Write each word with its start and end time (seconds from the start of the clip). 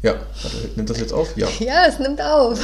Ja, 0.00 0.12
warte, 0.42 0.56
nimmt 0.76 0.88
das 0.88 1.00
jetzt 1.00 1.12
auf? 1.12 1.36
Ja. 1.36 1.48
Ja, 1.58 1.86
es 1.88 1.98
nimmt 1.98 2.22
auf. 2.22 2.56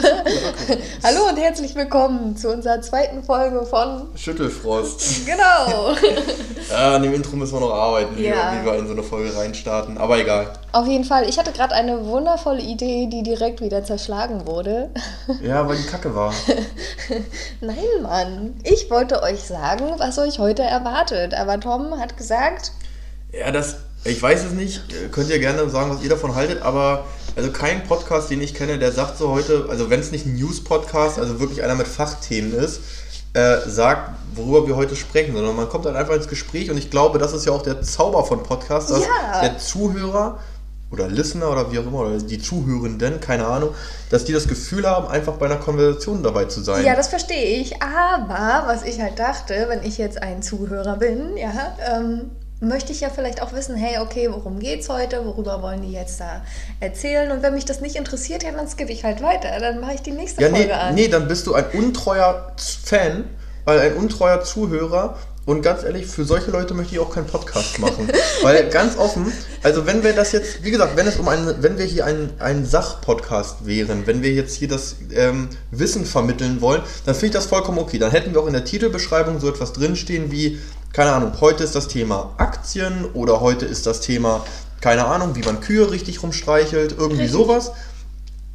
Hallo 1.03 1.29
und 1.29 1.37
herzlich 1.37 1.75
willkommen 1.75 2.37
zu 2.37 2.49
unserer 2.53 2.81
zweiten 2.81 3.25
Folge 3.25 3.67
von 3.67 4.07
Schüttelfrost. 4.15 5.27
Genau. 5.27 5.97
ja, 6.71 6.95
an 6.95 7.03
dem 7.03 7.13
Intro 7.13 7.35
müssen 7.35 7.55
wir 7.55 7.61
noch 7.61 7.73
arbeiten, 7.75 8.17
Ja. 8.23 8.53
wir, 8.53 8.61
wie 8.63 8.67
wir 8.67 8.79
in 8.79 8.87
so 8.87 8.93
eine 8.93 9.03
Folge 9.03 9.37
reinstarten. 9.37 9.99
Aber 9.99 10.17
egal. 10.19 10.53
Auf 10.71 10.87
jeden 10.87 11.03
Fall, 11.03 11.29
ich 11.29 11.37
hatte 11.37 11.51
gerade 11.51 11.75
eine 11.75 12.07
wundervolle 12.07 12.61
Idee, 12.63 13.09
die 13.11 13.25
direkt 13.25 13.61
wieder 13.61 13.83
zerschlagen 13.85 14.47
wurde. 14.47 14.91
Ja, 15.43 15.67
weil 15.69 15.77
die 15.77 15.87
Kacke 15.89 16.15
war. 16.15 16.33
Nein, 17.61 17.77
Mann. 18.03 18.61
Ich 18.63 18.89
wollte 18.91 19.23
euch 19.25 19.43
sagen, 19.43 19.95
was 19.99 20.19
euch 20.19 20.39
heute 20.39 20.63
erwartet. 20.63 21.35
Aber 21.35 21.59
Tom 21.59 21.99
hat 21.99 22.17
gesagt, 22.17 22.71
Ja, 23.33 23.51
das, 23.51 23.79
ich 24.05 24.21
weiß 24.23 24.45
es 24.45 24.53
nicht. 24.53 24.83
Könnt 25.13 25.31
ihr 25.31 25.39
gerne 25.39 25.69
sagen, 25.71 25.91
was 25.91 26.03
ihr 26.03 26.09
davon 26.11 26.35
haltet, 26.35 26.63
aber 26.63 27.05
also 27.37 27.51
kein 27.51 27.85
Podcast, 27.85 28.31
den 28.31 28.41
ich 28.41 28.55
kenne, 28.55 28.79
der 28.79 28.93
sagt 28.93 29.19
so 29.19 29.31
heute, 29.31 29.67
also 29.69 29.91
wenn 29.91 30.01
es 30.01 30.13
nicht 30.13 30.27
ein 30.27 30.37
News-Podcast, 30.37 31.19
also 31.19 31.41
wirklich 31.41 31.63
einer 31.63 31.75
mit 31.75 31.89
Fachthemen 31.89 32.53
ist, 32.55 32.81
äh, 33.33 33.57
sagt, 33.67 34.11
worüber 34.37 34.69
wir 34.69 34.77
heute 34.77 34.95
sprechen, 34.95 35.35
sondern 35.35 35.57
man 35.57 35.69
kommt 35.69 35.87
halt 35.87 35.97
einfach 35.97 36.15
ins 36.15 36.29
Gespräch 36.29 36.71
und 36.71 36.77
ich 36.79 36.91
glaube, 36.91 37.19
das 37.19 37.33
ist 37.33 37.45
ja 37.47 37.53
auch 37.53 37.63
der 37.63 37.83
Zauber 37.83 38.25
von 38.25 38.43
Podcasts, 38.45 38.91
dass 38.91 39.01
Ja. 39.01 39.41
der 39.43 39.59
Zuhörer 39.59 40.39
oder 40.93 41.09
Listener 41.09 41.51
oder 41.51 41.73
wie 41.73 41.81
auch 41.81 41.87
immer, 41.87 42.01
oder 42.01 42.19
die 42.19 42.39
Zuhörenden, 42.41 43.21
keine 43.21 43.47
Ahnung, 43.47 43.71
dass 44.11 44.25
die 44.25 44.33
das 44.33 44.47
Gefühl 44.47 44.89
haben, 44.89 45.09
einfach 45.09 45.33
bei 45.33 45.47
einer 45.47 45.57
Konversation 45.57 46.23
dabei 46.23 46.45
zu 46.45 46.61
sein. 46.63 46.85
ja, 46.85 46.95
das 46.95 47.09
verstehe 47.09 47.61
ich. 47.61 47.83
Aber 47.83 48.69
was 48.69 48.85
ich 48.85 49.01
halt 49.01 49.19
dachte, 49.19 49.67
wenn 49.69 49.83
ich 49.83 49.99
jetzt 49.99 50.23
ein 50.23 50.41
Zuhörer 50.41 50.97
bin, 50.99 51.37
ja, 51.37 51.77
ähm, 51.93 52.31
möchte 52.65 52.93
ich 52.93 53.01
ja 53.01 53.11
vielleicht 53.11 53.43
auch 53.43 53.53
wissen, 53.53 53.77
hey, 53.77 53.99
okay, 53.99 54.29
worum 54.31 54.59
geht's 54.59 54.89
heute? 54.89 55.25
Worüber 55.25 55.63
wollen 55.63 55.83
die 55.83 55.93
jetzt 55.93 56.21
da 56.21 56.43
erzählen? 56.81 57.31
Und 57.33 57.43
wenn 57.43 57.55
mich 57.55 57.65
das 57.65 57.81
nicht 57.81 57.97
interessiert, 57.97 58.43
ja, 58.43 58.53
dann 58.53 58.69
skippe 58.69 58.93
ich 58.93 59.05
halt 59.05 59.23
weiter. 59.23 59.49
Dann 59.61 59.81
mache 59.81 59.95
ich 59.95 60.03
die 60.03 60.13
nächste 60.13 60.43
Ja, 60.43 60.49
nee, 60.49 60.59
Folge 60.59 60.77
an. 60.77 60.95
nee, 60.95 61.09
dann 61.09 61.29
bist 61.29 61.47
du 61.47 61.55
ein 61.55 61.67
untreuer 61.73 62.53
Fan, 62.85 63.25
weil 63.65 63.79
ein 63.81 63.95
untreuer 63.95 64.43
Zuhörer. 64.43 65.17
Und 65.47 65.61
ganz 65.61 65.83
ehrlich, 65.85 66.07
für 66.07 66.25
solche 66.25 66.51
Leute 66.51 66.73
möchte 66.73 66.95
ich 66.95 67.01
auch 67.01 67.13
keinen 67.13 67.27
Podcast 67.27 67.79
machen. 67.79 68.09
weil 68.43 68.71
ganz 68.71 68.97
offen, 68.97 69.31
also 69.63 69.85
wenn 69.85 70.03
wir 70.03 70.15
das 70.15 70.33
jetzt, 70.33 70.65
wie 70.65 70.71
gesagt, 70.71 70.97
wenn 70.97 71.07
es 71.07 71.17
um 71.17 71.29
einen, 71.29 71.63
wenn 71.63 71.77
wir 71.77 71.85
hier 71.85 72.07
ein, 72.07 72.31
ein 72.39 72.65
Sachpodcast 72.65 73.67
wären, 73.67 74.07
wenn 74.07 74.23
wir 74.23 74.33
jetzt 74.33 74.55
hier 74.57 74.69
das 74.69 74.97
ähm, 75.15 75.51
Wissen 75.71 76.07
vermitteln 76.07 76.63
wollen, 76.63 76.83
dann 77.05 77.15
finde 77.15 77.27
ich 77.27 77.33
das 77.33 77.45
vollkommen 77.45 77.79
okay. 77.79 77.99
Dann 77.99 78.11
hätten 78.11 78.33
wir 78.33 78.41
auch 78.41 78.47
in 78.47 78.55
der 78.55 78.65
Titelbeschreibung 78.65 79.39
so 79.39 79.49
etwas 79.51 79.75
drinstehen 79.75 80.33
wie, 80.33 80.59
keine 80.95 81.13
Ahnung, 81.13 81.33
heute 81.41 81.65
ist 81.65 81.75
das 81.75 81.89
Thema 81.89 82.31
Aktien 82.37 83.05
oder 83.15 83.41
heute 83.41 83.67
ist 83.67 83.85
das 83.85 84.01
Thema, 84.01 84.45
keine 84.81 85.05
Ahnung, 85.05 85.35
wie 85.35 85.43
man 85.43 85.61
Kühe 85.61 85.91
richtig 85.91 86.23
rumstreichelt, 86.23 86.95
irgendwie 86.97 87.27
sowas. 87.27 87.73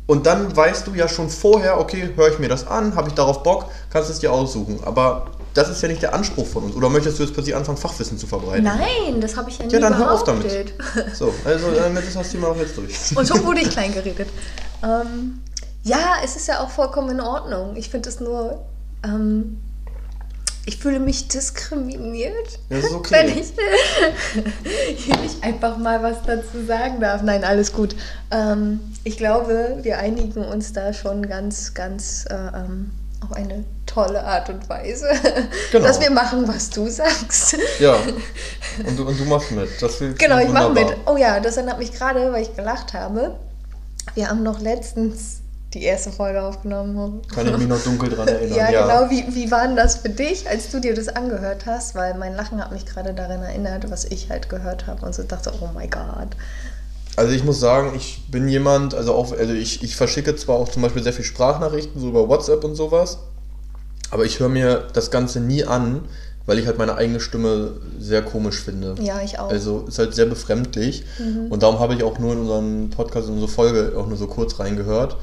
Und 0.08 0.26
dann 0.26 0.56
weißt 0.56 0.88
du 0.88 0.96
ja 0.96 1.10
schon 1.10 1.30
vorher, 1.30 1.80
okay, 1.82 2.12
höre 2.16 2.30
ich 2.30 2.40
mir 2.40 2.48
das 2.48 2.66
an, 2.66 2.96
habe 2.96 3.10
ich 3.10 3.14
darauf 3.14 3.44
Bock, 3.44 3.66
kannst 3.90 4.10
es 4.10 4.20
dir 4.20 4.32
aussuchen. 4.32 4.80
Aber 4.86 5.28
das 5.54 5.70
ist 5.70 5.82
ja 5.82 5.90
nicht 5.90 6.02
der 6.02 6.14
Anspruch 6.14 6.48
von 6.48 6.64
uns. 6.64 6.76
Oder 6.76 6.90
möchtest 6.90 7.20
du 7.20 7.24
jetzt 7.24 7.34
plötzlich 7.34 7.58
anfangen, 7.58 7.78
Fachwissen 7.78 8.18
zu 8.18 8.26
verbreiten? 8.26 8.64
Nein, 8.64 9.20
das 9.20 9.36
habe 9.36 9.50
ich 9.50 9.60
ja 9.60 9.66
nie 9.66 9.74
Ja, 9.74 9.80
dann 9.82 9.98
hör 9.98 10.14
auf 10.14 10.24
damit. 10.24 10.74
So, 11.14 11.34
also 11.44 11.72
damit 11.72 12.06
ist 12.06 12.16
das 12.16 12.32
Thema 12.32 12.48
auch 12.48 12.58
jetzt 12.58 12.78
durch. 12.78 13.18
Und 13.18 13.28
schon 13.28 13.46
wurde 13.46 13.60
ich 13.60 13.70
klein 13.70 13.94
geredet. 13.94 14.30
Ähm, 14.82 15.42
ja, 15.84 16.16
es 16.24 16.38
ist 16.38 16.48
ja 16.48 16.62
auch 16.62 16.70
vollkommen 16.70 17.10
in 17.10 17.22
Ordnung. 17.22 17.76
Ich 17.76 17.90
finde 17.90 18.08
es 18.08 18.22
nur, 18.22 18.64
ähm, 19.04 19.58
ich 20.70 20.78
fühle 20.78 21.00
mich 21.00 21.28
diskriminiert, 21.28 22.60
Ja, 22.70 22.78
okay. 22.94 23.12
wenn 23.12 23.40
ich 23.40 23.54
hier 25.04 25.18
nicht 25.18 25.44
einfach 25.44 25.78
mal 25.78 26.04
was 26.04 26.18
dazu 26.28 26.64
sagen 26.68 27.00
darf. 27.00 27.24
Nein, 27.24 27.44
alles 27.44 27.74
gut. 27.74 27.96
Ähm, 28.30 28.80
ich 29.04 29.18
glaube, 29.18 29.80
wir 29.82 29.98
einigen 29.98 30.46
uns 30.46 30.72
da 30.72 30.94
schon 30.94 31.28
ganz, 31.28 31.74
ganz 31.74 32.26
äh, 32.30 32.36
ähm, 32.36 32.92
auf 33.22 33.36
eine 33.36 33.64
tolle 33.88 34.24
Art 34.24 34.52
und 34.52 34.70
Weise, 34.70 35.10
Genau. 35.72 35.88
dass 35.88 36.00
wir 36.00 36.12
machen, 36.12 36.48
was 36.48 36.70
du 36.70 36.88
sagst. 36.88 37.58
Ja, 37.80 37.96
und 38.86 38.96
du, 38.96 39.08
und 39.08 39.20
du 39.20 39.26
machst 39.26 39.50
mit. 39.50 39.70
Genau, 40.20 40.38
ich 40.38 40.50
mache 40.50 40.72
mit. 40.72 40.96
Oh 41.08 41.18
ja, 41.18 41.40
das 41.40 41.58
erinnert 41.58 41.80
mich 41.80 41.94
gerade, 41.94 42.32
weil 42.32 42.44
ich 42.44 42.56
gelacht 42.56 42.94
habe. 42.94 43.40
Wir 44.14 44.30
haben 44.30 44.44
noch 44.44 44.60
letztens 44.60 45.39
die 45.74 45.84
erste 45.84 46.12
Folge 46.12 46.42
aufgenommen. 46.42 47.22
Kann 47.34 47.48
ich 47.48 47.58
mich 47.58 47.68
noch 47.68 47.82
dunkel 47.84 48.10
dran 48.10 48.28
erinnern. 48.28 48.58
Ja, 48.58 48.72
Ja, 48.72 48.82
genau. 48.82 49.12
Wie, 49.12 49.36
wie 49.36 49.52
war 49.52 49.68
denn 49.68 49.76
das 49.76 49.98
für 49.98 50.10
dich, 50.10 50.50
als 50.50 50.72
du 50.72 50.80
dir 50.80 50.96
das 50.96 51.08
angehört 51.10 51.66
hast? 51.66 51.96
Weil 51.96 52.16
mein 52.18 52.36
Lachen 52.36 52.60
hat 52.64 52.72
mich 52.72 52.86
gerade 52.86 53.14
daran 53.14 53.42
erinnert, 53.44 53.90
was 53.92 54.06
ich 54.06 54.30
halt 54.30 54.50
gehört 54.50 54.88
habe 54.88 55.06
und 55.06 55.14
so 55.14 55.24
dachte, 55.24 55.52
oh 55.62 55.70
my 55.78 55.88
God. 55.88 56.36
Also 57.16 57.34
ich 57.34 57.44
muss 57.44 57.60
sagen, 57.60 57.94
ich 57.96 58.24
bin 58.30 58.48
jemand, 58.48 58.96
also 58.96 59.14
auch, 59.14 59.32
also 59.32 59.54
ich, 59.54 59.84
ich 59.84 59.96
verschicke 59.96 60.36
zwar 60.36 60.56
auch 60.56 60.70
zum 60.70 60.82
Beispiel 60.82 61.04
sehr 61.04 61.14
viel 61.14 61.26
Sprachnachrichten, 61.26 62.00
so 62.00 62.10
über 62.10 62.30
WhatsApp 62.30 62.64
und 62.64 62.76
sowas, 62.76 63.20
aber 64.10 64.26
ich 64.26 64.40
höre 64.40 64.50
mir 64.50 64.88
das 64.94 65.12
Ganze 65.12 65.40
nie 65.40 65.66
an, 65.66 66.04
weil 66.46 66.58
ich 66.58 66.66
halt 66.66 66.78
meine 66.78 66.96
eigene 66.96 67.20
Stimme 67.20 67.74
sehr 68.00 68.24
komisch 68.24 68.62
finde. 68.64 68.96
Ja, 69.02 69.22
ich 69.22 69.38
auch. 69.38 69.50
Also 69.50 69.86
ist 69.88 70.00
halt 70.00 70.16
sehr 70.16 70.26
befremdlich. 70.26 71.04
Mhm. 71.20 71.52
Und 71.52 71.62
darum 71.62 71.80
habe 71.80 71.94
ich 71.94 72.04
auch 72.04 72.18
nur 72.18 72.34
in 72.34 72.40
unseren 72.40 72.90
Podcast, 72.90 73.28
in 73.28 73.34
unsere 73.34 73.52
Folge 73.52 73.94
auch 73.96 74.08
nur 74.08 74.18
so 74.18 74.26
kurz 74.26 74.60
reingehört. 74.60 75.18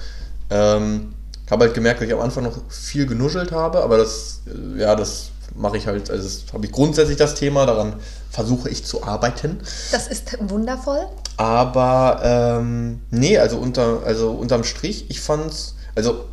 Ähm, 0.51 1.15
habe 1.51 1.65
halt 1.67 1.75
gemerkt, 1.75 2.01
dass 2.01 2.09
ich 2.09 2.15
am 2.15 2.21
Anfang 2.21 2.45
noch 2.45 2.59
viel 2.69 3.07
genuschelt 3.07 3.53
habe, 3.53 3.83
aber 3.83 3.99
das, 3.99 4.41
äh, 4.47 4.81
ja, 4.81 4.95
das 4.97 5.31
mache 5.55 5.77
ich 5.77 5.87
halt, 5.87 6.11
also 6.11 6.23
das 6.25 6.53
habe 6.53 6.67
ich 6.67 6.73
grundsätzlich 6.73 7.17
das 7.17 7.35
Thema, 7.35 7.67
daran 7.67 7.95
versuche 8.31 8.69
ich 8.69 8.85
zu 8.85 9.05
arbeiten. 9.05 9.59
das 9.93 10.09
ist 10.09 10.37
wundervoll. 10.41 11.07
Aber 11.37 12.21
ähm, 12.23 13.01
nee, 13.11 13.39
also 13.39 13.57
unter, 13.59 14.01
also 14.05 14.31
unterm 14.33 14.65
Strich, 14.65 15.07
ich 15.09 15.21
fand's, 15.21 15.77
also 15.95 16.25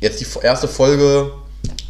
jetzt 0.00 0.20
die 0.20 0.26
erste 0.42 0.68
Folge, 0.68 1.30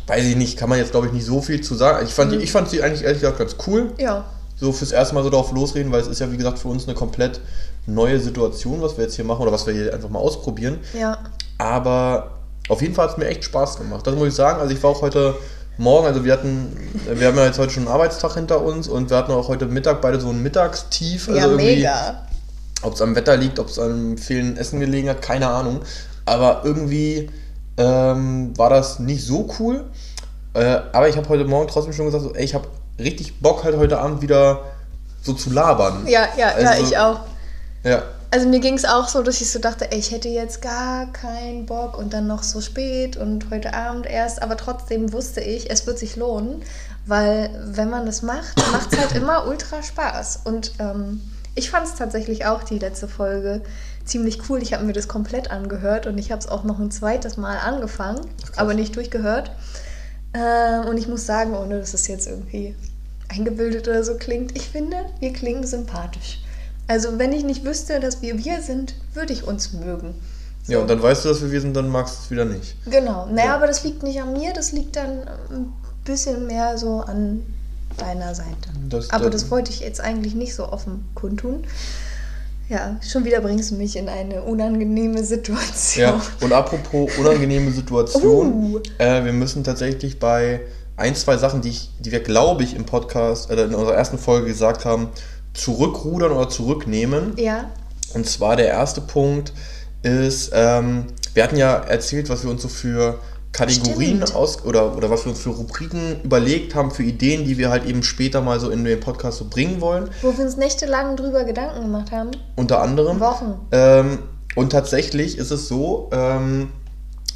weiß 0.07 0.25
ich 0.25 0.37
nicht, 0.37 0.57
kann 0.59 0.69
man 0.69 0.79
jetzt 0.79 0.93
glaube 0.93 1.07
ich 1.09 1.13
nicht 1.13 1.27
so 1.27 1.41
viel 1.41 1.61
zu 1.63 1.75
sagen. 1.75 2.07
Ich 2.07 2.15
fand, 2.15 2.31
die, 2.33 2.37
ich 2.37 2.53
fand 2.53 2.69
sie 2.69 2.83
eigentlich 2.83 3.03
ehrlich 3.03 3.21
gesagt 3.21 3.39
ganz 3.39 3.57
cool 3.67 3.93
Ja. 3.99 4.25
so 4.55 4.71
fürs 4.73 4.93
erste 4.93 5.15
Mal 5.15 5.25
so 5.25 5.31
darauf 5.31 5.51
losreden, 5.53 5.91
weil 5.91 6.03
es 6.03 6.07
ist 6.07 6.21
ja 6.21 6.31
wie 6.31 6.37
gesagt 6.37 6.59
für 6.59 6.69
uns 6.69 6.85
eine 6.87 6.95
komplett 6.95 7.41
neue 7.87 8.19
Situation, 8.21 8.83
was 8.83 8.97
wir 8.97 9.05
jetzt 9.05 9.17
hier 9.17 9.25
machen 9.25 9.43
oder 9.43 9.53
was 9.53 9.67
wir 9.67 9.75
hier 9.75 9.95
einfach 9.95 10.09
mal 10.09 10.19
ausprobieren. 10.19 10.79
Ja. 10.99 11.19
Aber 11.59 12.33
auf 12.69 12.83
jeden 12.83 12.95
Fall 12.95 13.07
hat 13.07 13.13
es 13.13 13.19
mir 13.19 13.27
echt 13.27 13.45
Spaß 13.45 13.79
gemacht. 13.79 14.07
Das 14.07 14.15
muss 14.15 14.29
ich 14.29 14.35
sagen. 14.35 14.61
Also 14.61 14.75
ich 14.75 14.83
war 14.83 14.91
auch 14.91 15.03
heute 15.03 15.35
Morgen, 15.79 16.07
also 16.07 16.25
wir 16.25 16.33
hatten, 16.33 16.75
wir 17.07 17.29
haben 17.29 17.37
ja 17.37 17.45
jetzt 17.45 17.59
heute 17.59 17.71
schon 17.71 17.85
einen 17.85 17.93
Arbeitstag 17.93 18.35
hinter 18.35 18.63
uns 18.63 18.89
und 18.89 19.11
wir 19.11 19.17
hatten 19.17 19.33
auch 19.33 19.49
heute 19.49 19.67
Mittag 19.67 20.01
beide 20.01 20.21
so 20.21 20.31
ein 20.31 20.43
Mittagstief. 20.43 21.29
Also 21.29 21.39
ja, 21.39 21.47
irgendwie, 21.47 21.77
mega. 21.77 22.27
ob 22.83 22.95
es 22.95 23.03
am 23.03 23.15
Wetter 23.15 23.37
liegt, 23.37 23.59
ob 23.59 23.69
es 23.69 23.79
am 23.79 24.17
fehlenden 24.17 24.57
Essen 24.57 24.81
gelegen 24.81 25.09
hat, 25.09 25.21
keine 25.23 25.49
Ahnung. 25.49 25.81
Aber 26.25 26.63
irgendwie 26.65 27.31
ähm, 27.77 28.57
war 28.57 28.71
das 28.71 28.99
nicht 28.99 29.25
so 29.25 29.49
cool. 29.59 29.85
Äh, 30.55 30.79
aber 30.93 31.09
ich 31.09 31.17
habe 31.19 31.29
heute 31.29 31.45
Morgen 31.45 31.69
trotzdem 31.69 31.93
schon 31.93 32.07
gesagt, 32.07 32.25
so, 32.25 32.35
ey, 32.35 32.45
ich 32.45 32.55
habe 32.55 32.67
richtig 32.99 33.41
Bock 33.41 33.63
halt 33.63 33.77
heute 33.77 33.99
Abend 33.99 34.23
wieder 34.23 34.61
so 35.23 35.35
zu 35.35 35.51
labern. 35.51 36.07
Ja, 36.07 36.29
ja, 36.37 36.59
ja, 36.59 36.71
Also- 36.71 36.83
ich 36.85 36.97
auch. 36.99 37.21
Ja, 37.87 38.03
Also 38.33 38.49
mir 38.49 38.59
ging 38.59 38.75
es 38.75 38.85
auch 38.85 39.07
so, 39.07 39.23
dass 39.23 39.41
ich 39.41 39.49
so 39.49 39.61
dachte, 39.61 39.93
ey, 39.93 39.99
ich 40.01 40.11
hätte 40.11 40.29
jetzt 40.29 40.61
gar 40.61 41.07
keinen 41.13 41.67
Bock 41.67 41.97
und 41.97 42.13
dann 42.13 42.27
noch 42.27 42.43
so 42.43 42.61
spät 42.61 43.17
und 43.17 43.49
heute 43.51 43.75
Abend 43.75 44.07
erst, 44.07 44.43
aber 44.43 44.57
trotzdem 44.57 45.13
wusste 45.13 45.41
ich, 45.41 45.71
es 45.71 45.87
wird 45.87 45.97
sich 45.97 46.17
lohnen, 46.17 46.63
weil 47.07 47.49
wenn 47.65 47.89
man 47.89 48.05
das 48.05 48.23
macht, 48.23 48.57
macht 48.73 48.93
es 48.93 48.99
halt 48.99 49.15
immer 49.15 49.47
ultra 49.47 49.85
Spaß. 49.85 50.41
Und 50.45 50.73
ähm, 50.81 51.21
ich 51.55 51.71
fand 51.71 51.87
es 51.87 51.95
tatsächlich 51.95 52.45
auch 52.45 52.65
die 52.65 52.81
letzte 52.81 53.07
Folge 53.07 53.63
ziemlich 54.05 54.51
cool. 54.51 54.61
Ich 54.61 54.75
habe 54.75 54.83
mir 54.83 54.93
das 54.93 55.07
komplett 55.07 55.53
angehört 55.53 56.09
und 56.09 56.19
ich 56.19 56.33
habe 56.33 56.41
es 56.41 56.49
auch 56.49 56.65
noch 56.65 56.81
ein 56.81 56.91
zweites 56.91 57.37
Mal 57.37 57.59
angefangen, 57.59 58.27
aber 58.57 58.75
nicht 58.75 58.97
durchgehört. 58.97 59.53
Ähm, 60.35 60.87
und 60.89 60.99
ich 60.99 61.07
muss 61.07 61.25
sagen, 61.25 61.55
ohne 61.55 61.79
dass 61.79 61.95
es 61.95 62.09
jetzt 62.09 62.27
irgendwie 62.27 62.75
eingebildet 63.29 63.87
oder 63.87 64.03
so 64.03 64.17
klingt, 64.17 64.57
ich 64.57 64.69
finde, 64.69 64.97
wir 65.21 65.33
klingen 65.33 65.65
sympathisch. 65.65 66.41
Also 66.89 67.19
wenn 67.19 67.33
ich 67.33 67.45
nicht 67.45 67.65
wüsste, 67.65 67.99
dass 68.01 68.23
wir 68.23 68.39
wir 68.45 68.61
sind, 68.63 68.95
würde 69.15 69.33
ich 69.33 69.47
uns 69.47 69.73
mögen. 69.73 70.15
ja, 70.69 70.79
und 70.79 70.89
dann 70.89 71.03
weißt 71.03 71.25
du, 71.25 71.29
dass 71.31 71.43
wir 71.43 71.51
wir 71.51 71.61
sind, 71.61 71.75
dann 71.75 71.89
magst 71.89 72.17
du 72.17 72.21
es 72.25 72.31
wieder 72.31 72.45
nicht. 72.45 72.77
Genau. 72.91 73.27
Naja, 73.27 73.47
Ja. 73.47 73.55
aber 73.57 73.67
das 73.67 73.83
liegt 73.85 74.03
nicht 74.03 74.21
an 74.21 74.33
mir, 74.33 74.53
das 74.53 74.73
liegt 74.73 74.97
dann 74.97 75.23
ein 75.51 75.73
bisschen 76.05 76.47
mehr 76.47 76.77
so 76.79 77.01
an 77.01 77.43
deiner 77.99 78.35
Seite. 78.35 78.51
Das- 78.89 79.11
aber 79.11 79.31
das- 79.31 79.51
wollte 79.51 79.71
ich 79.71 79.81
jetzt 79.81 80.01
eigentlich 80.01 80.35
nicht 80.35 80.55
so 80.55 80.69
offen 80.71 81.05
kundtun. 81.15 81.65
Ja, 82.69 82.97
schon 83.09 83.25
wieder 83.25 83.41
bringst 83.41 83.71
du 83.71 83.77
mich 83.77 83.95
in 83.97 84.09
eine 84.09 84.43
unangenehme 84.43 85.23
Situation. 85.23 86.05
Ja, 86.05 86.21
und 86.41 86.53
apropos 86.53 87.11
unangenehme 87.17 87.71
Situation, 87.71 88.75
Uh. 88.75 88.81
äh, 88.99 89.25
wir 89.25 89.33
müssen 89.33 89.63
tatsächlich 89.63 90.19
bei 90.19 90.61
ein, 90.97 91.15
zwei 91.15 91.37
Sachen, 91.37 91.61
die, 91.61 91.69
ich, 91.69 91.91
die 92.01 92.11
wir, 92.11 92.21
glaube 92.21 92.65
ich, 92.65 92.75
im 92.75 92.85
Podcast, 92.85 93.51
äh, 93.51 93.65
in 93.65 93.75
unserer 93.75 93.95
ersten 93.95 94.19
Folge 94.19 94.49
gesagt 94.49 94.85
haben, 94.85 95.11
zurückrudern 95.57 96.33
oder 96.33 96.49
zurücknehmen. 96.49 97.33
Ja, 97.37 97.71
Und 98.15 98.27
zwar 98.29 98.57
der 98.57 98.69
erste 98.69 99.01
Punkt 99.01 99.53
ist, 100.03 100.51
ähm, 100.55 101.07
wir 101.35 101.43
hatten 101.43 101.57
ja 101.57 101.75
erzählt, 101.77 102.29
was 102.29 102.45
wir 102.45 102.51
uns 102.51 102.63
so 102.63 102.69
für 102.69 103.19
Kategorien 103.53 104.19
Stimmt. 104.19 104.35
aus 104.35 104.65
oder, 104.65 104.97
oder 104.97 105.09
was 105.11 105.25
wir 105.25 105.31
uns 105.33 105.41
für 105.41 105.49
Rubriken 105.51 106.21
überlegt 106.23 106.75
haben, 106.75 106.91
für 106.91 107.03
Ideen, 107.03 107.45
die 107.45 107.57
wir 107.57 107.71
halt 107.71 107.87
eben 107.87 108.03
später 108.03 108.43
mal 108.43 108.61
so 108.61 108.69
in 108.71 108.85
den 108.85 109.01
Podcast 109.01 109.39
so 109.39 109.47
bringen 109.49 109.81
wollen. 109.81 110.11
wo 110.23 110.37
wir 110.37 110.45
uns 110.45 110.57
nächtelang 110.57 111.17
drüber 111.17 111.45
Gedanken 111.45 111.81
gemacht 111.83 112.13
haben. 112.13 112.31
Unter 112.57 112.83
anderem. 112.83 113.19
Wochen. 113.21 113.55
Ähm, 113.73 114.19
Und 114.57 114.71
tatsächlich 114.73 115.39
ist 115.39 115.51
es 115.51 115.69
so, 115.69 116.11
ähm, 116.13 116.69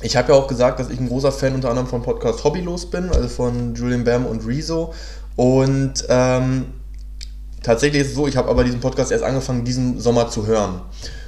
ich 0.03 0.17
habe 0.17 0.33
ja 0.33 0.39
auch 0.39 0.47
gesagt, 0.47 0.79
dass 0.81 0.91
ich 0.91 1.01
ein 1.01 1.09
großer 1.09 1.33
Fan 1.33 1.55
unter 1.55 1.69
anderem 1.71 1.89
vom 1.89 2.03
Podcast 2.03 2.45
Hobbylos 2.45 2.91
bin, 2.91 3.09
also 3.11 3.29
von 3.29 3.75
Julian 3.75 4.05
Bam 4.05 4.27
und 4.27 4.47
Rezo. 4.47 4.93
Und 5.37 6.05
ähm, 6.09 6.67
tatsächlich 7.63 8.03
ist 8.03 8.09
es 8.09 8.15
so, 8.15 8.27
ich 8.27 8.37
habe 8.37 8.49
aber 8.49 8.65
diesen 8.65 8.81
Podcast 8.81 9.13
erst 9.13 9.25
angefangen, 9.25 9.65
diesen 9.65 10.01
Sommer 10.01 10.29
zu 10.29 10.47
hören. 10.47 10.81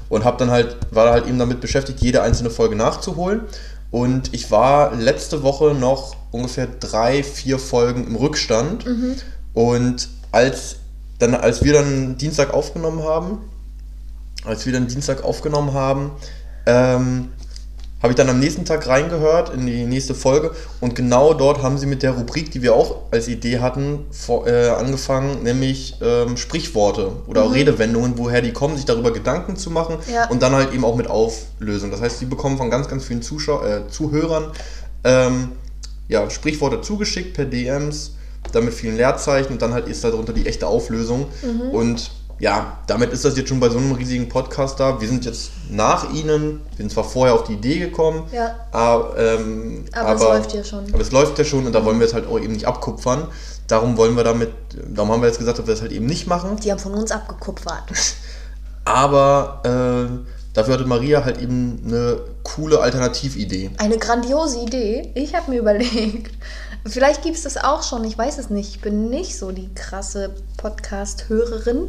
Und 0.09 0.25
habe 0.25 0.37
dann 0.37 0.51
halt, 0.51 0.77
war 0.91 1.11
halt 1.11 1.27
eben 1.27 1.39
damit 1.39 1.61
beschäftigt, 1.61 2.01
jede 2.01 2.23
einzelne 2.23 2.51
Folge 2.51 2.77
nachzuholen. 2.77 3.43
Und 3.91 4.35
ich 4.35 4.51
war 4.51 4.95
letzte 4.95 5.43
Woche 5.43 5.75
noch 5.75 6.17
ungefähr 6.31 6.67
drei, 6.67 7.23
vier 7.23 7.59
Folgen 7.59 8.07
im 8.07 8.17
Rückstand. 8.17 8.87
Mhm. 8.87 9.17
Und 9.55 10.09
als, 10.31 10.77
dann, 11.19 11.35
als 11.35 11.63
wir 11.63 11.73
dann 11.73 12.17
Dienstag 12.19 12.53
aufgenommen 12.53 13.03
haben, 13.03 13.39
als 14.45 14.67
wir 14.67 14.73
dann 14.73 14.87
Dienstag 14.87 15.25
aufgenommen 15.25 15.73
haben, 15.73 16.11
ähm, 16.67 17.29
habe 18.03 18.13
ich 18.13 18.17
dann 18.17 18.29
am 18.29 18.41
nächsten 18.41 18.65
Tag 18.65 18.87
reingehört 18.89 19.55
in 19.55 19.65
die 19.67 19.85
nächste 19.85 20.15
Folge 20.15 20.51
und 20.81 20.95
genau 20.97 21.35
dort 21.35 21.63
haben 21.63 21.79
sie 21.79 21.87
mit 21.87 22.03
der 22.03 22.13
Rubrik, 22.13 22.51
die 22.51 22.61
wir 22.61 22.75
auch 22.75 23.03
als 23.13 23.29
Idee 23.29 23.61
hatten, 23.61 24.01
vor, 24.11 24.47
äh, 24.49 24.69
angefangen, 24.71 25.43
nämlich 25.45 25.97
ähm, 26.03 26.37
Sprichworte 26.37 27.13
oder 27.29 27.45
Mhm. 27.47 27.53
Redewendungen, 27.53 28.19
woher 28.19 28.43
die 28.43 28.53
kommen, 28.53 28.77
sich 28.77 28.85
darüber 28.87 29.13
Gedanken 29.13 29.57
zu 29.57 29.71
machen 29.71 29.97
Ja. 30.13 30.29
und 30.31 30.43
dann 30.43 30.53
halt 30.53 30.73
eben 30.75 30.85
auch 30.85 30.97
mit 30.97 31.07
Auflösung. 31.09 31.91
Das 31.93 32.01
heißt, 32.01 32.19
sie 32.19 32.27
bekommen 32.27 32.57
von 32.59 32.71
ganz, 32.71 32.89
ganz 32.89 33.05
vielen 33.05 33.23
Zuschau 33.23 33.63
äh, 33.65 33.89
Zuhörern 33.89 34.51
ähm, 35.05 35.53
ja, 36.09 36.29
Sprichworte 36.29 36.81
zugeschickt 36.81 37.35
per 37.35 37.45
DMs, 37.45 38.17
dann 38.51 38.65
mit 38.65 38.75
vielen 38.75 38.97
Leerzeichen 38.97 39.53
und 39.53 39.63
dann 39.63 39.73
halt 39.73 39.87
ist 39.89 40.03
darunter 40.03 40.33
die 40.33 40.47
echte 40.47 40.67
Auflösung. 40.67 41.27
Mhm. 41.43 41.71
Und 41.71 42.11
ja, 42.43 42.79
damit 42.89 43.13
ist 43.13 43.25
das 43.25 43.37
jetzt 43.37 43.49
schon 43.49 43.61
bei 43.61 43.69
so 43.69 43.79
einem 43.79 43.93
riesigen 43.93 44.29
Podcast 44.29 44.81
da. 44.81 45.01
Wir 45.01 45.07
sind 45.07 45.25
jetzt 45.25 45.53
nach 45.71 46.13
ihnen, 46.13 46.61
wir 46.71 46.77
sind 46.77 46.91
zwar 46.91 47.05
vorher 47.05 47.37
auf 47.37 47.45
die 47.45 47.53
Idee 47.53 47.79
gekommen, 47.79 48.25
Ja. 48.33 48.57
aber, 48.73 49.17
ähm, 49.17 49.85
Aber 49.93 50.15
es 50.17 50.21
läuft 50.23 50.53
ja 50.53 50.65
schon. 50.65 50.93
Aber 50.93 51.01
es 51.01 51.13
läuft 51.13 51.39
ja 51.39 51.45
schon 51.45 51.67
und 51.67 51.73
da 51.73 51.85
wollen 51.85 52.01
wir 52.01 52.07
es 52.07 52.15
halt 52.15 52.27
auch 52.27 52.41
eben 52.41 52.53
nicht 52.55 52.67
abkupfern. 52.67 53.29
Darum 53.69 53.97
wollen 53.97 54.17
wir 54.17 54.25
damit, 54.25 54.51
darum 54.93 55.13
haben 55.13 55.23
wir 55.23 55.29
jetzt 55.29 55.39
gesagt, 55.39 55.61
dass 55.61 55.67
wir 55.69 55.73
das 55.73 55.83
halt 55.83 55.93
eben 55.93 56.07
nicht 56.07 56.27
machen. 56.27 56.57
Die 56.57 56.73
haben 56.73 56.81
von 56.81 56.95
uns 56.95 57.13
abgekupfert. 57.13 57.85
Aber 58.85 59.61
äh, 59.63 60.29
dafür 60.53 60.75
hatte 60.75 60.85
Maria 60.87 61.25
halt 61.25 61.41
eben 61.41 61.81
eine 61.87 62.23
coole 62.43 62.81
Alternatividee. 62.81 63.71
Eine 63.79 63.99
grandiose 63.99 64.59
Idee. 64.59 65.13
Ich 65.15 65.37
habe 65.37 65.53
mir 65.53 65.61
überlegt, 65.61 66.33
vielleicht 66.89 67.23
gibt 67.23 67.37
es 67.37 67.45
das 67.45 67.57
auch 67.57 67.85
schon, 67.85 68.03
ich 68.03 68.19
weiß 68.19 68.39
es 68.39 68.51
nicht. 68.51 68.71
Ich 68.71 68.81
bin 68.81 69.11
nicht 69.11 69.39
so 69.39 69.53
die 69.53 69.73
krasse 69.75 70.35
Podcast-Hörerin. 70.57 71.89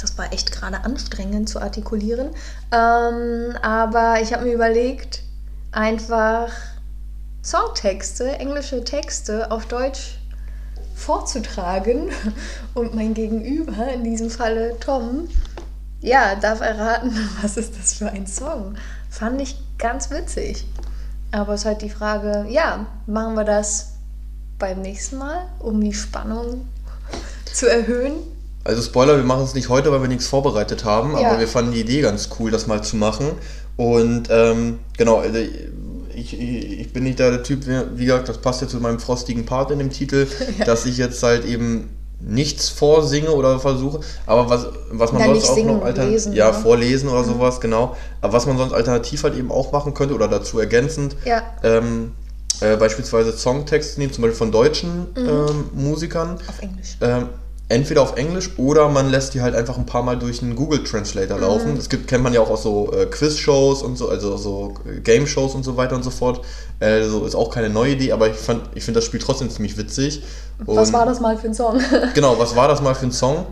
Das 0.00 0.16
war 0.18 0.32
echt 0.32 0.52
gerade 0.52 0.84
anstrengend 0.84 1.48
zu 1.48 1.60
artikulieren. 1.60 2.30
Ähm, 2.72 3.56
aber 3.62 4.20
ich 4.20 4.32
habe 4.32 4.44
mir 4.44 4.52
überlegt, 4.52 5.22
einfach 5.72 6.50
Songtexte, 7.42 8.38
englische 8.38 8.84
Texte 8.84 9.50
auf 9.50 9.66
Deutsch 9.66 10.18
vorzutragen 10.94 12.10
und 12.74 12.94
mein 12.94 13.14
Gegenüber, 13.14 13.88
in 13.92 14.04
diesem 14.04 14.30
Falle 14.30 14.78
Tom, 14.80 15.28
ja, 16.00 16.34
darf 16.36 16.60
erraten, 16.60 17.12
was 17.42 17.56
ist 17.56 17.76
das 17.78 17.94
für 17.94 18.08
ein 18.08 18.26
Song. 18.26 18.76
Fand 19.10 19.40
ich 19.40 19.56
ganz 19.78 20.10
witzig. 20.10 20.66
Aber 21.32 21.54
es 21.54 21.60
ist 21.62 21.66
halt 21.66 21.82
die 21.82 21.90
Frage, 21.90 22.46
ja, 22.48 22.86
machen 23.06 23.34
wir 23.34 23.44
das 23.44 23.94
beim 24.58 24.82
nächsten 24.82 25.18
Mal, 25.18 25.46
um 25.58 25.80
die 25.80 25.92
Spannung 25.92 26.68
zu 27.52 27.68
erhöhen? 27.68 28.33
Also 28.64 28.80
Spoiler, 28.82 29.16
wir 29.16 29.24
machen 29.24 29.44
es 29.44 29.54
nicht 29.54 29.68
heute, 29.68 29.92
weil 29.92 30.00
wir 30.00 30.08
nichts 30.08 30.26
vorbereitet 30.26 30.84
haben, 30.84 31.12
Ja. 31.12 31.28
aber 31.30 31.38
wir 31.40 31.48
fanden 31.48 31.72
die 31.72 31.80
Idee 31.80 32.00
ganz 32.00 32.30
cool, 32.38 32.50
das 32.50 32.66
mal 32.66 32.82
zu 32.82 32.96
machen. 32.96 33.26
Und 33.76 34.28
ähm, 34.30 34.78
genau, 34.96 35.18
also 35.18 35.38
ich, 35.38 36.40
ich, 36.40 36.80
ich 36.80 36.92
bin 36.92 37.04
nicht 37.04 37.20
da 37.20 37.30
der 37.30 37.42
Typ, 37.42 37.66
wie 37.96 38.06
gesagt, 38.06 38.28
das 38.28 38.38
passt 38.38 38.62
ja 38.62 38.68
zu 38.68 38.78
meinem 38.78 39.00
frostigen 39.00 39.44
Part 39.44 39.70
in 39.70 39.78
dem 39.80 39.90
Titel, 39.90 40.26
dass 40.66 40.86
ich 40.86 40.96
jetzt 40.96 41.22
halt 41.22 41.44
eben 41.44 41.90
nichts 42.20 42.70
vorsinge 42.70 43.30
oder 43.32 43.58
versuche, 43.58 44.00
aber 44.24 44.48
was, 44.48 44.66
was 44.92 45.12
man 45.12 45.20
Na, 45.26 45.34
sonst 45.34 45.50
auch 45.50 45.64
noch 45.64 45.84
altern 45.84 46.08
lesen, 46.10 46.32
ja, 46.32 46.46
ne? 46.50 46.54
vorlesen 46.54 47.10
oder 47.10 47.22
sowas, 47.24 47.60
genau. 47.60 47.96
Aber 48.22 48.32
was 48.32 48.46
man 48.46 48.56
sonst 48.56 48.72
alternativ 48.72 49.24
halt 49.24 49.36
eben 49.36 49.50
auch 49.52 49.72
machen 49.72 49.92
könnte 49.92 50.14
oder 50.14 50.26
dazu 50.28 50.58
ergänzend, 50.58 51.16
Ja. 51.26 51.42
ähm, 51.62 52.12
äh, 52.60 52.76
beispielsweise 52.78 53.32
Songtexte 53.32 54.00
nehmen, 54.00 54.12
zum 54.14 54.22
Beispiel 54.22 54.38
von 54.38 54.52
deutschen 54.52 55.08
Mhm. 55.16 55.28
ähm, 55.28 55.64
Musikern. 55.74 56.38
Auf 56.48 56.60
Englisch. 56.62 56.96
Ähm, 57.02 57.26
entweder 57.68 58.02
auf 58.02 58.16
Englisch 58.16 58.50
oder 58.58 58.88
man 58.88 59.10
lässt 59.10 59.34
die 59.34 59.40
halt 59.40 59.54
einfach 59.54 59.78
ein 59.78 59.86
paar 59.86 60.02
Mal 60.02 60.18
durch 60.18 60.42
einen 60.42 60.54
Google 60.54 60.84
Translator 60.84 61.38
laufen. 61.38 61.76
Das 61.76 61.88
gibt, 61.88 62.08
kennt 62.08 62.22
man 62.22 62.32
ja 62.34 62.40
auch 62.40 62.50
aus 62.50 62.62
so 62.62 62.92
äh, 62.92 63.06
Quiz-Shows 63.06 63.82
und 63.82 63.96
so, 63.96 64.08
also 64.08 64.36
so 64.36 64.74
äh, 64.86 65.00
Game-Shows 65.00 65.54
und 65.54 65.62
so 65.64 65.76
weiter 65.76 65.96
und 65.96 66.02
so 66.02 66.10
fort. 66.10 66.42
Äh, 66.80 67.04
so 67.04 67.24
ist 67.24 67.34
auch 67.34 67.50
keine 67.50 67.70
neue 67.70 67.92
Idee, 67.92 68.12
aber 68.12 68.28
ich 68.28 68.36
fand, 68.36 68.62
ich 68.74 68.84
finde 68.84 68.98
das 68.98 69.06
Spiel 69.06 69.20
trotzdem 69.20 69.48
ziemlich 69.50 69.78
witzig. 69.78 70.22
Was 70.58 70.88
Und- 70.88 70.94
war 70.94 71.06
das 71.06 71.20
mal 71.20 71.36
für 71.38 71.46
ein 71.48 71.54
Song? 71.54 71.80
Genau, 72.14 72.38
was 72.38 72.54
war 72.54 72.68
das 72.68 72.82
mal 72.82 72.94
für 72.94 73.06
ein 73.06 73.12
Song? 73.12 73.46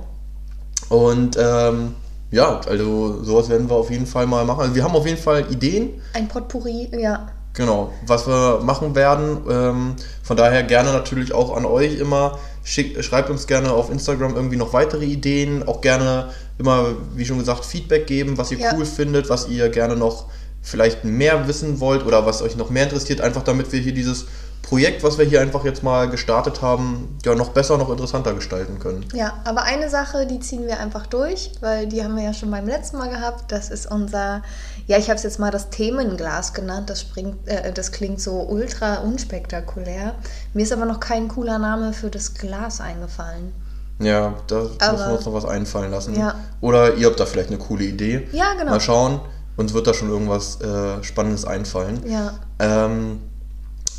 Und 0.89 1.37
ähm, 1.41 1.95
ja, 2.31 2.61
also 2.69 3.23
sowas 3.23 3.49
werden 3.49 3.69
wir 3.69 3.77
auf 3.77 3.91
jeden 3.91 4.07
Fall 4.07 4.27
mal 4.27 4.45
machen. 4.45 4.61
Also 4.61 4.75
wir 4.75 4.85
haben 4.85 4.95
auf 4.95 5.07
jeden 5.07 5.19
Fall 5.21 5.45
Ideen. 5.51 6.01
Ein 6.15 6.29
Potpourri, 6.29 6.91
ja. 6.99 7.29
Genau, 7.55 7.93
was 8.07 8.27
wir 8.27 8.61
machen 8.63 8.95
werden. 8.95 9.39
Ähm, 9.51 9.95
von 10.23 10.37
daher 10.37 10.63
gerne 10.63 10.93
natürlich 10.93 11.35
auch 11.35 11.55
an 11.57 11.65
euch 11.67 11.99
immer. 11.99 12.39
Schick, 12.65 13.03
schreibt 13.03 13.29
uns 13.29 13.47
gerne 13.47 13.73
auf 13.73 13.91
Instagram 13.91 14.37
irgendwie 14.37 14.57
noch 14.57 14.73
weitere 14.73 15.05
Ideen. 15.05 15.67
Auch 15.67 15.81
gerne 15.81 16.31
immer, 16.59 16.95
wie 17.15 17.25
schon 17.25 17.39
gesagt, 17.39 17.65
Feedback 17.65 18.07
geben, 18.07 18.39
was 18.39 18.53
ihr 18.53 18.59
Ja. 18.59 18.75
cool 18.75 18.85
findet, 18.85 19.29
was 19.29 19.49
ihr 19.49 19.69
gerne 19.69 19.97
noch 19.97 20.27
vielleicht 20.63 21.05
mehr 21.05 21.49
wissen 21.49 21.81
wollt 21.81 22.07
oder 22.07 22.25
was 22.25 22.41
euch 22.41 22.57
noch 22.57 22.71
mehr 22.71 22.85
interessiert. 22.85 23.21
Einfach 23.21 23.43
damit 23.43 23.73
wir 23.73 23.81
hier 23.81 23.93
dieses 23.93 24.27
Projekt, 24.63 25.03
was 25.03 25.19
wir 25.19 25.25
hier 25.25 25.41
einfach 25.41 25.65
jetzt 25.65 25.83
mal 25.83 26.09
gestartet 26.09 26.63
haben, 26.63 27.19
ja 27.25 27.35
noch 27.35 27.51
besser, 27.51 27.77
noch 27.77 27.91
interessanter 27.91 28.33
gestalten 28.33 28.79
können. 28.79 29.05
Ja, 29.13 29.35
aber 29.45 29.65
eine 29.65 29.91
Sache, 29.91 30.27
die 30.27 30.41
ziehen 30.41 30.67
wir 30.67 30.79
einfach 30.81 31.07
durch, 31.07 31.53
weil 31.61 31.87
die 31.89 32.03
haben 32.03 32.17
wir 32.17 32.23
ja 32.23 32.33
schon 32.33 32.51
beim 32.51 32.67
letzten 32.67 32.97
Mal 32.99 33.11
gehabt. 33.11 33.51
Das 33.53 33.69
ist 33.71 33.91
unser, 33.91 34.43
ja, 34.87 34.97
ich 34.99 35.09
habe 35.09 35.17
es 35.17 35.25
jetzt 35.25 35.39
mal 35.39 35.51
das 35.51 35.71
Themenglas 35.71 36.55
genannt. 36.55 36.89
Das, 36.91 37.01
springt, 37.03 37.47
äh, 37.49 37.73
das 37.73 37.93
klingt 37.93 38.21
so 38.21 38.41
ultra 38.49 38.99
unspektakulär. 39.01 40.15
Mir 40.55 40.63
ist 40.63 40.73
aber 40.73 40.87
noch 40.87 41.01
kein 41.01 41.29
cooler 41.29 41.59
Name 41.59 41.93
für 41.93 42.09
das 42.09 42.35
Glas 42.35 42.81
eingefallen. 42.81 43.53
Ja, 43.99 44.35
da 44.47 44.57
müssen 44.63 44.79
Aber- 44.81 44.99
wir 45.09 45.13
uns 45.17 45.27
noch 45.27 45.35
was 45.35 45.45
einfallen 45.45 45.91
lassen. 45.91 46.15
Ja. 46.19 46.35
Oder 46.61 46.95
ihr 46.95 47.09
habt 47.09 47.21
da 47.21 47.27
vielleicht 47.27 47.49
eine 47.51 47.59
coole 47.59 47.85
Idee. 47.85 48.27
Ja, 48.33 48.55
genau. 48.55 48.71
Mal 48.71 48.81
schauen. 48.81 49.21
Uns 49.57 49.75
wird 49.75 49.87
da 49.87 49.93
schon 49.93 50.09
irgendwas 50.09 50.61
äh, 50.63 51.03
Spannendes 51.05 51.45
einfallen. 51.45 52.01
Ja. 52.09 52.33
Ähm, 52.59 53.21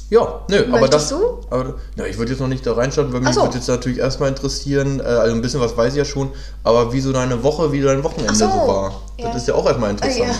ja, 0.09 0.41
nö, 0.49 0.63
aber 0.67 0.81
Möchtest 0.81 1.11
das. 1.11 1.19
du? 1.19 1.39
Aber, 1.49 1.75
ja, 1.95 2.05
ich 2.05 2.17
würde 2.17 2.31
jetzt 2.31 2.39
noch 2.39 2.47
nicht 2.47 2.65
da 2.65 2.73
reinschauen, 2.73 3.11
weil 3.13 3.21
mich 3.21 3.33
so. 3.33 3.41
würde 3.43 3.57
jetzt 3.57 3.67
natürlich 3.67 3.97
erstmal 3.99 4.29
interessieren, 4.29 4.99
äh, 4.99 5.03
also 5.03 5.35
ein 5.35 5.41
bisschen 5.41 5.59
was 5.59 5.75
weiß 5.75 5.93
ich 5.93 5.97
ja 5.97 6.05
schon, 6.05 6.29
aber 6.63 6.93
wie 6.93 6.99
so 7.01 7.11
deine 7.11 7.43
Woche, 7.43 7.71
wie 7.71 7.81
dein 7.81 8.03
Wochenende 8.03 8.33
so, 8.35 8.45
so. 8.45 8.67
war. 8.67 9.01
Ja. 9.17 9.27
Das 9.27 9.37
ist 9.37 9.47
ja 9.47 9.55
auch 9.55 9.65
erstmal 9.65 9.89
Ah, 9.89 9.91
interessant. 9.93 10.27
ja. 10.27 10.35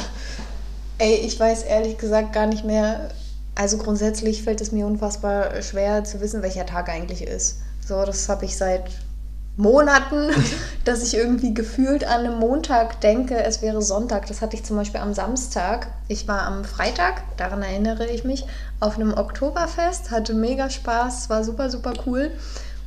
Ey, 0.99 1.15
ich 1.15 1.39
weiß 1.39 1.63
ehrlich 1.63 1.97
gesagt 1.97 2.33
gar 2.33 2.45
nicht 2.45 2.63
mehr. 2.65 3.09
Also 3.55 3.77
grundsätzlich 3.77 4.43
fällt 4.43 4.61
es 4.61 4.71
mir 4.71 4.85
unfassbar 4.87 5.61
schwer 5.61 6.03
zu 6.03 6.21
wissen, 6.21 6.41
welcher 6.41 6.65
Tag 6.65 6.89
eigentlich 6.89 7.21
ist. 7.23 7.57
So, 7.87 8.03
das 8.05 8.27
habe 8.29 8.45
ich 8.45 8.57
seit 8.57 8.83
Monaten, 9.55 10.31
dass 10.85 11.03
ich 11.03 11.15
irgendwie 11.15 11.53
gefühlt 11.53 12.03
an 12.03 12.25
einem 12.25 12.39
Montag 12.39 13.01
denke, 13.01 13.43
es 13.43 13.61
wäre 13.61 13.81
Sonntag. 13.81 14.27
Das 14.27 14.41
hatte 14.41 14.55
ich 14.55 14.63
zum 14.63 14.77
Beispiel 14.77 14.99
am 14.99 15.13
Samstag. 15.13 15.87
Ich 16.07 16.27
war 16.27 16.43
am 16.43 16.65
Freitag, 16.65 17.23
daran 17.37 17.61
erinnere 17.61 18.07
ich 18.07 18.23
mich, 18.23 18.45
auf 18.79 18.95
einem 18.95 19.13
Oktoberfest, 19.13 20.11
hatte 20.11 20.33
mega 20.33 20.69
Spaß, 20.69 21.29
war 21.29 21.43
super, 21.43 21.69
super 21.69 21.93
cool 22.05 22.31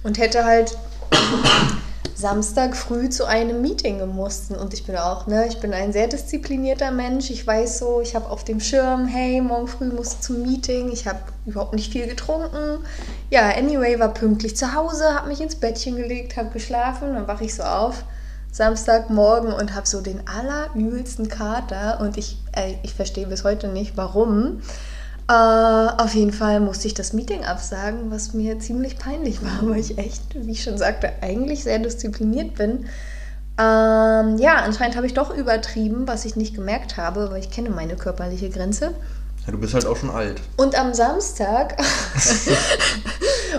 und 0.02 0.18
hätte 0.18 0.44
halt 0.44 0.76
Samstag 2.16 2.74
früh 2.74 3.10
zu 3.10 3.26
einem 3.26 3.60
Meeting 3.60 3.98
gemusst. 3.98 4.50
Und 4.50 4.72
ich 4.72 4.86
bin 4.86 4.96
auch, 4.96 5.26
ne, 5.26 5.46
ich 5.46 5.60
bin 5.60 5.74
ein 5.74 5.92
sehr 5.92 6.08
disziplinierter 6.08 6.90
Mensch. 6.90 7.30
Ich 7.30 7.46
weiß 7.46 7.78
so, 7.78 8.00
ich 8.00 8.14
habe 8.14 8.30
auf 8.30 8.42
dem 8.42 8.58
Schirm, 8.58 9.06
hey, 9.06 9.42
morgen 9.42 9.68
früh 9.68 9.92
musst 9.92 10.18
du 10.18 10.34
zum 10.34 10.42
Meeting. 10.42 10.90
Ich 10.90 11.06
habe 11.06 11.18
überhaupt 11.44 11.74
nicht 11.74 11.92
viel 11.92 12.06
getrunken. 12.06 12.78
Ja, 13.30 13.50
anyway, 13.50 13.98
war 14.00 14.14
pünktlich 14.14 14.56
zu 14.56 14.74
Hause, 14.74 15.14
habe 15.14 15.28
mich 15.28 15.42
ins 15.42 15.56
Bettchen 15.56 15.96
gelegt, 15.96 16.38
habe 16.38 16.48
geschlafen. 16.48 17.12
Dann 17.12 17.28
wache 17.28 17.44
ich 17.44 17.54
so 17.54 17.64
auf, 17.64 18.02
Samstagmorgen 18.50 19.52
und 19.52 19.74
habe 19.74 19.86
so 19.86 20.00
den 20.00 20.22
allerübelsten 20.26 21.28
Kater. 21.28 22.00
Und 22.00 22.16
ich, 22.16 22.38
äh, 22.52 22.76
ich 22.82 22.94
verstehe 22.94 23.26
bis 23.26 23.44
heute 23.44 23.68
nicht, 23.68 23.98
warum. 23.98 24.62
Äh, 25.28 25.32
auf 25.32 26.14
jeden 26.14 26.32
Fall 26.32 26.60
musste 26.60 26.86
ich 26.86 26.94
das 26.94 27.12
Meeting 27.12 27.44
absagen, 27.44 28.10
was 28.10 28.32
mir 28.32 28.60
ziemlich 28.60 28.98
peinlich 28.98 29.42
war, 29.42 29.58
weil 29.68 29.80
ich 29.80 29.98
echt, 29.98 30.22
wie 30.34 30.52
ich 30.52 30.62
schon 30.62 30.78
sagte, 30.78 31.12
eigentlich 31.20 31.64
sehr 31.64 31.78
diszipliniert 31.78 32.54
bin. 32.54 32.86
Ähm, 33.58 34.36
ja, 34.38 34.56
anscheinend 34.62 34.96
habe 34.96 35.06
ich 35.06 35.14
doch 35.14 35.34
übertrieben, 35.34 36.06
was 36.06 36.26
ich 36.26 36.36
nicht 36.36 36.54
gemerkt 36.54 36.96
habe, 36.96 37.30
weil 37.30 37.40
ich 37.40 37.50
kenne 37.50 37.70
meine 37.70 37.96
körperliche 37.96 38.50
Grenze. 38.50 38.92
Ja, 39.46 39.52
du 39.52 39.58
bist 39.58 39.74
halt 39.74 39.86
auch 39.86 39.96
schon 39.96 40.10
alt. 40.10 40.40
Und 40.56 40.78
am 40.78 40.92
Samstag, 40.92 41.76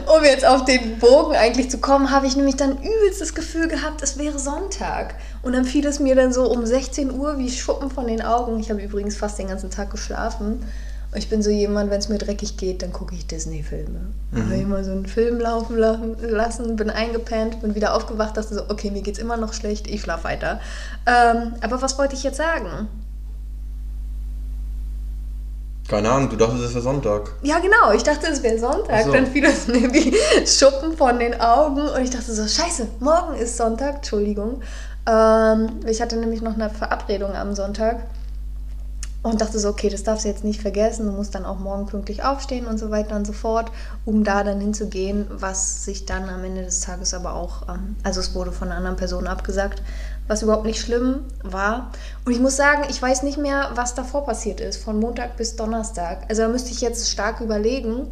um 0.06 0.24
jetzt 0.24 0.46
auf 0.46 0.66
den 0.66 1.00
Bogen 1.00 1.36
eigentlich 1.36 1.72
zu 1.72 1.80
kommen, 1.80 2.12
habe 2.12 2.28
ich 2.28 2.36
nämlich 2.36 2.58
dann 2.58 2.78
übelst 2.78 3.22
das 3.22 3.34
Gefühl 3.34 3.68
gehabt, 3.68 4.04
es 4.04 4.18
wäre 4.18 4.38
Sonntag. 4.38 5.16
Und 5.42 5.54
dann 5.54 5.66
fiel 5.66 5.86
es 5.86 6.00
mir 6.00 6.16
dann 6.16 6.32
so 6.32 6.52
um 6.52 6.66
16 6.66 7.12
Uhr 7.12 7.40
wie 7.40 7.50
Schuppen 7.50 7.90
von 7.90 8.06
den 8.08 8.22
Augen. 8.22 8.60
Ich 8.60 8.70
habe 8.70 8.82
übrigens 8.82 9.18
fast 9.18 9.40
den 9.40 9.48
ganzen 9.48 9.72
Tag 9.72 9.90
geschlafen. 9.90 10.64
Ich 11.16 11.30
bin 11.30 11.42
so 11.42 11.50
jemand, 11.50 11.90
wenn 11.90 12.00
es 12.00 12.10
mir 12.10 12.18
dreckig 12.18 12.58
geht, 12.58 12.82
dann 12.82 12.92
gucke 12.92 13.16
ich 13.16 13.26
Disney-Filme. 13.28 14.00
Mhm. 14.32 14.44
Habe 14.44 14.56
ich 14.56 14.68
mal 14.68 14.84
so 14.84 14.92
einen 14.92 15.06
Film 15.06 15.40
laufen 15.40 15.78
lassen, 15.78 16.76
bin 16.76 16.90
eingepennt, 16.90 17.62
bin 17.62 17.76
wieder 17.76 17.96
aufgewacht, 17.96 18.36
dachte 18.36 18.56
so, 18.56 18.64
okay, 18.70 18.92
mir 18.92 19.02
geht's 19.02 19.20
immer 19.20 19.38
noch 19.38 19.54
schlecht, 19.54 19.88
ich 19.88 20.02
schlafe 20.02 20.26
weiter. 20.26 20.60
Ähm, 21.06 21.54
aber 21.62 21.82
was 21.82 21.98
wollte 21.98 22.16
ich 22.16 22.24
jetzt 22.24 22.38
sagen? 22.38 22.88
Keine 25.88 26.12
Ahnung, 26.12 26.30
du 26.30 26.36
dachtest, 26.36 26.64
es 26.64 26.74
wäre 26.74 26.84
Sonntag. 26.84 27.32
Ja, 27.44 27.60
genau, 27.60 27.94
ich 27.94 28.04
dachte, 28.04 28.28
es 28.28 28.44
wäre 28.44 28.60
Sonntag. 28.60 29.06
So. 29.06 29.14
Dann 29.14 29.26
fiel 29.26 29.46
es 29.46 29.68
mir 29.68 29.94
wie 29.94 30.14
Schuppen 30.46 30.98
von 30.98 31.18
den 31.18 31.40
Augen 31.40 31.80
und 31.80 32.02
ich 32.02 32.10
dachte 32.10 32.34
so, 32.34 32.46
scheiße, 32.46 32.88
morgen 33.00 33.36
ist 33.36 33.56
Sonntag, 33.56 33.96
Entschuldigung. 33.98 34.62
Ähm, 35.08 35.70
ich 35.86 36.02
hatte 36.02 36.18
nämlich 36.18 36.42
noch 36.42 36.56
eine 36.56 36.70
Verabredung 36.70 37.34
am 37.34 37.56
Sonntag 37.56 38.02
und 39.24 39.42
dachte 39.42 39.60
so, 39.60 39.70
okay, 39.70 39.90
das 39.90 40.04
darfst 40.04 40.26
du 40.26 40.30
jetzt 40.30 40.44
nicht 40.44 40.62
vergessen, 40.62 41.08
du 41.08 41.12
musst 41.12 41.36
dann 41.36 41.46
auch 41.46 41.60
morgen 41.60 41.86
pünktlich 41.88 42.24
aufstehen 42.24 42.66
und 42.66 42.78
so 42.78 42.92
weiter 42.92 43.16
und 43.16 43.26
so 43.26 43.34
fort, 43.34 43.72
um 44.06 44.24
da 44.24 44.44
dann 44.44 44.62
hinzugehen, 44.62 45.28
was 45.30 45.84
sich 45.86 46.06
dann 46.06 46.30
am 46.30 46.44
Ende 46.44 46.64
des 46.64 46.82
Tages 46.82 47.14
aber 47.14 47.34
auch, 47.34 47.68
ähm, 47.68 47.96
also 48.04 48.20
es 48.20 48.36
wurde 48.36 48.52
von 48.52 48.70
einer 48.70 48.78
anderen 48.78 48.96
Person 48.96 49.28
abgesagt, 49.28 49.82
was 50.28 50.44
überhaupt 50.44 50.66
nicht 50.66 50.80
schlimm 50.80 51.22
war. 51.44 51.92
Und 52.26 52.32
ich 52.32 52.40
muss 52.40 52.56
sagen, 52.56 52.84
ich 52.90 53.02
weiß 53.02 53.24
nicht 53.24 53.38
mehr, 53.38 53.72
was 53.76 53.96
davor 53.96 54.26
passiert 54.26 54.62
ist, 54.62 54.84
von 54.84 55.00
Montag 55.00 55.38
bis 55.38 55.56
Donnerstag. 55.56 56.26
Also 56.30 56.44
da 56.44 56.48
müsste 56.48 56.72
ich 56.72 56.82
jetzt 56.82 57.10
stark 57.10 57.42
überlegen, 57.42 58.12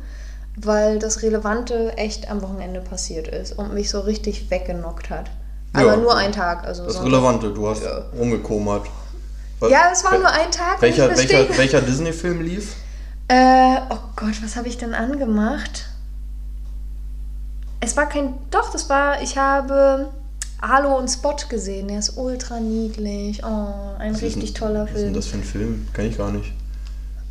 weil 0.57 0.99
das 0.99 1.21
Relevante 1.21 1.97
echt 1.97 2.31
am 2.31 2.41
Wochenende 2.41 2.79
passiert 2.79 3.27
ist 3.27 3.57
und 3.57 3.73
mich 3.73 3.89
so 3.89 3.99
richtig 3.99 4.49
weggenockt 4.49 5.09
hat. 5.09 5.29
Aber 5.73 5.87
ja, 5.87 5.97
nur 5.97 6.15
ein 6.15 6.31
Tag. 6.31 6.65
Also 6.65 6.85
das. 6.85 7.03
Relevante, 7.03 7.51
du 7.51 7.67
hast 7.67 7.83
ja. 7.83 8.05
rumgekomert. 8.17 8.87
Ja, 9.69 9.89
es 9.91 10.03
war 10.03 10.17
nur 10.17 10.29
ein 10.29 10.51
Tag. 10.51 10.81
Welcher, 10.81 11.09
welcher, 11.15 11.57
welcher 11.57 11.81
Disney-Film 11.81 12.41
lief? 12.41 12.75
Äh, 13.27 13.77
oh 13.89 13.97
Gott, 14.15 14.35
was 14.43 14.55
habe 14.55 14.67
ich 14.67 14.77
denn 14.77 14.93
angemacht? 14.93 15.85
Es 17.79 17.97
war 17.97 18.07
kein. 18.07 18.35
Doch, 18.51 18.71
das 18.71 18.89
war. 18.89 19.21
Ich 19.21 19.37
habe 19.37 20.09
Hallo 20.61 20.97
und 20.97 21.07
Spot 21.09 21.35
gesehen. 21.49 21.87
Der 21.87 21.99
ist 21.99 22.17
ultra 22.17 22.59
niedlich. 22.59 23.43
Oh, 23.43 23.95
ein 23.99 24.13
was 24.13 24.21
richtig 24.21 24.51
ein, 24.51 24.55
toller 24.55 24.87
Film. 24.87 24.95
Was 24.95 25.01
ist 25.01 25.05
denn 25.05 25.13
das 25.13 25.27
für 25.27 25.37
ein 25.37 25.43
Film? 25.43 25.87
Kenn 25.93 26.05
ich 26.07 26.17
gar 26.17 26.31
nicht. 26.31 26.51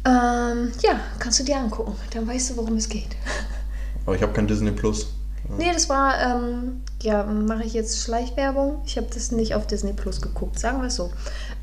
Ähm, 0.07 0.73
ja, 0.83 1.01
kannst 1.19 1.41
du 1.41 1.45
dir 1.45 1.57
angucken. 1.57 1.97
Dann 2.13 2.27
weißt 2.29 2.51
du, 2.51 2.57
worum 2.57 2.77
es 2.77 2.89
geht. 2.89 3.17
Aber 4.07 4.15
ich 4.15 4.23
habe 4.23 4.33
kein 4.33 4.47
Disney 4.47 4.71
Plus. 4.71 5.09
Nee, 5.49 5.73
das 5.73 5.89
war, 5.89 6.21
ähm, 6.21 6.83
ja, 7.03 7.25
mache 7.25 7.65
ich 7.65 7.75
jetzt 7.75 8.03
Schleichwerbung. 8.03 8.83
Ich 8.87 8.97
habe 8.97 9.07
das 9.13 9.31
nicht 9.31 9.55
auf 9.55 9.67
Disney 9.67 9.93
Plus 9.93 10.21
geguckt, 10.21 10.59
sagen 10.59 10.81
wir 10.81 10.89
es 10.89 10.97
so. 10.97 11.11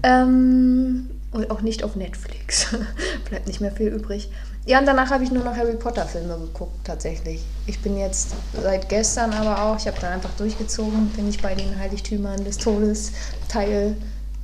Ähm, 0.03 1.09
und 1.31 1.49
auch 1.49 1.61
nicht 1.61 1.83
auf 1.83 1.95
Netflix. 1.95 2.75
Bleibt 3.29 3.47
nicht 3.47 3.61
mehr 3.61 3.71
viel 3.71 3.87
übrig. 3.87 4.29
Ja, 4.65 4.79
und 4.79 4.85
danach 4.85 5.09
habe 5.09 5.23
ich 5.23 5.31
nur 5.31 5.43
noch 5.43 5.55
Harry 5.55 5.75
Potter 5.75 6.05
Filme 6.05 6.37
geguckt, 6.37 6.75
tatsächlich. 6.83 7.43
Ich 7.65 7.81
bin 7.81 7.97
jetzt 7.97 8.35
seit 8.61 8.89
gestern 8.89 9.33
aber 9.33 9.63
auch, 9.63 9.77
ich 9.77 9.87
habe 9.87 9.99
dann 9.99 10.13
einfach 10.13 10.29
durchgezogen, 10.37 11.07
bin 11.09 11.27
ich 11.27 11.41
bei 11.41 11.55
den 11.55 11.77
Heiligtümern 11.79 12.43
des 12.43 12.57
Todes 12.57 13.11
Teil 13.47 13.95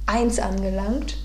1 0.07 0.39
angelangt. 0.39 1.17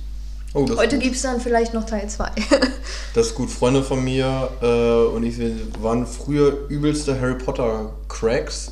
Oh, 0.54 0.66
Heute 0.76 0.98
gibt 0.98 1.16
es 1.16 1.22
dann 1.22 1.40
vielleicht 1.40 1.72
noch 1.72 1.84
Teil 1.84 2.08
2. 2.08 2.30
das 3.14 3.28
ist 3.28 3.34
gut. 3.34 3.50
Freunde 3.50 3.82
von 3.82 4.04
mir 4.04 4.50
äh, 4.60 5.14
und 5.14 5.22
ich 5.24 5.38
waren 5.80 6.06
früher 6.06 6.68
übelste 6.68 7.18
Harry 7.18 7.36
Potter 7.36 7.90
Cracks 8.08 8.70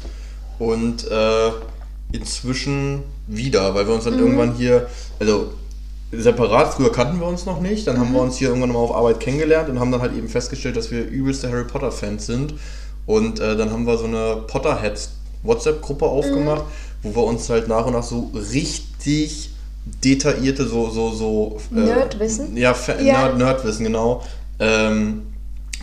und 0.58 1.10
äh, 1.10 1.50
inzwischen 2.12 3.04
wieder, 3.26 3.74
weil 3.74 3.86
wir 3.86 3.94
uns 3.94 4.04
dann 4.04 4.14
mhm. 4.14 4.20
irgendwann 4.20 4.54
hier, 4.54 4.88
also 5.18 5.52
separat, 6.12 6.74
früher 6.74 6.92
kannten 6.92 7.18
wir 7.18 7.26
uns 7.26 7.46
noch 7.46 7.60
nicht, 7.60 7.86
dann 7.86 7.96
mhm. 7.96 8.00
haben 8.00 8.12
wir 8.12 8.20
uns 8.20 8.36
hier 8.36 8.48
irgendwann 8.48 8.72
mal 8.72 8.80
auf 8.80 8.94
Arbeit 8.94 9.20
kennengelernt 9.20 9.70
und 9.70 9.80
haben 9.80 9.90
dann 9.90 10.02
halt 10.02 10.14
eben 10.14 10.28
festgestellt, 10.28 10.76
dass 10.76 10.90
wir 10.90 11.06
übelste 11.06 11.50
Harry 11.50 11.64
Potter 11.64 11.92
Fans 11.92 12.26
sind 12.26 12.54
und 13.06 13.40
äh, 13.40 13.56
dann 13.56 13.70
haben 13.70 13.86
wir 13.86 13.96
so 13.96 14.04
eine 14.04 14.42
Potterheads 14.46 15.12
WhatsApp-Gruppe 15.44 16.04
aufgemacht, 16.04 16.64
mhm. 17.02 17.14
wo 17.14 17.22
wir 17.22 17.24
uns 17.24 17.48
halt 17.48 17.68
nach 17.68 17.86
und 17.86 17.94
nach 17.94 18.02
so 18.02 18.30
richtig 18.34 19.50
detaillierte, 20.04 20.66
so, 20.66 20.90
so, 20.90 21.10
so 21.12 21.60
äh, 21.72 21.80
Nerdwissen? 21.80 22.56
Ja, 22.56 22.74
ja. 23.00 23.02
Nerd, 23.02 23.38
Nerdwissen, 23.38 23.84
genau. 23.84 24.22
Ähm, 24.58 25.32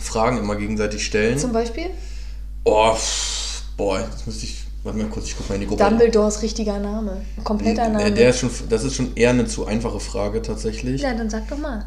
Fragen 0.00 0.38
immer 0.38 0.56
gegenseitig 0.56 1.04
stellen. 1.04 1.38
Zum 1.38 1.52
Beispiel? 1.52 1.86
Oh, 2.64 2.94
boah, 3.76 4.00
jetzt 4.00 4.26
müsste 4.26 4.44
ich 4.44 4.68
Warte 4.84 4.98
mal 4.98 5.08
kurz, 5.08 5.26
ich 5.26 5.36
guck 5.36 5.48
mal 5.48 5.56
in 5.56 5.62
die 5.62 5.66
Gruppe. 5.66 5.84
Dumbledores 5.84 6.40
richtiger 6.40 6.78
Name. 6.78 7.20
Kompletter 7.42 7.88
Name. 7.88 8.12
Der 8.12 8.30
ist 8.30 8.38
schon, 8.38 8.50
das 8.68 8.84
ist 8.84 8.94
schon 8.94 9.14
eher 9.16 9.30
eine 9.30 9.46
zu 9.46 9.66
einfache 9.66 9.98
Frage 9.98 10.40
tatsächlich. 10.40 11.02
Ja, 11.02 11.14
dann 11.14 11.28
sag 11.28 11.48
doch 11.48 11.58
mal. 11.58 11.84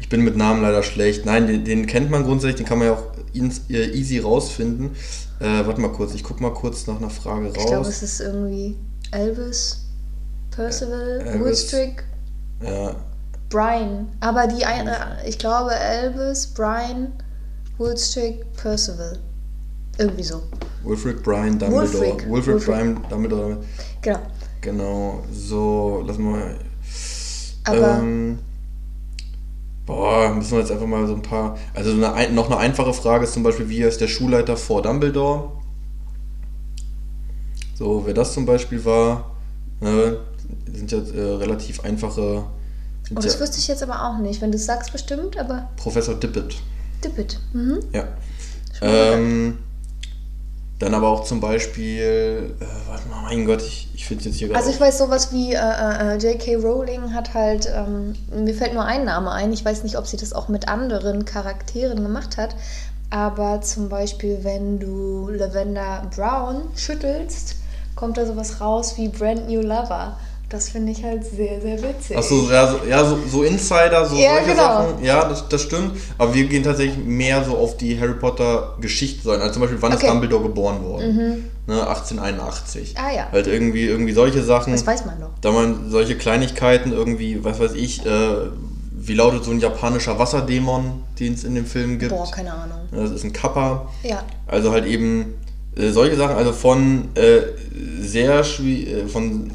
ich 0.00 0.08
bin 0.08 0.22
mit 0.22 0.36
Namen 0.36 0.62
leider 0.62 0.82
schlecht. 0.82 1.26
Nein, 1.26 1.46
den, 1.46 1.64
den 1.64 1.86
kennt 1.86 2.10
man 2.10 2.22
grundsätzlich, 2.22 2.56
den 2.56 2.66
kann 2.66 2.78
man 2.78 2.88
ja 2.88 2.94
auch 2.94 3.04
äh, 3.34 3.90
easy 3.90 4.20
rausfinden. 4.20 4.92
Äh, 5.40 5.66
warte 5.66 5.80
mal 5.80 5.92
kurz, 5.92 6.14
ich 6.14 6.22
guck 6.22 6.40
mal 6.40 6.54
kurz 6.54 6.86
nach 6.86 6.96
einer 6.96 7.10
Frage 7.10 7.48
raus. 7.48 7.56
Ich 7.58 7.66
glaube, 7.66 7.88
es 7.88 8.02
ist 8.02 8.20
irgendwie 8.20 8.76
Elvis, 9.10 9.83
Percival, 10.54 11.20
äh, 11.26 11.40
Woodstrick, 11.40 12.04
ja. 12.62 12.94
Brian. 13.48 14.08
Aber 14.20 14.46
die, 14.46 14.62
äh, 14.62 15.28
ich 15.28 15.38
glaube 15.38 15.74
Elvis, 15.74 16.46
Brian, 16.46 17.12
Woodstrick, 17.78 18.44
Percival. 18.54 19.18
Irgendwie 19.98 20.24
so. 20.24 20.42
Wilfred 20.82 21.22
Brian 21.22 21.58
Dumbledore. 21.58 21.92
Wolfric. 21.92 22.30
Wilfred 22.30 22.54
Wolfric. 22.54 22.66
Brian 22.66 23.00
Dumbledore. 23.08 23.58
Genau. 24.02 24.20
Genau. 24.60 25.24
So, 25.32 26.02
lass 26.06 26.18
mal. 26.18 26.56
Aber. 27.64 27.98
Ähm, 27.98 28.38
boah, 29.86 30.34
müssen 30.34 30.52
wir 30.52 30.60
jetzt 30.60 30.72
einfach 30.72 30.86
mal 30.86 31.06
so 31.06 31.14
ein 31.14 31.22
paar. 31.22 31.56
Also 31.74 31.92
eine, 31.92 32.32
noch 32.32 32.46
eine 32.46 32.58
einfache 32.58 32.92
Frage 32.92 33.24
ist 33.24 33.34
zum 33.34 33.42
Beispiel, 33.42 33.68
wie 33.68 33.82
ist 33.82 34.00
der 34.00 34.08
Schulleiter 34.08 34.56
vor 34.56 34.82
Dumbledore? 34.82 35.52
So, 37.74 38.02
wer 38.06 38.14
das 38.14 38.32
zum 38.32 38.46
Beispiel 38.46 38.84
war, 38.84 39.33
ne, 39.80 40.18
sind 40.72 40.92
ja 40.92 40.98
äh, 40.98 41.34
relativ 41.36 41.84
einfache. 41.84 42.44
Oh, 43.10 43.20
das 43.20 43.34
ja, 43.34 43.40
wüsste 43.40 43.58
ich 43.58 43.68
jetzt 43.68 43.82
aber 43.82 44.08
auch 44.08 44.18
nicht. 44.18 44.40
Wenn 44.40 44.50
du 44.50 44.56
es 44.56 44.66
sagst, 44.66 44.92
bestimmt, 44.92 45.36
aber. 45.38 45.68
Professor 45.76 46.14
Dippet. 46.14 46.56
Dippet, 47.04 47.38
mhm. 47.52 47.80
Ja. 47.92 48.08
Ähm, 48.80 49.58
dann 50.78 50.94
aber 50.94 51.08
auch 51.08 51.24
zum 51.24 51.40
Beispiel, 51.40 52.54
äh, 52.60 52.64
warte 52.88 53.08
mal, 53.08 53.22
mein 53.22 53.44
Gott, 53.46 53.62
ich, 53.62 53.88
ich 53.94 54.06
finde 54.06 54.24
jetzt 54.24 54.36
hier 54.36 54.48
gerade. 54.48 54.58
Also 54.58 54.70
ich 54.70 54.80
weiß 54.80 54.98
sowas 54.98 55.32
wie 55.32 55.52
äh, 55.52 55.56
äh, 55.56 56.16
J.K. 56.16 56.56
Rowling 56.56 57.14
hat 57.14 57.32
halt, 57.32 57.70
ähm, 57.72 58.14
mir 58.34 58.54
fällt 58.54 58.74
nur 58.74 58.84
ein 58.84 59.04
Name 59.04 59.30
ein, 59.30 59.52
ich 59.52 59.64
weiß 59.64 59.84
nicht, 59.84 59.96
ob 59.96 60.06
sie 60.06 60.16
das 60.16 60.32
auch 60.32 60.48
mit 60.48 60.68
anderen 60.68 61.24
Charakteren 61.24 62.02
gemacht 62.02 62.36
hat, 62.36 62.56
aber 63.10 63.60
zum 63.60 63.88
Beispiel, 63.88 64.40
wenn 64.42 64.80
du 64.80 65.28
Lavender 65.28 66.10
Brown 66.14 66.62
schüttelst, 66.74 67.56
kommt 67.94 68.16
da 68.16 68.26
sowas 68.26 68.60
raus 68.60 68.94
wie 68.96 69.08
Brand 69.08 69.48
New 69.48 69.60
Lover. 69.60 70.16
Das 70.50 70.68
finde 70.68 70.92
ich 70.92 71.02
halt 71.02 71.24
sehr, 71.24 71.60
sehr 71.60 71.82
witzig. 71.82 72.16
Achso, 72.16 72.48
ja, 72.50 72.70
so, 72.70 72.78
ja, 72.88 73.04
so, 73.04 73.18
so 73.28 73.42
Insider, 73.42 74.06
so 74.06 74.14
ja, 74.14 74.34
solche 74.34 74.50
genau. 74.50 74.62
Sachen. 74.62 75.02
Ja, 75.04 75.28
das, 75.28 75.48
das 75.48 75.62
stimmt. 75.62 75.96
Aber 76.18 76.34
wir 76.34 76.44
gehen 76.44 76.62
tatsächlich 76.62 77.04
mehr 77.04 77.42
so 77.44 77.56
auf 77.56 77.76
die 77.76 77.98
Harry 77.98 78.14
Potter 78.14 78.76
Geschichte 78.80 79.22
sein. 79.24 79.40
Also 79.40 79.54
zum 79.54 79.62
Beispiel, 79.62 79.80
wann 79.80 79.92
okay. 79.94 80.04
ist 80.06 80.12
Dumbledore 80.12 80.42
geboren 80.44 80.84
worden? 80.84 81.16
Mhm. 81.16 81.44
Ne, 81.66 81.80
1881. 81.88 82.94
Ah 82.96 83.10
ja. 83.10 83.28
Halt 83.32 83.46
irgendwie, 83.46 83.86
irgendwie 83.86 84.12
solche 84.12 84.42
Sachen. 84.42 84.72
Das 84.72 84.86
weiß 84.86 85.06
man 85.06 85.18
doch. 85.18 85.30
Da 85.40 85.50
man 85.50 85.90
solche 85.90 86.16
Kleinigkeiten 86.16 86.92
irgendwie, 86.92 87.42
was 87.42 87.58
weiß 87.58 87.72
ich, 87.72 88.04
äh, 88.04 88.50
wie 88.92 89.14
lautet 89.14 89.44
so 89.44 89.50
ein 89.50 89.60
japanischer 89.60 90.18
Wasserdämon, 90.18 91.02
den 91.18 91.34
es 91.34 91.44
in 91.44 91.54
dem 91.54 91.66
Film 91.66 91.98
gibt? 91.98 92.12
Boah, 92.12 92.30
keine 92.30 92.52
Ahnung. 92.52 92.80
Das 92.92 93.10
ist 93.10 93.24
ein 93.24 93.32
Kappa. 93.32 93.88
Ja. 94.02 94.22
Also 94.46 94.72
halt 94.72 94.86
eben 94.86 95.34
äh, 95.76 95.90
solche 95.90 96.16
Sachen, 96.16 96.36
also 96.36 96.52
von 96.52 97.08
äh, 97.14 97.40
sehr 98.00 98.40
äh, 98.40 99.06
von 99.08 99.50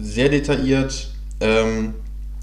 sehr 0.00 0.28
detailliert. 0.28 1.10
Ähm, 1.40 1.94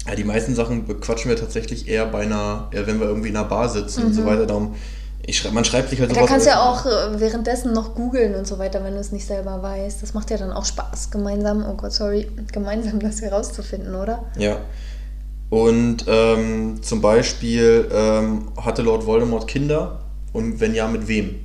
ja, 0.06 0.14
die 0.14 0.24
meisten 0.24 0.54
Sachen 0.54 0.86
bequatschen 0.86 1.30
wir 1.30 1.36
tatsächlich 1.36 1.88
eher 1.88 2.06
bei 2.06 2.20
einer, 2.20 2.68
eher 2.72 2.86
wenn 2.86 3.00
wir 3.00 3.06
irgendwie 3.06 3.30
in 3.30 3.36
einer 3.36 3.48
Bar 3.48 3.68
sitzen 3.68 4.00
mhm. 4.00 4.06
und 4.08 4.12
so 4.12 4.20
mhm. 4.22 4.26
weiter. 4.26 4.46
Darum, 4.46 4.74
ich 5.26 5.38
schreib, 5.38 5.52
man 5.52 5.64
schreibt 5.64 5.88
sich 5.88 6.00
halt 6.00 6.10
so. 6.10 6.20
Da 6.20 6.26
kannst 6.26 6.46
du 6.46 6.50
ja 6.50 6.60
auch 6.60 6.84
äh, 6.84 7.18
währenddessen 7.18 7.72
noch 7.72 7.94
googeln 7.94 8.34
und 8.34 8.46
so 8.46 8.58
weiter, 8.58 8.84
wenn 8.84 8.94
du 8.94 9.00
es 9.00 9.12
nicht 9.12 9.26
selber 9.26 9.62
weißt. 9.62 10.02
Das 10.02 10.12
macht 10.12 10.30
ja 10.30 10.36
dann 10.36 10.52
auch 10.52 10.66
Spaß, 10.66 11.10
gemeinsam, 11.10 11.64
oh 11.68 11.74
Gott, 11.74 11.92
sorry, 11.92 12.28
gemeinsam 12.52 13.00
das 13.00 13.22
herauszufinden, 13.22 13.94
oder? 13.94 14.24
Ja. 14.36 14.58
Und 15.48 16.04
ähm, 16.08 16.82
zum 16.82 17.00
Beispiel 17.00 17.88
ähm, 17.92 18.48
hatte 18.60 18.82
Lord 18.82 19.06
Voldemort 19.06 19.46
Kinder 19.46 20.00
und 20.32 20.60
wenn 20.60 20.74
ja, 20.74 20.88
mit 20.88 21.06
wem? 21.06 21.36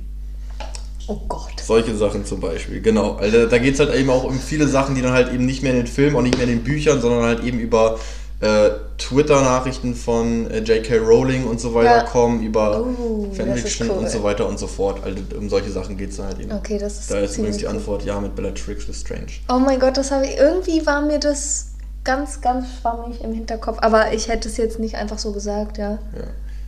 Oh 1.12 1.18
Gott. 1.28 1.60
Solche 1.60 1.96
Sachen 1.96 2.24
zum 2.24 2.38
Beispiel, 2.40 2.80
genau. 2.80 3.14
Also 3.14 3.46
da 3.46 3.58
geht 3.58 3.74
es 3.74 3.80
halt 3.80 3.92
eben 3.94 4.10
auch 4.10 4.22
um 4.24 4.38
viele 4.38 4.68
Sachen, 4.68 4.94
die 4.94 5.02
dann 5.02 5.12
halt 5.12 5.32
eben 5.32 5.44
nicht 5.44 5.62
mehr 5.62 5.72
in 5.72 5.78
den 5.78 5.86
Filmen, 5.88 6.14
auch 6.16 6.22
nicht 6.22 6.36
mehr 6.36 6.44
in 6.46 6.50
den 6.50 6.62
Büchern, 6.64 7.00
sondern 7.00 7.22
halt 7.24 7.42
eben 7.42 7.58
über 7.58 7.98
äh, 8.40 8.70
Twitter-Nachrichten 8.96 9.94
von 9.94 10.50
äh, 10.50 10.58
J.K. 10.60 10.98
Rowling 10.98 11.44
und 11.46 11.60
so 11.60 11.74
weiter 11.74 11.96
Ja. 11.96 12.02
kommen 12.04 12.42
über 12.42 12.80
Oh, 12.82 13.26
ist 13.30 13.36
Fanfiction 13.38 13.90
cool. 13.90 13.96
und 13.98 14.08
so 14.10 14.22
weiter 14.22 14.46
und 14.48 14.58
so 14.58 14.66
fort. 14.66 15.02
Also 15.04 15.18
um 15.36 15.48
solche 15.50 15.70
Sachen 15.70 15.96
geht 15.96 16.10
es 16.12 16.18
halt 16.20 16.38
eben. 16.38 16.52
Okay, 16.52 16.78
das 16.78 17.00
ist 17.00 17.10
Da 17.10 17.18
ist 17.18 17.36
übrigens 17.36 17.58
die. 17.58 17.66
Antwort 17.66 18.04
ja 18.04 18.18
mit 18.20 18.34
Bellatrix 18.36 18.86
Lestrange. 18.86 19.26
Oh 19.48 19.58
mein 19.58 19.78
Gott, 19.80 19.96
das 19.96 20.10
habe 20.10 20.24
ich. 20.26 20.36
Irgendwie 20.38 20.86
war 20.86 21.02
mir 21.02 21.18
das 21.18 21.72
ganz, 22.04 22.40
ganz 22.40 22.66
schwammig 22.80 23.20
im 23.22 23.32
Hinterkopf. 23.32 23.78
Aber 23.82 24.12
ich 24.14 24.28
hätte 24.28 24.48
es 24.48 24.56
jetzt 24.56 24.78
nicht 24.78 24.94
einfach 24.94 25.18
so 25.18 25.32
gesagt, 25.32 25.76
ja. 25.76 25.92
Ja. 25.92 25.98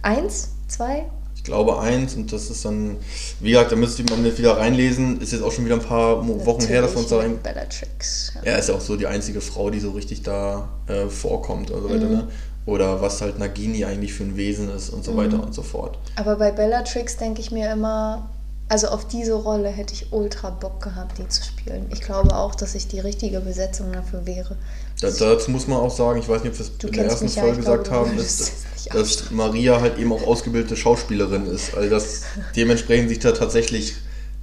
Eins? 0.03 0.51
Zwei? 0.69 1.05
Ich 1.43 1.47
glaube 1.47 1.81
eins 1.81 2.15
und 2.15 2.33
das 2.33 2.51
ist 2.51 2.65
dann, 2.65 2.99
wie 3.41 3.51
gesagt, 3.51 3.73
da 3.73 3.77
müsste 3.77 4.05
man 4.05 4.25
jetzt 4.25 4.39
wieder 4.39 4.59
reinlesen. 4.59 5.21
Ist 5.21 5.33
jetzt 5.33 5.43
auch 5.43 5.51
schon 5.51 5.65
wieder 5.65 5.75
ein 5.75 5.81
paar 5.83 6.25
Wochen 6.47 6.63
her, 6.67 6.83
dass 6.83 6.93
wir 6.93 7.01
uns 7.01 7.09
da 7.09 7.17
rein. 7.19 7.33
Natürlich 7.43 7.55
Bellatrix. 7.55 8.33
Ja. 8.37 8.41
Er 8.45 8.59
ist 8.61 8.69
ja 8.69 8.77
auch 8.77 8.81
so 8.81 8.97
die 8.97 9.09
einzige 9.09 9.41
Frau, 9.41 9.69
die 9.71 9.81
so 9.81 9.91
richtig 9.91 10.23
da 10.23 10.69
äh, 10.87 11.07
vorkommt 11.09 11.73
und 11.73 11.83
so 11.83 11.91
weiter, 11.91 12.05
Mhm. 12.05 12.13
ne? 12.13 12.29
Oder 12.65 13.03
was 13.03 13.21
halt 13.21 13.41
Nagini 13.41 13.85
eigentlich 13.85 14.13
für 14.13 14.23
ein 14.23 14.37
Wesen 14.37 14.71
ist 14.71 14.91
und 14.91 15.05
so 15.05 15.17
weiter 15.17 15.39
Mhm. 15.39 15.43
und 15.43 15.53
so 15.55 15.63
fort. 15.63 15.99
Aber 16.15 16.37
bei 16.37 16.53
Bellatrix 16.53 17.17
denke 17.17 17.41
ich 17.41 17.51
mir 17.51 17.73
immer, 17.73 18.31
also 18.69 18.87
auf 18.87 19.09
diese 19.09 19.35
Rolle 19.35 19.69
hätte 19.69 19.95
ich 19.95 20.13
ultra 20.13 20.51
Bock 20.51 20.81
gehabt, 20.81 21.19
die 21.19 21.27
zu 21.29 21.43
spielen. 21.43 21.87
Ich 21.93 22.03
glaube 22.03 22.37
auch, 22.37 22.55
dass 22.55 22.77
ich 22.77 22.87
die 22.87 23.01
richtige 23.01 23.41
Besetzung 23.41 23.93
dafür 23.93 24.25
wäre. 24.27 24.57
Da, 25.03 25.11
dazu 25.11 25.51
muss 25.51 25.67
man 25.67 25.79
auch 25.79 25.95
sagen, 25.95 26.21
ich 26.21 26.29
weiß 26.29 26.45
nicht, 26.45 26.53
ob 26.53 26.59
wir 26.59 26.67
es 26.67 26.85
in 26.85 26.93
der 26.93 27.05
ersten 27.07 27.27
ja, 27.27 27.43
Folge 27.43 27.61
glaube, 27.61 27.79
gesagt 27.79 27.87
du 27.89 27.91
haben, 27.93 28.17
würdest 28.17 28.53
dass, 28.93 29.31
Maria 29.31 29.81
halt 29.81 29.99
eben 29.99 30.13
auch 30.13 30.27
ausgebildete 30.27 30.77
Schauspielerin 30.77 31.47
ist. 31.47 31.75
Also 31.75 31.91
dass 31.91 32.23
dementsprechend 32.57 33.09
sich 33.09 33.19
da 33.19 33.33
tatsächlich 33.33 33.95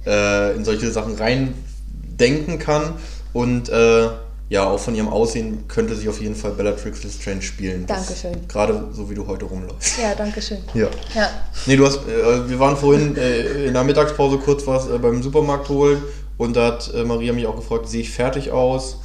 äh, 0.06 0.54
in 0.56 0.64
solche 0.64 0.90
Sachen 0.90 1.16
reindenken 1.16 2.58
kann 2.58 2.94
und 3.32 3.68
äh, 3.68 4.08
ja, 4.48 4.64
auch 4.64 4.80
von 4.80 4.96
ihrem 4.96 5.08
Aussehen 5.08 5.68
könnte 5.68 5.94
sie 5.94 6.08
auf 6.08 6.20
jeden 6.20 6.34
Fall 6.34 6.50
Bellatrix 6.50 7.04
Lestrange 7.04 7.40
spielen. 7.40 7.86
Dankeschön. 7.86 8.48
Gerade 8.48 8.88
so 8.92 9.08
wie 9.08 9.14
du 9.14 9.28
heute 9.28 9.44
rumläufst. 9.44 9.98
Ja, 10.02 10.12
danke 10.16 10.42
schön. 10.42 10.58
Ja. 10.74 10.88
Ja. 11.14 11.30
Nee, 11.66 11.76
du 11.76 11.86
hast, 11.86 12.00
äh, 12.08 12.48
wir 12.48 12.58
waren 12.58 12.76
vorhin 12.76 13.16
äh, 13.16 13.66
in 13.66 13.74
der 13.74 13.84
Mittagspause 13.84 14.38
kurz 14.38 14.66
was 14.66 14.88
äh, 14.88 14.98
beim 14.98 15.22
Supermarkt 15.22 15.68
holen 15.68 16.02
und 16.36 16.56
da 16.56 16.66
hat 16.66 16.92
äh, 16.92 17.04
Maria 17.04 17.32
mich 17.32 17.46
auch 17.46 17.54
gefragt, 17.54 17.88
sehe 17.88 18.00
ich 18.00 18.10
fertig 18.10 18.50
aus? 18.50 18.96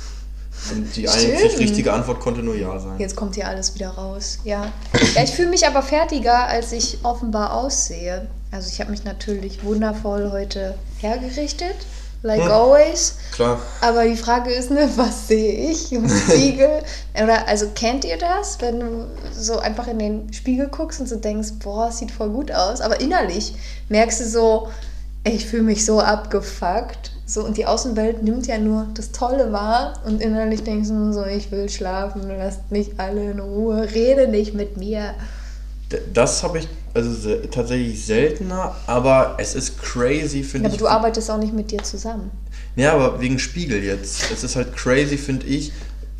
Und 0.71 0.95
die 0.95 1.07
einzig 1.07 1.57
richtige 1.59 1.93
Antwort 1.93 2.19
konnte 2.19 2.41
nur 2.41 2.55
Ja 2.55 2.79
sein. 2.79 2.97
Jetzt 2.97 3.15
kommt 3.15 3.35
hier 3.35 3.47
alles 3.47 3.75
wieder 3.75 3.89
raus. 3.89 4.39
Ja. 4.43 4.71
Ja, 5.15 5.23
ich 5.23 5.31
fühle 5.31 5.49
mich 5.49 5.67
aber 5.67 5.81
fertiger, 5.81 6.45
als 6.47 6.71
ich 6.71 6.99
offenbar 7.03 7.53
aussehe. 7.53 8.27
Also 8.51 8.69
ich 8.71 8.79
habe 8.79 8.91
mich 8.91 9.03
natürlich 9.03 9.63
wundervoll 9.63 10.31
heute 10.31 10.75
hergerichtet, 10.99 11.75
like 12.23 12.41
Hm. 12.41 12.51
always. 12.51 13.15
Klar. 13.33 13.59
Aber 13.81 14.05
die 14.05 14.15
Frage 14.15 14.51
ist, 14.51 14.71
ne, 14.71 14.89
was 14.95 15.27
sehe 15.27 15.69
ich 15.71 15.91
im 15.91 16.07
Spiegel? 16.09 16.81
Oder 17.21 17.47
also 17.47 17.67
kennt 17.75 18.05
ihr 18.05 18.17
das, 18.17 18.59
wenn 18.61 18.79
du 18.79 19.07
so 19.37 19.59
einfach 19.59 19.87
in 19.87 19.99
den 19.99 20.33
Spiegel 20.33 20.67
guckst 20.67 20.99
und 21.01 21.07
so 21.09 21.17
denkst, 21.17 21.49
boah, 21.63 21.89
es 21.89 21.97
sieht 21.97 22.11
voll 22.11 22.29
gut 22.29 22.51
aus, 22.51 22.81
aber 22.81 22.99
innerlich 23.01 23.53
merkst 23.89 24.21
du 24.21 24.25
so, 24.25 24.67
ey, 25.25 25.33
ich 25.33 25.45
fühle 25.45 25.63
mich 25.63 25.83
so 25.85 25.99
abgefuckt. 25.99 27.11
So, 27.27 27.43
und 27.43 27.57
die 27.57 27.65
Außenwelt 27.65 28.21
nimmt 28.23 28.45
ja 28.45 28.59
nur 28.59 28.87
das 28.93 29.11
Tolle 29.11 29.51
wahr 29.51 29.93
und 30.05 30.21
innerlich 30.21 30.63
denkst 30.63 30.89
du 30.89 30.93
nur 30.93 31.13
so, 31.13 31.25
ich 31.25 31.51
will 31.51 31.69
schlafen, 31.69 32.21
lasst 32.37 32.71
mich 32.71 32.91
alle 32.97 33.31
in 33.31 33.39
Ruhe, 33.39 33.87
rede 33.93 34.27
nicht 34.27 34.53
mit 34.53 34.77
mir. 34.77 35.15
Das 36.13 36.43
habe 36.43 36.59
ich 36.59 36.67
also 36.93 37.35
tatsächlich 37.51 38.05
seltener, 38.05 38.75
aber 38.87 39.35
es 39.39 39.55
ist 39.55 39.81
crazy, 39.81 40.39
Ja, 40.39 40.45
finde 40.45 40.67
aber 40.67 40.75
ich. 40.75 40.79
du 40.79 40.87
arbeitest 40.87 41.29
auch 41.31 41.37
nicht 41.37 41.53
mit 41.53 41.71
dir 41.71 41.83
zusammen. 41.83 42.29
Ja, 42.75 42.93
aber 42.93 43.19
wegen 43.21 43.39
Spiegel 43.39 43.83
jetzt. 43.83 44.31
Es 44.31 44.43
ist 44.43 44.55
halt 44.55 44.75
crazy, 44.75 45.17
finde 45.17 45.45
ich, 45.47 45.71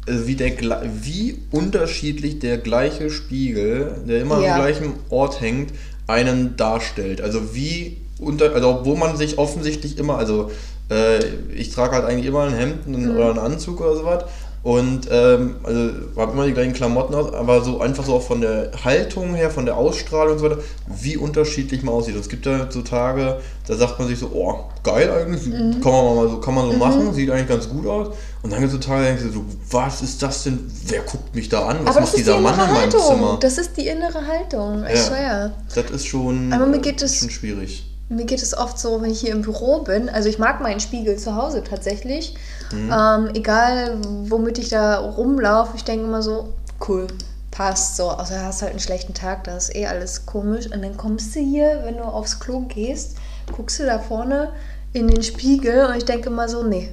äh, 0.08 0.26
wie, 0.26 0.36
der, 0.36 0.54
wie 1.02 1.40
unterschiedlich 1.52 2.40
der 2.40 2.58
gleiche 2.58 3.10
Spiegel, 3.12 3.96
der 4.08 4.22
immer 4.22 4.42
Ja. 4.42 4.56
am 4.56 4.62
gleichen 4.62 4.94
Ort 5.10 5.40
hängt, 5.42 5.72
einen 6.08 6.56
darstellt. 6.58 7.22
Also 7.22 7.54
wie 7.56 7.98
unter, 8.20 8.54
also 8.54 8.70
obwohl 8.70 8.98
man 8.98 9.18
sich 9.18 9.38
offensichtlich 9.38 9.98
immer, 9.98 10.18
also 10.18 10.52
äh, 10.90 11.20
ich 11.54 11.70
trage 11.72 11.96
halt 11.96 12.06
eigentlich 12.06 12.26
immer 12.28 12.44
ein 12.44 12.54
Hemd 12.54 12.88
und- 12.88 13.16
oder 13.16 13.30
einen 13.30 13.40
Anzug 13.40 13.82
oder 13.82 13.96
sowas. 13.96 14.24
Und 14.64 15.08
ähm, 15.12 15.58
also 15.62 15.92
habe 16.18 16.32
immer 16.32 16.48
die 16.48 16.54
gleichen 16.54 16.74
Klamotten 16.74 17.14
aus, 17.14 17.32
aber 17.36 17.64
so 17.64 17.82
einfach 17.82 18.04
so 18.04 18.16
auch 18.16 18.24
von 18.24 18.42
der 18.42 18.72
Haltung 18.84 19.36
her, 19.36 19.52
von 19.52 19.68
der 19.68 19.78
Ausstrahlung 19.78 20.34
und 20.34 20.40
so 20.40 20.46
weiter, 20.46 20.58
wie 20.88 21.18
unterschiedlich 21.18 21.84
man 21.84 21.94
aussieht. 21.94 22.16
Und 22.16 22.22
es 22.22 22.30
gibt 22.30 22.48
ja 22.48 22.66
so 22.72 22.82
Tage, 22.82 23.42
da 23.68 23.76
sagt 23.76 24.00
man 24.00 24.08
sich 24.08 24.18
so, 24.18 24.32
oh, 24.34 24.64
geil 24.82 25.08
eigentlich, 25.12 25.44
kann 25.54 25.92
man 25.92 26.16
mal 26.16 26.30
so, 26.30 26.40
kann 26.40 26.56
man 26.56 26.72
so 26.72 26.78
machen, 26.78 27.14
sieht 27.14 27.30
eigentlich 27.30 27.48
ganz 27.48 27.70
gut 27.70 27.86
aus. 27.86 28.08
Und 28.42 28.52
dann 28.52 28.60
gibt 28.60 28.74
es 28.74 28.82
so 28.82 28.88
Tage, 28.90 29.04
da 29.04 29.08
denkst 29.10 29.24
du 29.26 29.32
so, 29.34 29.46
was 29.70 30.02
ist 30.02 30.24
das 30.24 30.42
denn? 30.46 30.60
Wer 30.88 31.02
guckt 31.02 31.36
mich 31.36 31.48
da 31.48 31.68
an? 31.68 31.78
Was 31.84 31.96
aber 31.98 32.00
das 32.00 32.00
macht 32.00 32.04
ist 32.06 32.14
die 32.14 32.18
dieser 32.24 32.40
Mann 32.40 32.54
in 32.54 32.60
meinem 32.62 32.76
Haltung. 32.76 33.02
Zimmer? 33.08 33.38
Das 33.42 33.58
ist 33.60 33.78
die 33.78 33.86
innere 33.88 34.26
Haltung, 34.26 34.84
ich 34.92 34.96
Ja. 34.98 35.06
schwör. 35.06 35.52
Das 35.76 35.92
ist 35.92 36.08
schon, 36.08 36.52
Aber 36.52 36.66
mir 36.66 36.80
geht 36.80 37.04
es- 37.04 37.20
schon 37.20 37.30
schwierig. 37.30 37.86
Mir 38.08 38.26
geht 38.26 38.44
es 38.44 38.56
oft 38.56 38.78
so, 38.78 39.02
wenn 39.02 39.12
ich 39.12 39.22
hier 39.22 39.32
im 39.32 39.42
Büro 39.42 39.80
bin. 39.80 40.10
Also 40.10 40.30
ich 40.30 40.38
mag 40.38 40.62
meinen 40.62 40.80
Spiegel 40.80 41.18
zu 41.18 41.36
Hause 41.36 41.64
tatsächlich. 41.64 42.36
Mhm. 42.72 42.94
Ähm, 42.94 43.30
egal, 43.34 43.98
womit 44.26 44.60
ich 44.60 44.70
da 44.70 45.00
rumlaufe, 45.00 45.76
ich 45.76 45.84
denke 45.84 46.06
immer 46.06 46.22
so, 46.22 46.54
cool, 46.88 47.08
passt 47.50 47.96
so. 47.98 48.12
Außer 48.12 48.36
du 48.36 48.46
hast 48.46 48.62
halt 48.62 48.72
einen 48.72 48.80
schlechten 48.80 49.14
Tag, 49.14 49.46
da 49.46 49.58
ist 49.58 49.76
eh 49.76 49.88
alles 49.88 50.26
komisch. 50.26 50.66
Und 50.72 50.84
dann 50.84 50.98
kommst 50.98 51.36
du 51.36 51.40
hier, 51.40 51.82
wenn 51.84 51.98
du 51.98 52.04
aufs 52.04 52.40
Klo 52.40 52.62
gehst, 52.62 53.18
guckst 53.56 53.80
du 53.80 53.86
da 53.86 53.98
vorne 53.98 54.50
in 54.94 55.08
den 55.08 55.24
Spiegel 55.24 55.88
und 55.88 55.96
ich 55.96 56.06
denke 56.06 56.30
immer 56.30 56.48
so, 56.48 56.64
nee. 56.64 56.92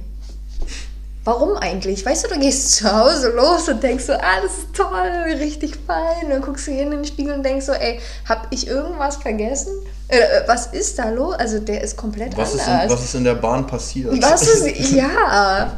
Warum 1.25 1.55
eigentlich? 1.55 2.05
Weißt 2.05 2.25
du, 2.25 2.33
du 2.33 2.39
gehst 2.39 2.73
zu 2.75 2.91
Hause 2.91 3.29
los 3.29 3.69
und 3.69 3.81
denkst 3.81 4.05
so, 4.05 4.13
ah, 4.13 4.41
das 4.43 4.57
ist 4.57 4.73
toll, 4.75 5.37
richtig 5.39 5.77
fein. 5.87 6.25
Und 6.25 6.29
dann 6.31 6.41
guckst 6.41 6.67
du 6.67 6.71
hier 6.71 6.83
in 6.83 6.91
den 6.91 7.05
Spiegel 7.05 7.33
und 7.33 7.43
denkst 7.43 7.65
so, 7.65 7.71
ey, 7.71 7.99
hab 8.27 8.47
ich 8.49 8.67
irgendwas 8.67 9.15
vergessen? 9.17 9.71
Äh, 10.09 10.17
äh, 10.17 10.43
was 10.47 10.67
ist 10.67 10.99
da 10.99 11.09
los? 11.09 11.35
Also 11.35 11.59
der 11.59 11.81
ist 11.81 11.95
komplett 11.95 12.35
Was 12.35 12.53
ist, 12.55 12.67
in, 12.67 12.73
anders. 12.73 12.91
was 12.91 13.03
ist 13.05 13.15
in 13.15 13.23
der 13.23 13.35
Bahn 13.35 13.65
passiert? 13.65 14.21
Was 14.21 14.41
ist, 14.41 14.91
ja, 14.91 15.71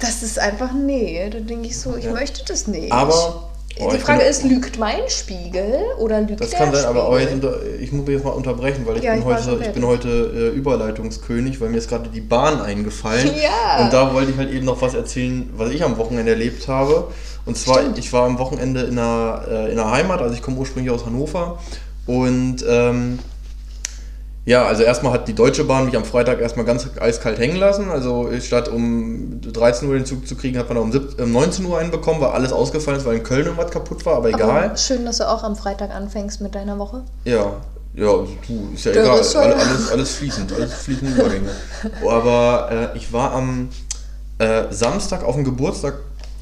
das 0.00 0.22
ist 0.22 0.38
einfach, 0.38 0.72
nee, 0.72 1.28
da 1.30 1.40
denke 1.40 1.68
ich 1.68 1.78
so, 1.78 1.94
ich 1.96 2.06
Ja. 2.06 2.12
möchte 2.12 2.42
das 2.46 2.66
nicht. 2.66 2.90
Aber 2.90 3.45
oh, 3.80 3.90
die 3.92 3.98
Frage 3.98 4.22
ist, 4.22 4.44
lügt 4.44 4.78
mein 4.78 5.08
Spiegel 5.08 5.74
oder 5.98 6.20
lügt 6.20 6.40
Das 6.40 6.50
der 6.50 6.58
kann 6.58 6.72
sein, 6.72 6.84
Spiegel? 6.84 7.00
aber, 7.00 7.20
jetzt 7.20 7.32
unter, 7.34 7.54
ich 7.80 7.92
muss 7.92 8.06
mich 8.06 8.14
jetzt 8.16 8.24
mal 8.24 8.30
unterbrechen, 8.30 8.86
weil 8.86 8.96
ich 8.96 9.02
Ja, 9.02 9.12
bin 9.12 9.20
ich 9.20 9.26
heute, 9.26 9.58
ich 9.62 9.72
bin 9.72 9.86
heute 9.86 10.08
äh, 10.08 10.56
Überleitungskönig, 10.56 11.60
weil 11.60 11.68
mir 11.70 11.78
ist 11.78 11.88
gerade 11.88 12.08
die 12.08 12.20
Bahn 12.20 12.60
eingefallen. 12.60 13.30
Ja. 13.42 13.84
Und 13.84 13.92
da 13.92 14.14
wollte 14.14 14.30
ich 14.32 14.36
halt 14.36 14.52
eben 14.52 14.64
noch 14.64 14.80
was 14.82 14.94
erzählen, 14.94 15.50
was 15.56 15.70
ich 15.70 15.82
am 15.84 15.96
Wochenende 15.98 16.32
erlebt 16.32 16.68
habe. 16.68 17.08
Und 17.44 17.56
zwar, 17.56 17.80
Stimmt. 17.80 17.98
ich 17.98 18.12
war 18.12 18.26
am 18.26 18.38
Wochenende 18.38 18.82
in 18.82 18.96
der, 18.96 19.44
äh, 19.48 19.70
in 19.70 19.76
der 19.76 19.90
Heimat, 19.90 20.20
also 20.20 20.34
ich 20.34 20.42
komme 20.42 20.56
ursprünglich 20.56 20.92
aus 20.92 21.06
Hannover. 21.06 21.58
Und 22.06 22.64
ähm, 22.68 23.18
ja, 24.46 24.64
also 24.64 24.84
erstmal 24.84 25.12
hat 25.12 25.26
die 25.26 25.34
Deutsche 25.34 25.64
Bahn 25.64 25.86
mich 25.86 25.96
am 25.96 26.04
Freitag 26.04 26.40
erstmal 26.40 26.64
ganz 26.64 26.88
eiskalt 27.00 27.38
hängen 27.38 27.56
lassen. 27.56 27.90
Also 27.90 28.30
statt 28.40 28.68
um 28.68 29.40
13 29.40 29.88
Uhr 29.88 29.94
den 29.94 30.06
Zug 30.06 30.26
zu 30.26 30.36
kriegen, 30.36 30.56
hat 30.56 30.68
man 30.68 30.78
um 30.78 30.92
17 30.92 31.24
um 31.24 31.32
19 31.32 31.64
Uhr 31.66 31.78
einen 31.78 31.90
bekommen, 31.90 32.20
weil 32.20 32.30
alles 32.30 32.52
ausgefallen 32.52 33.00
ist, 33.00 33.04
weil 33.04 33.16
in 33.16 33.24
Köln 33.24 33.44
irgendwas 33.44 33.72
kaputt 33.72 34.06
war, 34.06 34.16
aber 34.18 34.28
egal. 34.28 34.64
Aber 34.66 34.76
schön, 34.76 35.04
dass 35.04 35.18
du 35.18 35.28
auch 35.28 35.42
am 35.42 35.56
Freitag 35.56 35.90
anfängst 35.90 36.40
mit 36.40 36.54
deiner 36.54 36.78
Woche. 36.78 37.02
Ja, 37.24 37.56
ja, 37.96 38.12
du, 38.46 38.70
ist 38.74 38.84
ja 38.84 38.92
Der 38.92 39.02
egal. 39.04 39.18
ist 39.18 39.34
Alles, 39.34 39.90
alles 39.90 40.14
fließend, 40.14 40.52
alles 40.52 40.74
fließende 40.74 41.14
Übergänge. 41.14 41.50
Aber 42.08 42.92
äh, 42.94 42.96
ich 42.96 43.12
war 43.12 43.32
am 43.32 43.70
äh, 44.38 44.64
Samstag 44.70 45.24
auf 45.24 45.34
den 45.34 45.44
Geburtstag 45.44 45.94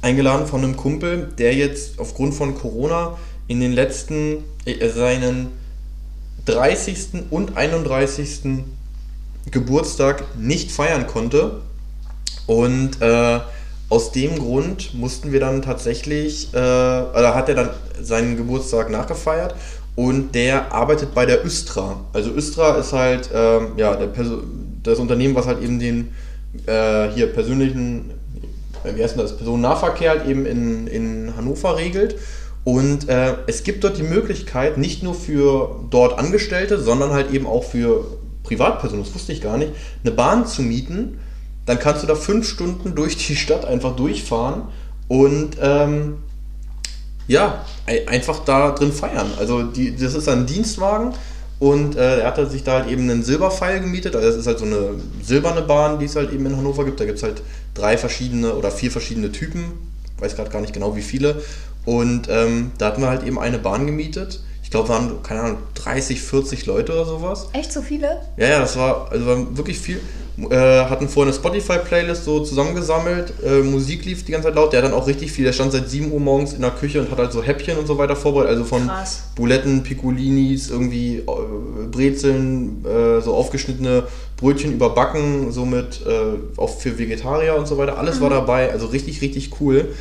eingeladen 0.03 0.47
von 0.47 0.62
einem 0.62 0.77
Kumpel, 0.77 1.33
der 1.38 1.55
jetzt 1.55 1.99
aufgrund 1.99 2.35
von 2.35 2.55
Corona 2.55 3.17
in 3.47 3.61
den 3.61 3.73
letzten, 3.73 4.45
äh, 4.67 4.88
seinen 4.90 5.53
30. 6.46 7.30
und 7.30 7.57
31. 7.57 8.64
Geburtstag 9.50 10.24
nicht 10.38 10.70
feiern 10.70 11.07
konnte. 11.07 11.61
Und 12.46 13.00
äh, 13.00 13.40
aus 13.88 14.12
dem 14.12 14.38
Grund 14.38 14.94
mussten 14.94 15.33
wir 15.33 15.40
dann 15.40 15.62
tatsächlich, 15.62 16.52
äh, 16.52 16.57
oder 16.57 17.35
hat 17.35 17.48
er 17.48 17.54
dann 17.54 17.70
seinen 18.00 18.37
Geburtstag 18.37 18.90
nachgefeiert 18.90 19.54
und 19.96 20.35
der 20.35 20.72
arbeitet 20.72 21.14
bei 21.14 21.26
der 21.26 21.44
Östra. 21.44 22.00
Also 22.12 22.30
Östra 22.30 22.76
ist 22.76 22.92
halt 22.92 23.30
ähm, 23.33 23.72
ja, 23.76 23.96
das 24.83 24.98
Unternehmen, 24.98 25.35
was 25.35 25.46
halt 25.46 25.62
eben 25.62 25.78
den 25.78 26.12
äh, 26.66 27.09
hier 27.11 27.33
persönlichen, 27.33 28.11
wie 28.83 29.02
heißt 29.02 29.14
denn 29.14 29.22
das, 29.22 29.37
Personennahverkehr 29.37 30.11
halt 30.11 30.26
eben 30.26 30.46
in, 30.46 30.87
in 30.88 31.37
Hannover 31.37 31.76
regelt. 31.76 32.16
Und 32.64 33.09
äh, 33.11 33.35
es 33.46 33.62
gibt 33.62 33.85
dort 33.85 33.98
die 33.98 34.03
Möglichkeit, 34.03 34.79
nicht 34.79 35.03
nur 35.03 35.14
für 35.14 35.81
dort 35.90 36.18
Angestellte, 36.18 36.81
sondern 36.81 37.11
halt 37.11 37.31
eben 37.31 37.46
auch 37.46 37.64
für 37.64 38.07
Privatpersonen, 38.42 39.05
das 39.05 39.14
wusste 39.14 39.33
ich 39.33 39.42
gar 39.42 39.59
nicht, 39.59 39.72
eine 40.03 40.12
Bahn 40.12 40.46
zu 40.46 40.62
mieten. 40.62 41.18
Dann 41.66 41.79
kannst 41.79 42.03
du 42.03 42.07
da 42.07 42.14
fünf 42.14 42.48
Stunden 42.48 42.94
durch 42.94 43.16
die 43.16 43.37
Stadt 43.37 43.64
einfach 43.64 43.96
durchfahren 43.96 44.62
und 45.09 45.57
ähm, 45.61 46.16
ja, 47.27 47.64
ei- 47.87 48.07
einfach 48.07 48.44
da 48.44 48.70
drin 48.70 48.92
feiern. 48.92 49.31
Also 49.38 49.62
die, 49.62 49.96
das 49.96 50.14
ist 50.14 50.29
ein 50.29 50.46
Dienstwagen 50.46 51.14
und 51.59 51.96
äh, 51.96 52.20
er 52.20 52.27
hatte 52.27 52.46
sich 52.48 52.64
da 52.64 52.72
halt 52.81 52.88
eben 52.90 53.09
einen 53.09 53.22
Silberpfeil 53.22 53.81
gemietet. 53.81 54.14
Also 54.14 54.29
das 54.29 54.37
ist 54.37 54.46
halt 54.46 54.59
so 54.59 54.66
eine 54.66 54.90
silberne 55.22 55.62
Bahn, 55.62 55.98
die 55.98 56.05
es 56.05 56.16
halt 56.16 56.33
eben 56.33 56.44
in 56.46 56.57
Hannover 56.57 56.85
gibt. 56.85 57.00
Da 57.00 57.05
gibt 57.07 57.18
es 57.18 57.22
halt 57.22 57.42
drei 57.72 57.96
verschiedene 57.96 58.55
oder 58.55 58.70
vier 58.70 58.90
verschiedene 58.90 59.33
Typen. 59.33 59.64
Weiß 60.18 60.37
gerade 60.37 60.50
gar 60.50 60.61
nicht 60.61 60.74
genau 60.74 60.96
wie 60.96 61.03
viele. 61.03 61.42
Und 61.85 62.29
ähm, 62.31 62.73
da 62.79 62.87
hatten 62.87 63.03
wir 63.03 63.09
halt 63.09 63.25
eben 63.27 63.38
eine 63.38 63.59
Bahn 63.59 63.87
gemietet. 63.87 64.40
Ich 64.62 64.70
glaube, 64.70 64.88
waren, 64.88 65.23
keine 65.23 65.40
Ahnung, 65.42 65.59
30, 65.75 66.20
40 66.20 66.66
Leute 66.66 66.92
oder 66.92 67.05
sowas. 67.05 67.49
Echt 67.53 67.73
so 67.73 67.83
viele? 67.83 68.23
Ja, 68.37 68.49
ja, 68.49 68.59
das 68.61 68.77
war, 68.77 69.09
also 69.12 69.27
war 69.27 69.57
wirklich 69.57 69.79
viel. 69.79 70.01
Äh, 70.51 70.57
hatten 70.57 71.09
vorher 71.09 71.33
eine 71.33 71.38
Spotify-Playlist 71.38 72.25
so 72.25 72.40
zusammengesammelt, 72.40 73.35
äh, 73.47 73.61
Musik 73.62 74.05
lief 74.05 74.25
die 74.25 74.33
ganze 74.33 74.49
Zeit 74.49 74.57
laut, 74.57 74.73
der 74.73 74.83
hat 74.83 74.90
dann 74.90 74.99
auch 74.99 75.07
richtig 75.07 75.31
viel, 75.31 75.44
der 75.44 75.53
stand 75.53 75.70
seit 75.70 75.88
7 75.88 76.11
Uhr 76.11 76.18
morgens 76.18 76.55
in 76.55 76.62
der 76.62 76.73
Küche 76.73 77.01
und 77.01 77.09
hat 77.12 77.18
halt 77.18 77.31
so 77.31 77.40
Häppchen 77.40 77.79
und 77.79 77.87
so 77.87 77.99
weiter 77.99 78.16
vorbereitet, 78.16 78.51
also 78.51 78.64
von 78.64 78.88
Krass. 78.88 79.23
Buletten, 79.37 79.85
Piccolinis, 79.85 80.70
irgendwie 80.70 81.18
äh, 81.18 81.87
Brezeln, 81.88 82.85
äh, 82.85 83.20
so 83.20 83.35
aufgeschnittene 83.35 84.05
Brötchen 84.37 84.73
überbacken, 84.73 85.53
somit 85.53 86.01
äh, 86.05 86.61
auch 86.61 86.79
für 86.81 86.99
Vegetarier 86.99 87.55
und 87.55 87.68
so 87.68 87.79
weiter, 87.79 87.97
alles 87.99 88.16
Mhm. 88.18 88.23
war 88.23 88.31
dabei, 88.31 88.73
also 88.73 88.87
richtig, 88.87 89.20
richtig 89.23 89.53
cool. 89.61 89.94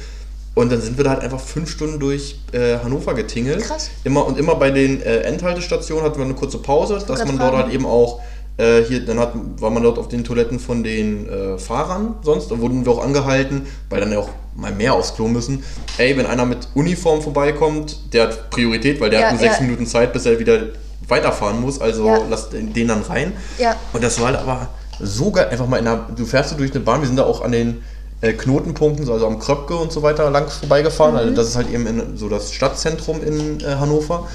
Und 0.56 0.72
dann 0.72 0.82
sind 0.82 0.98
wir 0.98 1.04
da 1.04 1.12
halt 1.12 1.22
einfach 1.22 1.40
fünf 1.40 1.70
Stunden 1.70 2.00
durch 2.00 2.40
äh, 2.52 2.78
Hannover 2.84 3.16
getingelt. 3.16 3.64
Krass. 3.64 3.90
Immer 4.04 4.26
und 4.26 4.38
immer 4.38 4.56
bei 4.56 4.70
den 4.70 5.02
äh, 5.02 5.22
Endhaltestationen 5.22 6.04
hatten 6.06 6.18
wir 6.20 6.26
eine 6.26 6.36
kurze 6.36 6.60
Pause, 6.60 7.04
dass 7.08 7.26
man 7.26 7.40
dort 7.40 7.52
fragen. 7.54 7.58
halt 7.64 7.74
eben 7.74 7.86
auch 7.88 8.22
äh, 8.58 8.84
hier, 8.84 9.04
dann 9.04 9.20
hat, 9.20 9.34
war 9.60 9.72
man 9.72 9.82
dort 9.82 9.98
auf 9.98 10.10
den 10.10 10.24
Toiletten 10.24 10.60
von 10.60 10.84
den 10.84 11.28
äh, 11.28 11.58
Fahrern 11.58 12.16
sonst, 12.22 12.52
da 12.52 12.60
wurden 12.60 12.86
wir 12.86 12.92
auch 12.92 13.04
angehalten, 13.04 13.66
weil 13.90 14.00
dann 14.00 14.12
ja 14.12 14.20
auch 14.20 14.30
mal 14.56 14.72
mehr 14.72 14.94
aufs 14.94 15.16
Klo 15.16 15.28
müssen. 15.28 15.64
Ey, 15.98 16.16
wenn 16.18 16.28
einer 16.28 16.46
mit 16.46 16.68
Uniform 16.76 17.24
vorbeikommt, 17.24 18.14
der 18.14 18.24
hat 18.24 18.52
Priorität, 18.52 19.02
weil 19.02 19.10
der 19.10 19.22
Ja, 19.22 19.26
hat 19.26 19.34
nur 19.34 19.42
sechs 19.42 19.58
ja. 19.58 19.66
Minuten 19.66 19.88
Zeit, 19.88 20.14
bis 20.14 20.28
er 20.28 20.38
wieder 20.38 20.68
weiterfahren 21.08 21.62
muss, 21.62 21.82
also 21.82 22.06
Ja. 22.06 22.20
lasst 22.30 22.54
den 22.54 22.88
dann 22.88 23.02
rein. 23.02 23.34
Ja. 23.58 23.76
Und 23.92 24.04
das 24.04 24.20
war 24.20 24.28
halt 24.28 24.38
aber 24.38 24.70
so 25.00 25.32
geil, 25.32 25.48
einfach 25.50 25.68
mal 25.68 25.78
in 25.78 25.86
der, 25.86 26.08
du 26.16 26.24
fährst 26.24 26.52
so 26.52 26.56
durch 26.56 26.72
eine 26.72 26.82
Bahn, 26.82 27.02
wir 27.02 27.08
sind 27.08 27.18
da 27.18 27.24
auch 27.24 27.42
an 27.42 27.52
den 27.52 27.82
Knotenpunkten, 28.32 29.06
so 29.06 29.12
also 29.12 29.28
am 29.28 29.38
Kröpke 29.40 29.76
und 29.76 29.92
so 29.92 30.02
weiter 30.02 30.30
lang 30.30 30.48
vorbeigefahren, 30.48 31.18
also 31.18 31.34
das 31.36 31.50
ist 31.50 31.56
halt 31.58 31.70
eben 31.70 31.86
in, 31.86 32.16
so 32.18 32.30
das 32.30 32.54
Stadtzentrum 32.54 33.22
in 33.22 33.60
äh, 33.60 33.76
Hannover. 33.76 34.30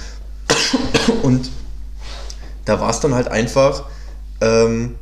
Und 1.23 1.49
da 2.67 2.79
war 2.81 2.91
es 2.91 3.01
dann 3.01 3.15
halt 3.15 3.29
einfach, 3.29 3.85
ähm, 4.43 4.97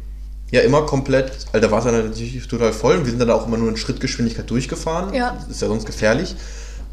ja, 0.52 0.60
immer 0.60 0.82
komplett, 0.82 1.32
also 1.52 1.66
da 1.66 1.70
war 1.72 1.80
es 1.80 1.84
dann 1.84 2.08
natürlich 2.08 2.46
total 2.46 2.72
voll 2.72 2.98
und 2.98 3.04
wir 3.04 3.10
sind 3.10 3.18
dann 3.18 3.30
auch 3.30 3.48
immer 3.48 3.56
nur 3.56 3.68
in 3.68 3.76
Schrittgeschwindigkeit 3.76 4.48
durchgefahren. 4.48 5.12
Ja. 5.12 5.34
Das 5.36 5.48
ist 5.56 5.62
ja 5.62 5.66
sonst 5.66 5.86
gefährlich. 5.86 6.36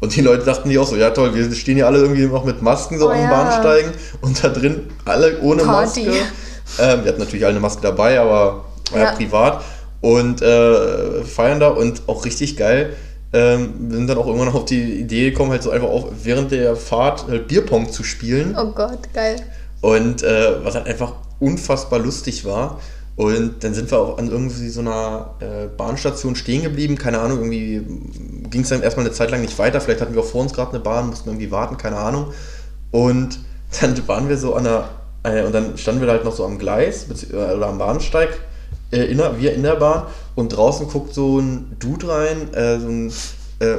Und 0.00 0.16
die 0.16 0.20
Leute 0.20 0.44
dachten 0.44 0.68
die 0.68 0.78
auch 0.78 0.88
so, 0.88 0.96
ja 0.96 1.10
toll, 1.10 1.34
wir 1.34 1.54
stehen 1.54 1.76
hier 1.76 1.86
alle 1.86 1.98
irgendwie 1.98 2.26
noch 2.26 2.44
mit 2.44 2.60
Masken 2.60 2.98
so 2.98 3.06
Oh 3.06 3.12
am 3.12 3.20
ja. 3.20 3.30
Bahnsteigen 3.30 3.92
und 4.20 4.42
da 4.42 4.48
drin 4.48 4.90
alle 5.04 5.40
ohne 5.40 5.62
Party. 5.62 6.06
Maske. 6.06 6.22
Ähm, 6.78 7.04
wir 7.04 7.12
hatten 7.12 7.20
natürlich 7.20 7.44
alle 7.44 7.52
eine 7.52 7.60
Maske 7.60 7.82
dabei, 7.82 8.18
aber 8.18 8.64
ja, 8.92 9.02
Ja. 9.02 9.12
privat. 9.12 9.62
Und 10.04 10.42
äh, 10.42 11.24
feiern 11.24 11.60
da 11.60 11.68
und 11.68 12.02
auch 12.08 12.26
richtig 12.26 12.58
geil. 12.58 12.94
Ähm, 13.32 13.72
wir 13.88 13.96
sind 13.96 14.06
dann 14.06 14.18
auch 14.18 14.26
irgendwann 14.26 14.50
auf 14.50 14.66
die 14.66 15.00
Idee 15.00 15.30
gekommen, 15.30 15.50
halt 15.50 15.62
so 15.62 15.70
einfach 15.70 15.88
auch 15.88 16.08
während 16.22 16.52
der 16.52 16.76
Fahrt 16.76 17.26
halt 17.26 17.48
Bierpong 17.48 17.90
zu 17.90 18.04
spielen. 18.04 18.54
Oh 18.54 18.66
Gott, 18.66 18.98
geil. 19.14 19.36
Und 19.80 20.22
äh, 20.22 20.62
was 20.62 20.74
halt 20.74 20.86
einfach 20.88 21.14
unfassbar 21.40 22.00
lustig 22.00 22.44
war. 22.44 22.80
Und 23.16 23.64
dann 23.64 23.72
sind 23.72 23.90
wir 23.90 23.98
auch 23.98 24.18
an 24.18 24.28
irgendwie 24.30 24.68
so 24.68 24.80
einer 24.80 25.36
äh, 25.40 25.68
Bahnstation 25.74 26.36
stehen 26.36 26.64
geblieben. 26.64 26.98
Keine 26.98 27.20
Ahnung, 27.20 27.38
irgendwie 27.38 27.80
ging 28.50 28.60
es 28.60 28.68
dann 28.68 28.82
erstmal 28.82 29.06
eine 29.06 29.14
Zeit 29.14 29.30
lang 29.30 29.40
nicht 29.40 29.58
weiter. 29.58 29.80
Vielleicht 29.80 30.02
hatten 30.02 30.12
wir 30.12 30.20
auch 30.20 30.26
vor 30.26 30.42
uns 30.42 30.52
gerade 30.52 30.72
eine 30.72 30.80
Bahn, 30.80 31.06
mussten 31.06 31.30
irgendwie 31.30 31.50
warten, 31.50 31.78
keine 31.78 31.96
Ahnung. 31.96 32.26
Und 32.90 33.38
dann 33.80 34.06
waren 34.06 34.28
wir 34.28 34.36
so 34.36 34.54
an 34.54 34.64
der, 34.64 34.90
äh, 35.22 35.44
und 35.44 35.54
dann 35.54 35.78
standen 35.78 36.02
wir 36.02 36.08
halt 36.08 36.26
noch 36.26 36.36
so 36.36 36.44
am 36.44 36.58
Gleis 36.58 37.06
äh, 37.32 37.34
oder 37.34 37.68
am 37.68 37.78
Bahnsteig, 37.78 38.38
äh, 38.90 39.04
in 39.04 39.18
der, 39.18 39.38
wir 39.40 39.54
in 39.54 39.62
der 39.62 39.76
Bahn. 39.76 40.02
Und 40.34 40.48
draußen 40.56 40.88
guckt 40.88 41.14
so 41.14 41.38
ein 41.38 41.76
Dude 41.78 42.08
rein, 42.08 42.52
äh, 42.54 42.80
so 42.80 42.88
ein 42.88 43.12
äh, 43.60 43.76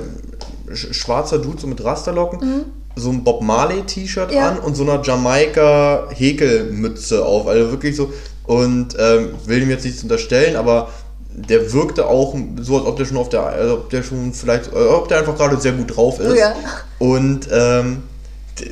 sch- 0.72 0.94
schwarzer 0.94 1.40
Dude, 1.40 1.60
so 1.60 1.68
mit 1.68 1.84
Rasterlocken, 1.84 2.64
so 2.96 3.10
ein 3.10 3.24
Bob 3.26 3.42
Marley-T-Shirt 3.42 4.32
Ja. 4.32 4.48
an 4.50 4.60
und 4.60 4.76
so 4.76 4.84
einer 4.84 5.02
Jamaika-Häkelmütze 5.04 7.26
auf. 7.26 7.48
Also 7.48 7.72
wirklich 7.72 7.96
so. 7.96 8.12
Und 8.46 8.96
ähm, 9.00 9.30
will 9.48 9.64
ihm 9.64 9.70
jetzt 9.70 9.86
nichts 9.86 10.04
unterstellen, 10.04 10.56
aber 10.56 10.90
der 11.34 11.74
wirkte 11.74 12.06
auch 12.08 12.36
so, 12.62 12.78
als 12.78 12.86
ob 12.86 12.96
der 12.98 13.06
schon 13.06 13.18
auf 13.18 13.30
der, 13.30 13.44
als 13.46 13.72
ob 13.72 13.90
der 13.90 14.04
schon 14.04 14.32
vielleicht, 14.34 14.74
als 14.74 14.88
ob 14.90 15.08
der 15.10 15.20
einfach 15.20 15.36
gerade 15.36 15.60
sehr 15.60 15.72
gut 15.74 15.96
drauf 15.96 16.20
ist. 16.20 16.38
Ja. 16.38 16.54
Und 17.00 17.48
ähm, 17.52 18.04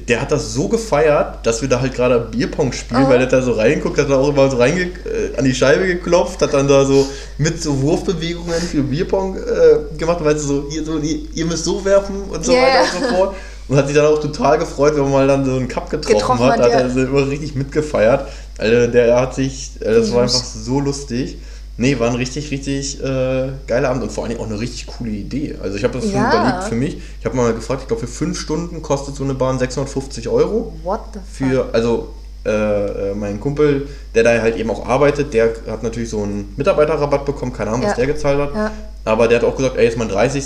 der 0.08 0.22
hat 0.22 0.32
das 0.32 0.54
so 0.54 0.69
gefeiert, 0.69 1.46
dass 1.46 1.62
wir 1.62 1.67
da 1.67 1.82
halt 1.82 1.93
gerade 1.93 2.19
Bierpong 2.32 2.72
spielen, 2.72 3.04
Oh. 3.06 3.10
weil 3.10 3.19
der 3.19 3.28
da 3.28 3.41
so 3.41 3.52
reinguckt, 3.52 3.98
hat 3.98 4.10
da 4.10 4.15
auch 4.15 4.30
immer 4.30 4.50
so 4.50 4.58
reinge 4.58 4.82
äh, 4.84 5.38
an 5.38 5.43
die 5.43 5.54
Scheibe 5.54 5.86
geklopft, 5.86 6.41
hat 6.41 6.54
dann 6.54 6.67
da 6.69 6.86
so 6.86 7.06
mit 7.38 7.62
so 7.62 7.82
Wurfbewegungen 7.82 8.62
für 8.62 8.82
Bierpong 8.82 9.36
äh, 9.36 9.98
gemacht, 9.98 10.19
weil 10.22 10.38
sie 10.38 10.48
so, 10.48 10.67
ihr, 10.69 10.86
so, 10.86 11.00
ihr, 11.00 11.46
müsst 11.46 11.65
so 11.65 11.84
werfen 11.84 12.15
und 12.32 12.46
so 12.46 12.54
Ja, 12.54 12.62
weiter 12.62 12.82
und 12.82 13.04
so 13.04 13.15
fort. 13.15 13.36
Und 13.67 13.78
hat 13.78 13.88
sich 13.88 13.96
dann 13.96 14.06
auch 14.06 14.19
total 14.19 14.58
gefreut, 14.58 14.96
wenn 14.96 15.04
man 15.04 15.12
mal 15.12 15.28
dann 15.28 15.46
so 15.46 15.52
einen 15.52 15.67
Cup 15.67 15.89
getroffen, 15.89 16.17
Getroffen 16.17 16.46
hat, 16.46 16.60
hat, 16.60 16.74
hat 16.74 16.82
er 16.82 16.89
so 16.89 17.02
immer 17.02 17.28
richtig 17.28 17.56
mitgefeiert. 17.56 18.28
Also 18.58 18.88
der 18.88 19.19
hat 19.19 19.36
sich, 19.36 19.72
äh, 19.82 19.93
das 19.93 20.13
war 20.13 20.24
einfach 20.24 20.43
so 20.43 20.80
lustig. 20.80 21.38
Nee, 21.78 21.98
war 22.00 22.10
ein 22.10 22.16
richtig, 22.16 22.52
richtig 22.52 23.04
äh, 23.04 23.50
geiler 23.66 23.90
Abend 23.90 24.04
und 24.04 24.12
vor 24.12 24.24
allen 24.24 24.32
Dingen 24.32 24.42
auch 24.44 24.50
eine 24.50 24.60
richtig 24.60 24.86
coole 24.86 25.10
Idee. 25.10 25.56
Also 25.62 25.76
ich 25.78 25.84
habe 25.84 25.94
das 25.96 26.04
schon 26.04 26.14
Ja. 26.14 26.30
überlegt 26.48 26.64
für 26.70 26.76
mich. 26.76 26.98
Ich 27.20 27.26
habe 27.26 27.36
mal 27.36 27.52
gefragt, 27.54 27.82
ich 27.82 27.88
glaube 27.88 28.02
für 28.02 28.08
fünf 28.08 28.40
Stunden 28.40 28.82
kostet 28.84 29.16
so 29.16 29.24
eine 29.24 29.34
Bahn 29.34 29.58
650 29.58 30.28
Euro. 30.30 30.74
What 30.84 31.00
the 31.14 31.20
fuck? 31.20 31.50
Für, 31.50 31.70
also 31.74 32.14
äh, 32.46 32.50
äh, 32.52 33.16
mein 33.16 33.40
Kumpel, 33.40 33.88
der 34.14 34.24
da 34.24 34.40
halt 34.42 34.56
eben 34.58 34.70
auch 34.70 34.86
arbeitet, 34.86 35.34
der 35.34 35.54
hat 35.68 35.82
natürlich 35.82 36.10
so 36.10 36.22
einen 36.22 36.54
Mitarbeiterrabatt 36.58 37.26
bekommen, 37.26 37.54
keine 37.54 37.72
Ahnung, 37.72 37.84
was 37.84 37.92
Ja. 37.92 37.96
der 37.98 38.08
gezahlt 38.08 38.40
hat. 38.40 38.54
Ja. 38.56 38.72
Aber 39.06 39.28
der 39.28 39.40
hat 39.40 39.46
auch 39.46 39.56
gesagt, 39.56 39.76
ey, 39.78 39.88
ist 39.88 39.98
mein 39.98 40.10
30. 40.10 40.44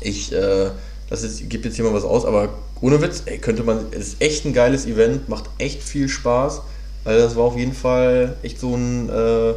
Ich, 0.00 0.32
äh, 0.32 0.70
das 1.08 1.22
ist, 1.22 1.48
gibt 1.48 1.64
jetzt 1.64 1.76
hier 1.76 1.84
mal 1.84 1.94
was 1.94 2.04
aus, 2.04 2.24
aber 2.24 2.48
ohne 2.80 3.00
Witz, 3.00 3.22
ey, 3.26 3.38
könnte 3.38 3.62
man, 3.62 3.78
es 3.92 4.08
ist 4.08 4.22
echt 4.22 4.44
ein 4.44 4.52
geiles 4.52 4.86
Event, 4.86 5.28
macht 5.28 5.44
echt 5.58 5.82
viel 5.82 6.08
Spaß. 6.08 6.62
Also 7.04 7.24
das 7.24 7.36
war 7.36 7.44
auf 7.44 7.56
jeden 7.56 7.72
Fall 7.72 8.34
echt 8.42 8.58
so 8.60 8.74
ein, 8.74 9.08
äh, 9.08 9.52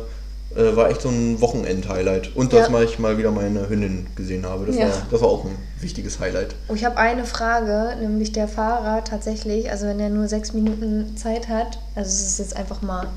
äh, 0.56 0.76
war 0.76 0.90
echt 0.90 1.02
so 1.02 1.10
ein 1.10 1.40
Wochenend-Highlight. 1.42 2.36
Und 2.36 2.54
dass 2.54 2.68
Ja. 2.68 2.70
mal 2.70 2.84
ich 2.84 2.98
mal 3.00 3.18
wieder 3.18 3.32
meine 3.32 3.70
Hündin 3.70 4.08
gesehen 4.16 4.46
habe. 4.46 4.66
Das, 4.66 4.76
Ja. 4.78 4.88
war, 4.88 5.02
das 5.12 5.22
war 5.22 5.30
auch 5.30 5.46
ein 5.46 5.56
wichtiges 5.80 6.20
Highlight. 6.20 6.56
Oh, 6.68 6.74
Ich 6.74 6.84
habe 6.86 6.98
eine 6.98 7.24
Frage, 7.26 7.96
nämlich 8.02 8.32
der 8.32 8.48
Fahrer 8.48 9.04
tatsächlich, 9.04 9.70
also 9.72 9.86
wenn 9.86 10.00
er 10.00 10.10
nur 10.10 10.28
sechs 10.28 10.54
Minuten 10.54 11.16
Zeit 11.16 11.48
hat, 11.48 11.80
also 11.96 12.10
es 12.10 12.22
ist 12.24 12.40
jetzt 12.40 12.56
einfach 12.58 12.82
mal 12.82 13.08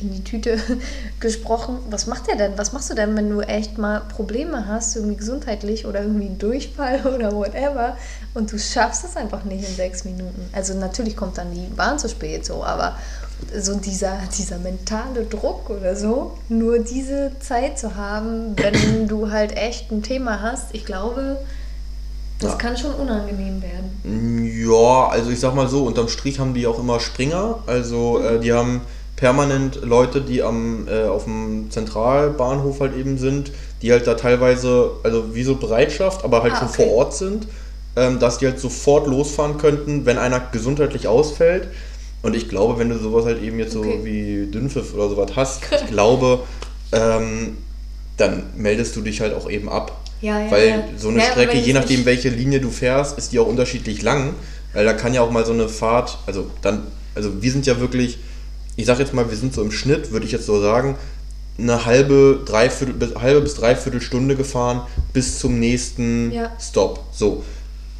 in 0.00 0.12
die 0.12 0.22
Tüte 0.22 0.58
gesprochen, 1.20 1.78
was 1.90 2.06
macht 2.06 2.28
er 2.28 2.36
denn? 2.36 2.52
Was 2.56 2.72
machst 2.72 2.90
du 2.90 2.94
denn, 2.94 3.16
wenn 3.16 3.28
du 3.30 3.40
echt 3.40 3.78
mal 3.78 4.00
Probleme 4.00 4.66
hast, 4.68 4.94
irgendwie 4.96 5.16
gesundheitlich 5.16 5.86
oder 5.86 6.02
irgendwie 6.02 6.26
einen 6.26 6.38
Durchfall 6.38 7.00
oder 7.14 7.32
whatever 7.32 7.96
und 8.34 8.52
du 8.52 8.58
schaffst 8.58 9.04
es 9.04 9.16
einfach 9.16 9.44
nicht 9.44 9.66
in 9.68 9.74
sechs 9.74 10.04
Minuten? 10.04 10.48
Also 10.52 10.74
natürlich 10.74 11.16
kommt 11.16 11.38
dann 11.38 11.52
die 11.52 11.66
Bahn 11.74 11.98
zu 11.98 12.08
spät 12.08 12.44
so, 12.44 12.62
aber 12.64 12.96
so 13.60 13.74
dieser, 13.76 14.18
dieser 14.36 14.58
mentale 14.58 15.24
Druck 15.28 15.70
oder 15.70 15.96
so, 15.96 16.32
nur 16.48 16.78
diese 16.78 17.32
Zeit 17.40 17.78
zu 17.78 17.96
haben, 17.96 18.56
wenn 18.56 19.08
du 19.08 19.30
halt 19.30 19.56
echt 19.56 19.90
ein 19.90 20.02
Thema 20.02 20.40
hast, 20.42 20.66
ich 20.74 20.84
glaube, 20.84 21.38
das 22.40 22.52
Ja. 22.52 22.56
kann 22.58 22.76
schon 22.76 22.92
unangenehm 22.94 23.62
werden. 23.62 24.62
Ja, 24.68 25.08
also 25.08 25.30
ich 25.30 25.38
sag 25.40 25.54
mal 25.54 25.68
so, 25.68 25.84
unterm 25.84 26.08
Strich 26.08 26.38
haben 26.40 26.54
die 26.54 26.66
auch 26.66 26.78
immer 26.78 26.98
Springer. 26.98 27.58
Also 27.66 28.18
äh, 28.20 28.40
die 28.40 28.52
haben 28.52 28.80
permanent 29.16 29.80
Leute, 29.84 30.20
die 30.20 30.42
am, 30.42 30.88
äh, 30.88 31.04
auf 31.04 31.24
dem 31.24 31.70
Zentralbahnhof 31.70 32.80
halt 32.80 32.96
eben 32.96 33.18
sind, 33.18 33.52
die 33.80 33.92
halt 33.92 34.06
da 34.08 34.14
teilweise, 34.14 34.90
also 35.04 35.34
wie 35.34 35.44
so 35.44 35.54
Bereitschaft, 35.56 36.24
aber 36.24 36.42
halt 36.42 36.54
Ah, 36.54 36.58
schon 36.58 36.68
okay. 36.68 36.84
vor 36.84 36.92
Ort 36.96 37.14
sind, 37.14 37.46
ähm, 37.94 38.18
dass 38.18 38.38
die 38.38 38.46
halt 38.46 38.58
sofort 38.58 39.06
losfahren 39.06 39.58
könnten, 39.58 40.06
wenn 40.06 40.18
einer 40.18 40.40
gesundheitlich 40.40 41.06
ausfällt. 41.06 41.68
Und 42.22 42.34
ich 42.34 42.48
glaube, 42.48 42.78
wenn 42.78 42.88
du 42.88 42.98
sowas 42.98 43.24
halt 43.24 43.42
eben 43.42 43.58
jetzt 43.58 43.76
Okay. 43.76 43.98
so 43.98 44.04
wie 44.04 44.46
Dünnpfiff 44.46 44.94
oder 44.94 45.08
sowas 45.08 45.30
hast, 45.34 45.62
ich 45.72 45.86
glaube, 45.88 46.40
ähm, 46.92 47.58
dann 48.16 48.44
meldest 48.56 48.94
du 48.96 49.00
dich 49.00 49.20
halt 49.20 49.34
auch 49.34 49.50
eben 49.50 49.68
ab. 49.68 50.00
Ja, 50.20 50.40
ja, 50.40 50.50
Weil 50.50 50.68
ja. 50.68 50.84
so 50.96 51.08
eine 51.08 51.20
Strecke, 51.20 51.58
je 51.58 51.72
nachdem, 51.72 52.04
welche 52.04 52.28
Linie 52.28 52.60
du 52.60 52.70
fährst, 52.70 53.18
ist 53.18 53.32
die 53.32 53.40
auch 53.40 53.46
unterschiedlich 53.46 54.02
lang. 54.02 54.34
Weil 54.72 54.84
da 54.84 54.92
kann 54.92 55.12
ja 55.12 55.20
auch 55.20 55.30
mal 55.30 55.44
so 55.44 55.52
eine 55.52 55.68
Fahrt, 55.68 56.18
also 56.26 56.50
dann, 56.62 56.86
also 57.14 57.42
wir 57.42 57.50
sind 57.50 57.66
ja 57.66 57.80
wirklich, 57.80 58.18
ich 58.76 58.86
sag 58.86 58.98
jetzt 59.00 59.12
mal, 59.12 59.28
wir 59.28 59.36
sind 59.36 59.52
so 59.52 59.60
im 59.62 59.72
Schnitt, 59.72 60.12
würde 60.12 60.24
ich 60.24 60.32
jetzt 60.32 60.46
so 60.46 60.62
sagen, 60.62 60.96
eine 61.58 61.84
halbe, 61.84 62.40
dreiviertel, 62.46 62.94
bis, 62.94 63.14
halbe 63.16 63.42
bis 63.42 63.54
dreiviertel 63.54 64.00
Stunde 64.00 64.36
gefahren 64.36 64.82
bis 65.12 65.38
zum 65.38 65.58
nächsten. 65.58 66.32
Stop. 66.58 67.04
So. 67.12 67.44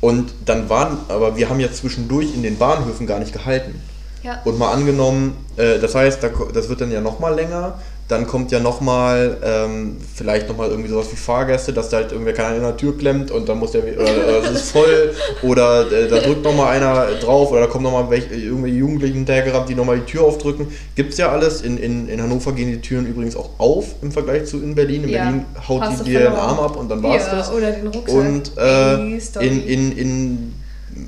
Und 0.01 0.33
dann 0.47 0.69
waren, 0.69 0.97
aber 1.09 1.37
wir 1.37 1.49
haben 1.51 1.61
ja 1.61 1.71
zwischendurch 1.71 2.35
in 2.35 2.43
den 2.43 2.57
Bahnhöfen 2.57 3.07
gar 3.07 3.19
nicht 3.19 3.33
gehalten. 3.33 3.75
Ja. 4.23 4.41
Und 4.45 4.59
mal 4.59 4.73
angenommen, 4.73 5.37
äh, 5.57 5.79
das 5.79 5.95
heißt, 5.95 6.23
da, 6.23 6.31
das 6.53 6.69
wird 6.69 6.81
dann 6.81 6.93
ja 6.93 7.01
nochmal 7.01 7.35
länger. 7.35 7.79
Dann 8.09 8.27
kommt 8.27 8.53
ja 8.53 8.61
nochmal, 8.61 9.39
ähm, 9.43 9.97
vielleicht 10.15 10.49
nochmal 10.49 10.69
irgendwie 10.69 10.91
sowas 10.91 11.07
wie 11.13 11.17
Fahrgäste, 11.17 11.73
dass 11.73 11.89
da 11.89 11.99
halt 11.99 12.13
irgendwer 12.13 12.35
keiner 12.35 12.57
in 12.57 12.63
der 12.63 12.77
Tür 12.77 12.99
klemmt 12.99 13.31
und 13.31 13.49
dann 13.49 13.59
muss 13.59 13.71
der, 13.71 13.85
oder, 13.85 14.43
es 14.43 14.51
ist 14.51 14.71
voll 14.73 15.15
oder 15.43 15.91
äh, 15.91 16.09
da 16.09 16.19
drückt 16.19 16.45
nochmal 16.45 16.77
einer 16.77 17.07
drauf 17.21 17.53
oder 17.53 17.61
da 17.61 17.67
kommen 17.69 17.85
nochmal 17.85 18.13
irgendwelche 18.13 18.35
Jugendlichen 18.69 19.19
hinterhergerannt, 19.19 19.69
die 19.69 19.75
nochmal 19.75 20.01
die 20.01 20.05
Tür 20.05 20.25
aufdrücken. 20.25 20.67
Gibt 20.95 21.13
es 21.13 21.19
ja 21.19 21.31
alles. 21.31 21.63
In, 21.63 21.79
in, 21.79 22.09
in 22.09 22.21
Hannover 22.21 22.53
gehen 22.53 22.71
die 22.71 22.81
Türen 22.81 23.07
übrigens 23.07 23.35
auch 23.35 23.51
auf 23.59 23.95
im 24.03 24.13
Vergleich 24.13 24.45
zu 24.45 24.59
in 24.59 24.75
Berlin. 24.75 25.05
In 25.05 25.11
ja, 25.11 25.23
Berlin 25.25 25.45
haut 25.67 25.83
die 26.01 26.11
dir 26.11 26.21
den 26.21 26.33
Arm 26.35 26.59
ab 26.59 26.77
und 26.77 26.91
dann 26.91 27.03
war 27.03 27.17
es 27.17 27.27
ja, 27.27 27.37
das. 27.37 27.51
Oder 27.51 27.71
den 27.71 27.87
Rucksack. 27.87 28.15
Und 28.15 28.53
äh, 28.59 29.47
in, 29.47 29.67
in, 29.67 29.93
in 29.97 30.55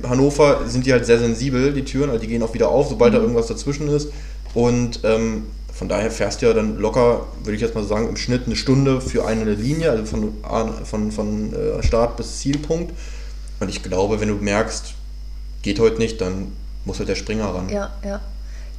Hannover 0.02 0.66
sind 0.66 0.86
die 0.86 0.92
halt 0.92 1.06
sehr 1.06 1.18
sensibel, 1.18 1.72
die 1.72 1.84
Türen, 1.84 2.10
also 2.10 2.20
die 2.20 2.28
gehen 2.28 2.42
auch 2.42 2.54
wieder 2.54 2.68
auf, 2.68 2.88
sobald 2.88 3.12
mhm. 3.12 3.16
da 3.16 3.22
irgendwas 3.22 3.46
dazwischen 3.46 3.88
ist. 3.88 4.08
Und 4.54 5.00
ähm, 5.04 5.44
von 5.72 5.88
daher 5.88 6.10
fährst 6.10 6.40
du 6.40 6.46
ja 6.46 6.52
dann 6.52 6.78
locker, 6.78 7.26
würde 7.42 7.56
ich 7.56 7.60
jetzt 7.60 7.74
mal 7.74 7.84
sagen, 7.84 8.08
im 8.08 8.16
Schnitt 8.16 8.46
eine 8.46 8.54
Stunde 8.54 9.00
für 9.00 9.26
eine 9.26 9.54
Linie, 9.54 9.90
also 9.90 10.04
von, 10.04 10.32
von, 10.84 11.10
von 11.10 11.52
äh, 11.52 11.82
Start 11.82 12.16
bis 12.16 12.38
Zielpunkt. 12.38 12.92
Und 13.60 13.68
ich 13.68 13.82
glaube, 13.82 14.20
wenn 14.20 14.28
du 14.28 14.34
merkst, 14.34 14.94
geht 15.62 15.80
heute 15.80 15.98
nicht, 15.98 16.20
dann 16.20 16.52
muss 16.84 16.98
halt 16.98 17.08
der 17.08 17.16
Springer 17.16 17.46
ran. 17.46 17.68
Ja, 17.68 17.90
ja. 18.04 18.20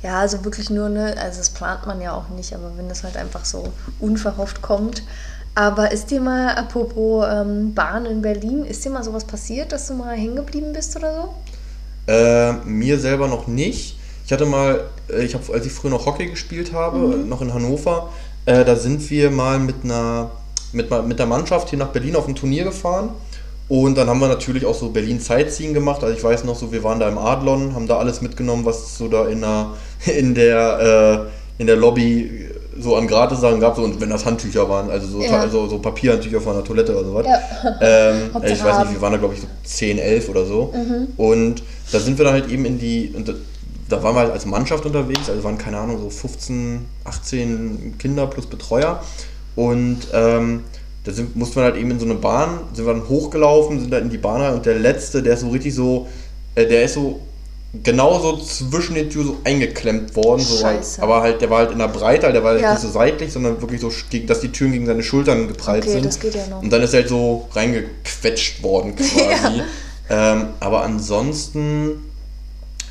Ja, 0.04 0.20
also 0.20 0.46
wirklich 0.46 0.70
nur, 0.70 0.88
ne, 0.88 1.16
also 1.18 1.40
das 1.40 1.50
plant 1.50 1.88
man 1.88 2.00
ja 2.00 2.14
auch 2.14 2.30
nicht, 2.30 2.54
aber 2.54 2.72
wenn 2.78 2.88
das 2.88 3.04
halt 3.04 3.18
einfach 3.18 3.44
so 3.44 3.74
unverhofft 4.00 4.62
kommt. 4.62 5.02
Aber 5.56 5.92
ist 5.92 6.12
dir 6.12 6.20
mal, 6.20 6.50
apropos 6.50 7.26
ähm, 7.30 7.74
Bahn 7.74 8.06
in 8.06 8.22
Berlin, 8.22 8.66
ist 8.66 8.84
dir 8.84 8.90
mal 8.90 9.04
sowas 9.04 9.24
passiert, 9.26 9.72
dass 9.72 9.88
du 9.88 9.94
mal 9.94 10.16
hängen 10.16 10.36
geblieben 10.36 10.74
bist 10.74 10.96
oder 10.98 11.14
so? 11.14 12.12
Äh, 12.12 12.54
mir 12.66 13.00
selber 13.00 13.28
noch 13.28 13.48
nicht. 13.48 13.98
Ich 14.26 14.34
hatte 14.34 14.46
mal, 14.46 14.82
äh, 15.10 15.24
ich 15.24 15.34
habe, 15.34 15.54
als 15.54 15.66
ich 15.66 15.72
früher 15.72 15.92
noch 15.92 16.06
Hockey 16.06 16.28
gespielt 16.28 16.74
habe, 16.74 16.98
mhm. 16.98 17.30
noch 17.30 17.42
in 17.42 17.54
Hannover, 17.54 18.10
äh, 18.46 18.66
da 18.66 18.76
sind 18.76 19.10
wir 19.10 19.32
mal 19.32 19.60
mit 19.60 19.84
einer 19.84 20.32
mit, 20.76 20.92
mit 21.08 21.20
der 21.20 21.26
Mannschaft 21.26 21.70
hier 21.70 21.80
nach 21.80 21.90
Berlin 21.90 22.16
auf 22.16 22.28
ein 22.28 22.36
Turnier 22.36 22.66
gefahren. 22.66 23.10
Und 23.68 23.98
dann 23.98 24.08
haben 24.08 24.20
wir 24.20 24.28
natürlich 24.28 24.66
auch 24.66 24.76
so 24.76 24.90
Berlin 24.90 25.20
Sightseeing 25.20 25.74
gemacht. 25.74 26.04
Also 26.04 26.16
ich 26.16 26.24
weiß 26.24 26.44
noch 26.44 26.56
so, 26.56 26.72
wir 26.72 26.84
waren 26.84 27.00
da 27.00 27.08
im 27.10 27.18
Adlon, 27.18 27.74
haben 27.74 27.88
da 27.88 27.98
alles 27.98 28.22
mitgenommen, 28.22 28.64
was 28.64 28.98
so 28.98 29.08
da 29.08 29.28
in 29.28 29.42
der, 29.42 29.72
in 30.06 30.36
der, 30.36 31.30
äh, 31.58 31.62
in 31.62 31.68
der 31.68 31.78
Lobby 31.78 32.50
so 32.78 32.96
an 32.96 33.08
Gratis-Sachen 33.08 33.60
gab. 33.60 33.76
So, 33.76 33.84
und 33.84 34.00
wenn 34.02 34.10
das 34.10 34.26
Handtücher 34.26 34.70
waren, 34.70 34.90
also 34.90 35.08
so, 35.08 35.22
ja. 35.22 35.48
so, 35.50 35.68
so 35.68 35.80
Papierhandtücher 35.80 36.42
von 36.42 36.56
der 36.56 36.64
Toilette 36.64 36.94
oder 36.98 37.06
sowas. 37.06 37.26
Ja. 37.26 37.76
Ähm, 37.82 38.30
ich 38.44 38.64
weiß 38.64 38.80
nicht, 38.80 38.94
wir 38.94 39.02
waren 39.02 39.14
da 39.14 39.18
glaube 39.18 39.34
ich 39.34 39.42
so 39.42 39.48
10, 39.64 39.98
11 39.98 40.30
oder 40.30 40.46
so. 40.46 40.74
Mhm. 40.74 41.08
Und 41.18 41.64
da 41.92 42.00
sind 42.00 42.18
wir 42.18 42.26
dann 42.26 42.34
halt 42.34 42.50
eben 42.50 42.66
in 42.66 42.78
die, 42.78 43.14
und 43.16 43.34
da 43.88 44.04
waren 44.04 44.16
wir 44.16 44.22
halt 44.22 44.32
als 44.32 44.46
Mannschaft 44.46 44.86
unterwegs, 44.86 45.30
also 45.30 45.44
waren 45.44 45.58
keine 45.58 45.78
Ahnung, 45.78 46.00
so 46.00 46.10
15, 46.10 46.86
18 47.04 47.96
Kinder 47.98 48.28
plus 48.28 48.46
Betreuer. 48.48 49.02
Und 49.56 50.00
ähm, 50.14 50.64
da 51.06 51.12
sind, 51.12 51.36
mussten 51.36 51.58
wir 51.58 51.64
halt 51.64 51.78
eben 51.78 51.92
in 51.92 52.00
so 52.00 52.06
eine 52.06 52.16
Bahn, 52.16 52.60
sind 52.74 52.86
wir 52.86 52.94
dann 52.94 53.08
hochgelaufen, 53.08 53.80
sind 53.80 53.94
da 53.94 54.00
in 54.00 54.10
die 54.10 54.18
Bahn 54.18 54.42
rein 54.42 54.54
und 54.54 54.66
der 54.66 54.80
letzte, 54.80 55.22
der 55.22 55.36
ist 55.36 55.42
so 55.42 55.50
richtig 55.50 55.74
so, 55.74 56.08
äh, 56.56 56.66
der 56.66 56.84
ist 56.84 56.96
so 56.96 57.20
genauso 57.84 58.38
zwischen 58.38 58.96
den 58.96 59.10
Türen 59.10 59.28
so 59.28 59.38
eingeklemmt 59.44 60.16
worden. 60.16 60.42
So 60.42 60.66
halt, 60.66 60.84
aber 61.00 61.22
halt, 61.22 61.42
der 61.42 61.50
war 61.50 61.60
halt 61.60 61.72
in 61.72 61.80
der 61.80 61.88
Breite, 61.88 62.32
der 62.32 62.44
war 62.44 62.52
halt 62.52 62.62
ja. 62.62 62.72
nicht 62.72 62.82
so 62.82 62.90
seitlich, 62.90 63.32
sondern 63.32 63.62
wirklich 63.62 63.82
so, 63.82 63.92
dass 64.28 64.40
die 64.40 64.52
Türen 64.52 64.72
gegen 64.72 64.86
seine 64.86 65.04
Schultern 65.04 65.48
geprallt 65.48 65.84
okay, 65.84 65.94
sind. 65.94 66.06
Das 66.06 66.20
geht 66.20 66.36
ja 66.36 66.48
noch. 66.48 66.62
Und 66.62 66.72
dann 66.72 66.82
ist 66.82 66.94
er 66.94 67.02
halt 67.02 67.10
so 67.10 67.48
reingequetscht 67.54 68.64
worden 68.64 68.96
quasi. 68.96 69.58
ja. 70.10 70.34
ähm, 70.34 70.48
aber 70.60 70.84
ansonsten 70.84 72.04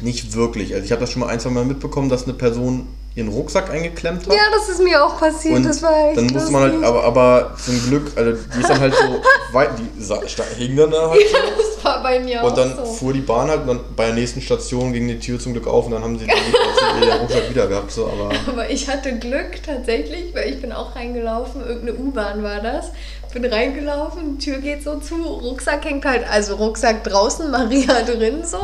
nicht 0.00 0.34
wirklich. 0.34 0.74
Also 0.74 0.84
ich 0.84 0.92
habe 0.92 1.00
das 1.00 1.10
schon 1.10 1.20
mal 1.20 1.28
ein, 1.28 1.40
zwei 1.40 1.50
Mal 1.50 1.64
mitbekommen, 1.64 2.08
dass 2.08 2.24
eine 2.24 2.34
Person 2.34 2.86
ihren 3.16 3.28
Rucksack 3.28 3.70
eingeklemmt 3.70 4.26
hat. 4.26 4.32
Ja, 4.32 4.42
das 4.52 4.68
ist 4.68 4.82
mir 4.82 5.04
auch 5.04 5.18
passiert. 5.18 5.54
Und 5.54 5.64
das 5.64 5.80
war 5.82 6.08
echt 6.08 6.16
Dann 6.18 6.26
musste 6.26 6.50
man 6.50 6.62
halt, 6.62 6.82
aber, 6.82 7.04
aber 7.04 7.54
zum 7.64 7.80
Glück, 7.86 8.10
also 8.16 8.32
die 8.54 8.60
ist 8.60 8.68
dann 8.68 8.80
halt 8.80 8.94
so 8.94 9.22
weit, 9.52 9.70
die 9.78 10.64
hing 10.64 10.76
dann 10.76 10.90
da 10.90 11.10
halt 11.10 11.20
so. 11.20 11.36
Ja, 11.36 11.42
das 11.56 11.84
war 11.84 12.02
bei 12.02 12.18
mir 12.18 12.40
und 12.40 12.46
auch 12.46 12.50
Und 12.50 12.58
dann 12.58 12.76
so. 12.76 12.84
fuhr 12.92 13.12
die 13.12 13.20
Bahn 13.20 13.48
halt 13.48 13.60
und 13.62 13.66
dann 13.68 13.80
bei 13.94 14.06
der 14.06 14.14
nächsten 14.14 14.40
Station 14.40 14.92
ging 14.92 15.06
die 15.06 15.20
Tür 15.20 15.38
zum 15.38 15.52
Glück 15.52 15.68
auf 15.68 15.86
und 15.86 15.92
dann 15.92 16.02
haben 16.02 16.18
sie 16.18 16.26
den 16.26 16.34
Rucksack 17.20 17.50
wieder 17.50 17.68
gehabt. 17.68 17.92
So, 17.92 18.06
aber, 18.06 18.30
aber 18.48 18.70
ich 18.70 18.88
hatte 18.88 19.16
Glück 19.18 19.62
tatsächlich, 19.64 20.34
weil 20.34 20.52
ich 20.52 20.60
bin 20.60 20.72
auch 20.72 20.96
reingelaufen, 20.96 21.60
irgendeine 21.64 21.96
U-Bahn 21.98 22.42
war 22.42 22.60
das 22.60 22.86
bin 23.34 23.44
reingelaufen, 23.44 24.38
Tür 24.38 24.58
geht 24.58 24.82
so 24.82 24.98
zu, 25.00 25.16
Rucksack 25.16 25.84
hängt 25.84 26.04
halt, 26.04 26.24
also 26.30 26.54
Rucksack 26.54 27.04
draußen, 27.04 27.50
Maria 27.50 28.02
drin 28.02 28.44
so. 28.44 28.60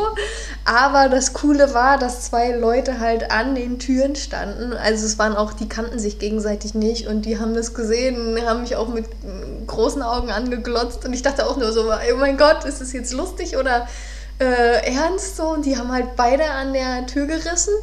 Aber 0.64 1.08
das 1.08 1.32
Coole 1.32 1.74
war, 1.74 1.98
dass 1.98 2.22
zwei 2.22 2.52
Leute 2.52 3.00
halt 3.00 3.30
an 3.30 3.54
den 3.54 3.78
Türen 3.78 4.14
standen. 4.16 4.72
Also 4.72 5.04
es 5.04 5.18
waren 5.18 5.36
auch, 5.36 5.52
die 5.52 5.68
kannten 5.68 5.98
sich 5.98 6.18
gegenseitig 6.18 6.74
nicht 6.74 7.08
und 7.08 7.22
die 7.26 7.38
haben 7.38 7.54
das 7.54 7.74
gesehen, 7.74 8.38
haben 8.46 8.62
mich 8.62 8.76
auch 8.76 8.88
mit 8.88 9.06
großen 9.66 10.02
Augen 10.02 10.30
angeglotzt 10.30 11.04
und 11.04 11.12
ich 11.12 11.22
dachte 11.22 11.46
auch 11.46 11.56
nur 11.56 11.72
so, 11.72 11.90
oh 11.90 12.16
mein 12.16 12.38
Gott, 12.38 12.64
ist 12.64 12.80
das 12.80 12.92
jetzt 12.92 13.12
lustig 13.12 13.56
oder 13.56 13.88
äh, 14.38 14.94
ernst 14.94 15.36
so? 15.36 15.48
Und 15.48 15.66
die 15.66 15.76
haben 15.76 15.92
halt 15.92 16.16
beide 16.16 16.48
an 16.48 16.72
der 16.72 17.06
Tür 17.06 17.26
gerissen. 17.26 17.74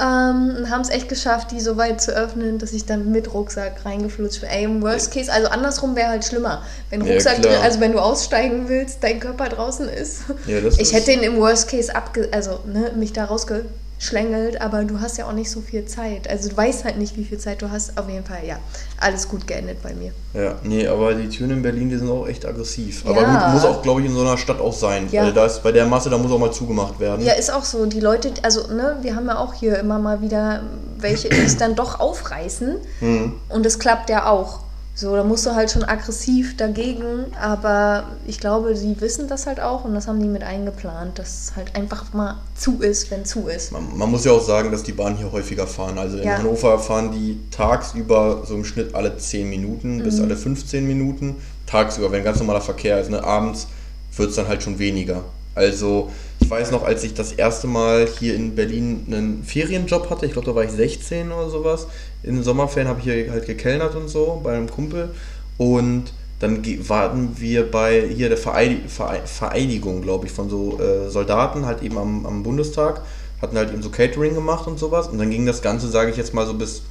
Ähm, 0.00 0.70
haben 0.70 0.82
es 0.82 0.90
echt 0.90 1.08
geschafft, 1.08 1.50
die 1.50 1.60
so 1.60 1.76
weit 1.76 2.00
zu 2.00 2.12
öffnen, 2.12 2.58
dass 2.58 2.72
ich 2.72 2.86
dann 2.86 3.10
mit 3.10 3.34
Rucksack 3.34 3.84
reingeflutscht 3.84 4.42
bin. 4.42 4.50
Ey, 4.50 4.64
im 4.64 4.80
Worst 4.80 5.12
Case, 5.12 5.32
also 5.32 5.48
andersrum 5.48 5.96
wäre 5.96 6.08
halt 6.08 6.24
schlimmer. 6.24 6.62
Wenn 6.90 7.02
Rucksack 7.02 7.38
ja, 7.38 7.50
drin, 7.50 7.60
also 7.62 7.80
wenn 7.80 7.92
du 7.92 7.98
aussteigen 7.98 8.68
willst, 8.68 9.02
dein 9.02 9.18
Körper 9.18 9.48
draußen 9.48 9.88
ist. 9.88 10.20
Ja, 10.46 10.58
ich 10.78 10.92
hätte 10.92 11.10
ihn 11.10 11.22
im 11.22 11.36
Worst 11.38 11.68
Case 11.68 11.94
abge, 11.94 12.28
also 12.30 12.60
ne, 12.64 12.92
mich 12.96 13.12
da 13.12 13.24
rausge 13.24 13.64
schlängelt, 13.98 14.60
aber 14.60 14.84
du 14.84 15.00
hast 15.00 15.18
ja 15.18 15.26
auch 15.26 15.32
nicht 15.32 15.50
so 15.50 15.60
viel 15.60 15.84
Zeit. 15.84 16.30
Also 16.30 16.48
du 16.48 16.56
weißt 16.56 16.84
halt 16.84 16.98
nicht, 16.98 17.16
wie 17.16 17.24
viel 17.24 17.38
Zeit 17.38 17.62
du 17.62 17.70
hast. 17.70 17.98
Auf 17.98 18.08
jeden 18.08 18.24
Fall, 18.24 18.46
ja, 18.46 18.58
alles 19.00 19.28
gut 19.28 19.46
geendet 19.46 19.82
bei 19.82 19.92
mir. 19.92 20.12
Ja, 20.34 20.54
nee, 20.62 20.86
aber 20.86 21.14
die 21.14 21.28
Türen 21.28 21.50
in 21.50 21.62
Berlin, 21.62 21.90
die 21.90 21.96
sind 21.96 22.08
auch 22.08 22.26
echt 22.28 22.46
aggressiv. 22.46 23.04
Aber 23.06 23.22
ja. 23.22 23.46
gut, 23.46 23.54
muss 23.54 23.64
auch, 23.64 23.82
glaube 23.82 24.00
ich, 24.00 24.06
in 24.06 24.14
so 24.14 24.20
einer 24.20 24.38
Stadt 24.38 24.60
auch 24.60 24.72
sein. 24.72 25.08
Ja. 25.10 25.24
Weil 25.24 25.32
da 25.32 25.46
ist, 25.46 25.62
bei 25.62 25.72
der 25.72 25.86
Masse, 25.86 26.10
da 26.10 26.18
muss 26.18 26.30
auch 26.30 26.38
mal 26.38 26.52
zugemacht 26.52 27.00
werden. 27.00 27.24
Ja, 27.24 27.32
ist 27.32 27.52
auch 27.52 27.64
so. 27.64 27.86
Die 27.86 28.00
Leute, 28.00 28.32
also, 28.42 28.72
ne, 28.72 28.98
wir 29.02 29.16
haben 29.16 29.26
ja 29.26 29.38
auch 29.38 29.54
hier 29.54 29.78
immer 29.78 29.98
mal 29.98 30.22
wieder 30.22 30.62
welche, 30.98 31.28
die 31.28 31.40
es 31.40 31.56
dann 31.56 31.74
doch 31.74 31.98
aufreißen. 31.98 32.76
Mhm. 33.00 33.34
Und 33.48 33.66
es 33.66 33.78
klappt 33.78 34.10
ja 34.10 34.26
auch. 34.28 34.60
So, 35.00 35.14
da 35.14 35.22
musst 35.22 35.46
du 35.46 35.54
halt 35.54 35.70
schon 35.70 35.84
aggressiv 35.84 36.56
dagegen, 36.56 37.26
aber 37.40 38.08
ich 38.26 38.40
glaube, 38.40 38.74
sie 38.74 39.00
wissen 39.00 39.28
das 39.28 39.46
halt 39.46 39.60
auch 39.60 39.84
und 39.84 39.94
das 39.94 40.08
haben 40.08 40.20
die 40.20 40.26
mit 40.26 40.42
eingeplant, 40.42 41.20
dass 41.20 41.44
es 41.44 41.52
halt 41.54 41.76
einfach 41.76 42.12
mal 42.14 42.38
zu 42.56 42.80
ist, 42.80 43.08
wenn 43.12 43.24
zu 43.24 43.46
ist. 43.46 43.70
Man, 43.70 43.96
man 43.96 44.10
muss 44.10 44.24
ja 44.24 44.32
auch 44.32 44.42
sagen, 44.42 44.72
dass 44.72 44.82
die 44.82 44.90
Bahnen 44.90 45.16
hier 45.16 45.30
häufiger 45.30 45.68
fahren. 45.68 45.98
Also 45.98 46.18
in 46.18 46.24
ja. 46.24 46.38
Hannover 46.38 46.80
fahren 46.80 47.12
die 47.12 47.38
tagsüber 47.52 48.42
so 48.44 48.56
im 48.56 48.64
Schnitt 48.64 48.96
alle 48.96 49.16
10 49.16 49.48
Minuten 49.48 49.98
mhm. 49.98 50.02
bis 50.02 50.20
alle 50.20 50.34
15 50.34 50.84
Minuten. 50.84 51.36
Tagsüber, 51.66 52.10
wenn 52.10 52.24
ganz 52.24 52.40
normaler 52.40 52.60
Verkehr 52.60 53.00
ist. 53.00 53.08
Ne? 53.08 53.22
Abends 53.22 53.68
wird 54.16 54.30
es 54.30 54.34
dann 54.34 54.48
halt 54.48 54.64
schon 54.64 54.80
weniger. 54.80 55.22
Also 55.58 56.10
ich 56.38 56.48
weiß 56.48 56.70
noch, 56.70 56.84
als 56.84 57.02
ich 57.02 57.14
das 57.14 57.32
erste 57.32 57.66
Mal 57.66 58.06
hier 58.18 58.36
in 58.36 58.54
Berlin 58.54 59.04
einen 59.08 59.42
Ferienjob 59.42 60.08
hatte, 60.08 60.24
ich 60.24 60.32
glaube, 60.32 60.46
da 60.46 60.54
war 60.54 60.62
ich 60.62 60.70
16 60.70 61.32
oder 61.32 61.50
sowas. 61.50 61.88
In 62.22 62.36
den 62.36 62.44
Sommerferien 62.44 62.88
habe 62.88 63.00
ich 63.00 63.04
hier 63.04 63.30
halt 63.30 63.44
gekellnert 63.44 63.96
und 63.96 64.08
so 64.08 64.40
bei 64.42 64.56
einem 64.56 64.70
Kumpel. 64.70 65.10
Und 65.58 66.12
dann 66.38 66.64
warten 66.88 67.32
wir 67.38 67.68
bei 67.68 68.08
hier 68.08 68.28
der 68.28 68.38
Vereidigung, 68.38 70.02
glaube 70.02 70.26
ich, 70.26 70.32
von 70.32 70.48
so 70.48 70.78
äh, 70.80 71.10
Soldaten, 71.10 71.66
halt 71.66 71.82
eben 71.82 71.98
am, 71.98 72.24
am 72.24 72.44
Bundestag. 72.44 73.02
Hatten 73.42 73.56
halt 73.56 73.72
eben 73.72 73.82
so 73.82 73.90
Catering 73.90 74.34
gemacht 74.34 74.68
und 74.68 74.78
sowas. 74.78 75.08
Und 75.08 75.18
dann 75.18 75.30
ging 75.30 75.44
das 75.44 75.60
Ganze, 75.60 75.88
sage 75.88 76.12
ich 76.12 76.16
jetzt 76.16 76.34
mal, 76.34 76.46
so 76.46 76.54
bis 76.54 76.82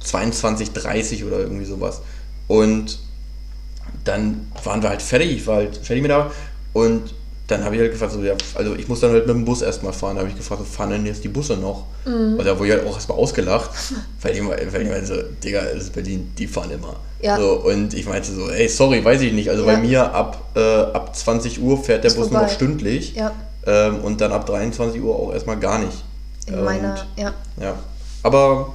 22, 0.00 0.72
30 0.72 1.24
oder 1.24 1.38
irgendwie 1.38 1.64
sowas. 1.64 2.02
Und 2.48 2.98
dann 4.02 4.50
waren 4.64 4.82
wir 4.82 4.88
halt 4.88 5.02
fertig, 5.02 5.30
ich 5.30 5.46
war 5.46 5.56
halt 5.56 5.76
fertig 5.76 6.02
mit 6.02 6.10
der 6.10 6.32
Und 6.72 7.14
dann 7.46 7.64
habe 7.64 7.76
ich 7.76 7.80
halt 7.80 7.92
gefragt, 7.92 8.12
so, 8.12 8.22
ja, 8.22 8.34
also 8.54 8.74
ich 8.74 8.88
muss 8.88 9.00
dann 9.00 9.12
halt 9.12 9.26
mit 9.26 9.36
dem 9.36 9.44
Bus 9.44 9.62
erstmal 9.62 9.92
fahren. 9.92 10.16
Da 10.16 10.22
habe 10.22 10.30
ich 10.30 10.36
gefragt, 10.36 10.62
so, 10.62 10.66
fahren 10.66 10.90
denn 10.90 11.06
jetzt 11.06 11.22
die 11.22 11.28
Busse 11.28 11.56
noch? 11.56 11.84
Mhm. 12.04 12.38
Und 12.38 12.44
da 12.44 12.58
wurde 12.58 12.68
ich 12.68 12.74
halt 12.74 12.86
auch 12.86 12.94
erstmal 12.94 13.18
ausgelacht, 13.18 13.70
weil 14.22 14.36
ich, 14.36 14.44
weil 14.44 14.82
ich 14.82 14.88
meinte 14.88 15.06
so, 15.06 15.14
Digga, 15.44 15.62
das 15.62 15.84
ist 15.84 15.92
Berlin, 15.92 16.32
die 16.36 16.46
fahren 16.48 16.72
immer. 16.72 16.96
Ja. 17.22 17.38
So, 17.38 17.62
und 17.64 17.94
ich 17.94 18.06
meinte 18.06 18.32
so, 18.32 18.50
ey, 18.50 18.68
sorry, 18.68 19.04
weiß 19.04 19.20
ich 19.22 19.32
nicht. 19.32 19.48
Also 19.48 19.64
ja. 19.64 19.74
bei 19.74 19.80
mir 19.80 20.12
ab, 20.12 20.42
äh, 20.56 20.60
ab 20.60 21.14
20 21.14 21.62
Uhr 21.62 21.82
fährt 21.82 22.02
der 22.02 22.10
ist 22.10 22.16
Bus 22.16 22.26
vorbei. 22.26 22.40
nur 22.40 22.48
noch 22.48 22.54
stündlich. 22.54 23.14
Ja. 23.14 23.32
Ähm, 23.64 24.00
und 24.00 24.20
dann 24.20 24.32
ab 24.32 24.46
23 24.46 25.00
Uhr 25.00 25.14
auch 25.14 25.32
erstmal 25.32 25.58
gar 25.58 25.78
nicht. 25.78 26.04
In 26.48 26.64
meiner, 26.64 27.06
ja. 27.16 27.32
Ja. 27.60 27.74
Aber 28.22 28.74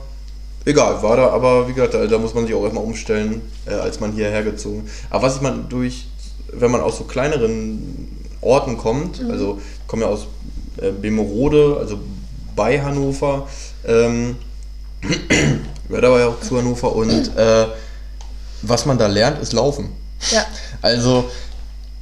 egal, 0.65 1.01
war 1.03 1.17
da, 1.17 1.29
aber 1.29 1.67
wie 1.67 1.73
gesagt, 1.73 1.93
da, 1.93 2.05
da 2.05 2.17
muss 2.17 2.33
man 2.33 2.45
sich 2.45 2.55
auch 2.55 2.63
erstmal 2.63 2.83
umstellen, 2.83 3.41
äh, 3.65 3.73
als 3.73 3.99
man 3.99 4.13
hierher 4.13 4.43
gezogen. 4.43 4.89
Aber 5.09 5.23
was 5.23 5.35
ich 5.35 5.41
mal 5.41 5.57
durch, 5.67 6.07
wenn 6.53 6.71
man 6.71 6.81
aus 6.81 6.97
so 6.97 7.05
kleineren 7.05 8.20
Orten 8.41 8.77
kommt. 8.77 9.21
Mhm. 9.21 9.31
Also 9.31 9.59
ich 9.81 9.87
komme 9.87 10.03
ja 10.03 10.09
aus 10.09 10.27
äh, 10.77 10.91
Bemerode, 10.91 11.77
also 11.79 11.99
bei 12.55 12.81
Hannover. 12.81 13.47
Ähm, 13.87 14.35
gehört 15.87 16.05
aber 16.05 16.19
ja 16.19 16.27
auch 16.27 16.39
zu 16.41 16.57
Hannover 16.57 16.95
und 16.95 17.35
äh, 17.35 17.67
was 18.61 18.85
man 18.85 18.97
da 18.97 19.07
lernt, 19.07 19.41
ist 19.41 19.53
Laufen. 19.53 19.89
Ja. 20.31 20.45
Also 20.83 21.25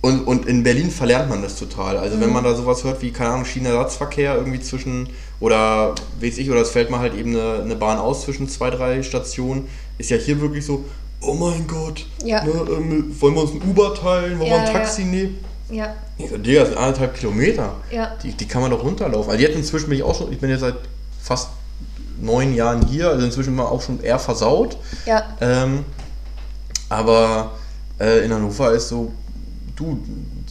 und, 0.01 0.21
und 0.25 0.45
in 0.45 0.63
Berlin 0.63 0.89
verlernt 0.91 1.29
man 1.29 1.41
das 1.41 1.57
total. 1.57 1.97
Also 1.97 2.15
mhm. 2.15 2.21
wenn 2.21 2.33
man 2.33 2.43
da 2.43 2.55
sowas 2.55 2.83
hört 2.83 3.01
wie, 3.01 3.11
keine 3.11 3.31
Ahnung, 3.31 3.45
Schienenersatzverkehr 3.45 4.35
irgendwie 4.35 4.61
zwischen, 4.61 5.09
oder 5.41 5.93
weiß 6.21 6.37
ich, 6.37 6.49
oder 6.49 6.61
es 6.61 6.69
fällt 6.69 6.89
mal 6.89 6.99
halt 6.99 7.15
eben 7.15 7.35
eine, 7.35 7.61
eine 7.63 7.75
Bahn 7.75 7.97
aus 7.97 8.21
zwischen 8.21 8.47
zwei, 8.47 8.69
drei 8.69 9.03
Stationen, 9.03 9.67
ist 9.97 10.09
ja 10.09 10.15
hier 10.17 10.39
wirklich 10.39 10.65
so, 10.65 10.85
oh 11.21 11.33
mein 11.33 11.67
Gott, 11.67 12.05
Ja. 12.23 12.43
ne, 12.45 12.51
ähm, 12.77 13.13
wollen 13.19 13.35
wir 13.35 13.41
uns 13.41 13.51
ein 13.51 13.61
Uber 13.69 13.93
teilen, 13.93 14.39
wollen 14.39 14.49
Ja, 14.49 14.57
wir 14.57 14.67
ein 14.67 14.67
ja. 14.67 14.79
Taxi 14.79 15.03
nehmen? 15.03 15.37
Ja, 15.69 15.93
Ich 16.17 16.29
so, 16.29 16.37
Digga, 16.37 16.61
das 16.61 16.69
sind 16.69 16.77
anderthalb 16.77 17.15
Kilometer. 17.15 17.73
Ja. 17.91 18.15
Die, 18.23 18.31
die 18.33 18.47
kann 18.47 18.61
man 18.61 18.71
doch 18.71 18.83
runterlaufen. 18.83 19.31
Also 19.31 19.41
jetzt 19.43 19.55
inzwischen 19.55 19.89
bin 19.89 19.97
ich 19.99 20.03
auch 20.03 20.15
schon, 20.17 20.31
ich 20.31 20.39
bin 20.39 20.49
jetzt 20.49 20.61
seit 20.61 20.75
fast 21.21 21.49
neun 22.21 22.53
Jahren 22.55 22.85
hier, 22.87 23.09
also 23.09 23.25
inzwischen 23.25 23.53
ich 23.55 23.61
auch 23.61 23.81
schon 23.81 24.01
eher 24.01 24.19
versaut. 24.19 24.77
ja, 25.05 25.23
Ähm, 25.41 25.85
aber 26.89 27.51
äh, 27.99 28.25
in 28.25 28.33
Hannover 28.33 28.71
ist 28.71 28.89
so, 28.89 29.11
du, 29.75 29.99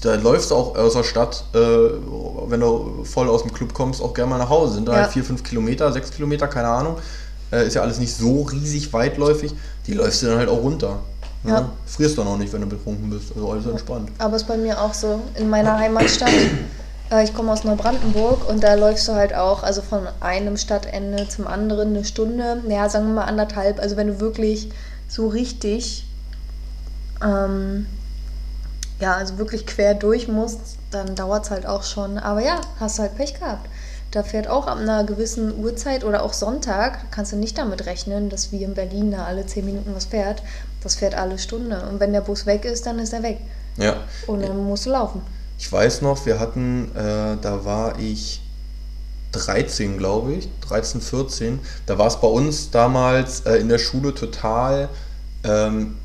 da 0.02 0.14
läufst 0.14 0.50
du 0.50 0.54
auch 0.54 0.76
aus 0.76 0.92
der 0.94 1.02
Stadt, 1.04 1.44
äh, 1.54 1.58
wenn 1.58 2.60
du 2.60 3.04
voll 3.04 3.28
aus 3.28 3.42
dem 3.42 3.52
Club 3.52 3.74
kommst, 3.74 4.00
auch 4.00 4.14
gerne 4.14 4.30
mal 4.30 4.38
nach 4.38 4.48
Hause. 4.48 4.74
Sind 4.74 4.86
da 4.88 4.92
Ja. 4.92 5.02
halt 5.02 5.12
vier, 5.12 5.24
fünf 5.24 5.42
Kilometer, 5.42 5.92
sechs 5.92 6.10
Kilometer, 6.10 6.46
keine 6.46 6.68
Ahnung. 6.68 6.96
Äh, 7.50 7.66
ist 7.66 7.74
ja 7.74 7.82
alles 7.82 7.98
nicht 7.98 8.14
so 8.14 8.42
riesig 8.42 8.92
weitläufig. 8.92 9.52
Die 9.86 9.94
läufst 9.94 10.22
du 10.22 10.26
dann 10.26 10.38
halt 10.38 10.48
auch 10.48 10.62
runter. 10.62 11.00
Ne? 11.44 11.52
Ja. 11.52 11.70
Frierst 11.86 12.18
dann 12.18 12.26
auch 12.26 12.36
nicht, 12.36 12.52
wenn 12.52 12.62
du 12.62 12.66
betrunken 12.66 13.10
bist. 13.10 13.32
Also 13.34 13.50
alles 13.50 13.66
entspannt. 13.66 14.10
aber 14.18 14.36
ist 14.36 14.46
bei 14.46 14.56
mir 14.56 14.80
auch 14.80 14.94
so. 14.94 15.20
In 15.36 15.48
meiner 15.48 15.78
Heimatstadt, 15.78 16.30
äh, 17.10 17.24
ich 17.24 17.34
komme 17.34 17.52
aus 17.52 17.64
Neubrandenburg 17.64 18.48
und 18.48 18.62
da 18.62 18.74
läufst 18.74 19.06
du 19.08 19.12
halt 19.12 19.34
auch, 19.34 19.62
also 19.62 19.82
von 19.82 20.08
einem 20.20 20.56
Stadtende 20.56 21.28
zum 21.28 21.46
anderen 21.46 21.88
eine 21.90 22.04
Stunde, 22.04 22.62
ja, 22.68 22.88
sagen 22.88 23.06
wir 23.06 23.14
mal 23.14 23.24
anderthalb. 23.24 23.80
Also 23.80 23.96
wenn 23.96 24.08
du 24.08 24.20
wirklich 24.20 24.70
so 25.08 25.28
richtig, 25.28 26.06
ähm, 27.22 27.86
ja, 29.00 29.14
also 29.14 29.38
wirklich 29.38 29.66
quer 29.66 29.94
durch 29.94 30.26
musst, 30.28 30.60
dann 30.90 31.14
dauert 31.14 31.44
es 31.44 31.50
halt 31.50 31.66
auch 31.66 31.84
schon. 31.84 32.18
Aber 32.18 32.42
ja, 32.42 32.60
hast 32.80 32.98
du 32.98 33.02
halt 33.02 33.16
Pech 33.16 33.34
gehabt. 33.38 33.68
Da 34.10 34.22
fährt 34.22 34.48
auch 34.48 34.66
ab 34.66 34.78
einer 34.78 35.04
gewissen 35.04 35.62
Uhrzeit 35.62 36.02
oder 36.02 36.22
auch 36.22 36.32
Sonntag, 36.32 37.10
kannst 37.10 37.32
du 37.32 37.36
nicht 37.36 37.58
damit 37.58 37.84
rechnen, 37.84 38.30
dass 38.30 38.52
wie 38.52 38.64
in 38.64 38.72
Berlin 38.72 39.10
da 39.10 39.26
alle 39.26 39.44
10 39.44 39.66
Minuten 39.66 39.94
was 39.94 40.06
fährt. 40.06 40.42
Das 40.82 40.96
fährt 40.96 41.14
alle 41.14 41.38
Stunde. 41.38 41.86
Und 41.88 42.00
wenn 42.00 42.12
der 42.12 42.20
Bus 42.20 42.46
weg 42.46 42.64
ist, 42.64 42.86
dann 42.86 42.98
ist 42.98 43.12
er 43.12 43.22
weg. 43.22 43.38
Ja. 43.76 43.96
Und 44.26 44.42
dann 44.42 44.56
musst 44.64 44.86
du 44.86 44.90
laufen. 44.90 45.22
Ich 45.58 45.70
weiß 45.70 46.02
noch, 46.02 46.24
wir 46.24 46.38
hatten, 46.38 46.90
äh, 46.94 47.36
da 47.40 47.64
war 47.64 47.98
ich 47.98 48.40
13, 49.32 49.98
glaube 49.98 50.34
ich, 50.34 50.48
13, 50.68 51.00
14. 51.00 51.58
Da 51.86 51.98
war 51.98 52.06
es 52.06 52.20
bei 52.20 52.28
uns 52.28 52.70
damals 52.70 53.40
äh, 53.40 53.56
in 53.56 53.68
der 53.68 53.78
Schule 53.78 54.14
total 54.14 54.88
ähm, 55.44 55.96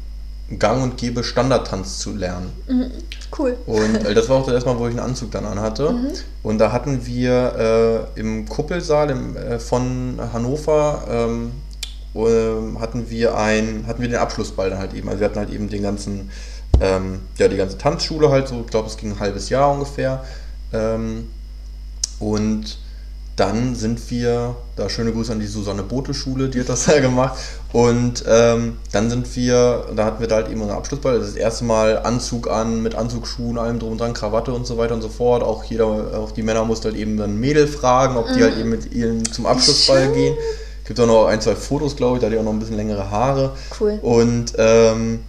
gang 0.59 0.83
und 0.83 0.97
gäbe, 0.97 1.23
Standardtanz 1.23 1.99
zu 1.99 2.15
lernen. 2.15 2.51
Cool. 3.37 3.57
Und 3.65 3.95
äh, 4.05 4.13
das 4.13 4.29
war 4.29 4.37
auch 4.37 4.45
das 4.45 4.55
erste 4.55 4.69
Mal, 4.69 4.79
wo 4.79 4.87
ich 4.87 4.91
einen 4.91 4.99
Anzug 4.99 5.31
dann 5.31 5.45
anhatte. 5.45 5.95
Und 6.43 6.57
da 6.57 6.71
hatten 6.71 7.05
wir 7.05 8.09
äh, 8.15 8.19
im 8.19 8.47
Kuppelsaal 8.47 9.09
im, 9.09 9.37
äh, 9.37 9.59
von 9.59 10.19
Hannover 10.33 11.05
ähm, 11.09 11.51
hatten 12.15 13.09
wir 13.09 13.37
ein, 13.37 13.85
hatten 13.87 14.01
wir 14.01 14.09
den 14.09 14.17
Abschlussball 14.17 14.69
dann 14.69 14.79
halt 14.79 14.93
eben. 14.93 15.09
Also 15.09 15.21
wir 15.21 15.25
hatten 15.25 15.39
halt 15.39 15.51
eben 15.51 15.69
den 15.69 15.81
ganzen, 15.81 16.29
ähm, 16.79 17.21
ja, 17.37 17.47
die 17.47 17.57
ganze 17.57 17.77
Tanzschule 17.77 18.29
halt 18.29 18.47
so, 18.47 18.61
ich 18.61 18.67
glaube, 18.67 18.87
es 18.87 18.97
ging 18.97 19.13
ein 19.13 19.19
halbes 19.19 19.49
Jahr 19.49 19.71
ungefähr. 19.71 20.23
Ähm, 20.71 21.29
und 22.19 22.77
dann 23.35 23.73
sind 23.73 24.11
wir, 24.11 24.55
da 24.75 24.89
schöne 24.89 25.11
Grüße 25.11 25.31
an 25.31 25.39
die 25.39 25.47
Susanne 25.47 25.81
Bote 25.81 26.13
Schule, 26.13 26.49
die 26.49 26.59
hat 26.59 26.69
das 26.69 26.85
ja 26.87 26.99
gemacht. 26.99 27.39
Und 27.71 28.23
ähm, 28.27 28.77
dann 28.91 29.09
sind 29.09 29.35
wir, 29.35 29.87
da 29.95 30.05
hatten 30.05 30.19
wir 30.19 30.27
da 30.27 30.35
halt 30.35 30.49
eben 30.49 30.61
unseren 30.61 30.77
Abschlussball. 30.77 31.17
Das, 31.17 31.29
ist 31.29 31.35
das 31.35 31.41
erste 31.41 31.65
Mal 31.65 31.97
Anzug 31.99 32.47
an, 32.49 32.83
mit 32.83 32.93
Anzugsschuhen, 32.93 33.57
allem 33.57 33.79
drum 33.79 33.93
und 33.93 34.01
dran, 34.01 34.13
Krawatte 34.13 34.53
und 34.53 34.67
so 34.67 34.77
weiter 34.77 34.93
und 34.93 35.01
so 35.01 35.09
fort. 35.09 35.41
Auch 35.41 35.63
jeder, 35.63 35.85
auch 35.85 36.31
die 36.31 36.43
Männer 36.43 36.63
mussten 36.63 36.85
halt 36.85 36.95
eben 36.95 37.17
dann 37.17 37.39
Mädel 37.39 37.65
fragen, 37.65 38.17
ob 38.17 38.27
die 38.27 38.43
halt 38.43 38.57
eben 38.59 38.69
mit 38.69 38.93
ihnen 38.93 39.25
zum 39.25 39.47
Abschlussball 39.47 40.11
gehen. 40.11 40.35
Gibt 40.85 40.99
auch 40.99 41.07
noch 41.07 41.25
ein, 41.27 41.39
zwei 41.41 41.55
Fotos, 41.55 41.95
glaube 41.95 42.17
ich, 42.17 42.21
da 42.21 42.27
hat 42.27 42.33
die 42.33 42.37
auch 42.39 42.43
noch 42.43 42.51
ein 42.51 42.59
bisschen 42.59 42.75
längere 42.75 43.09
Haare. 43.09 43.51
Cool. 43.79 43.99
Und 44.01 44.53
ähm, 44.57 45.19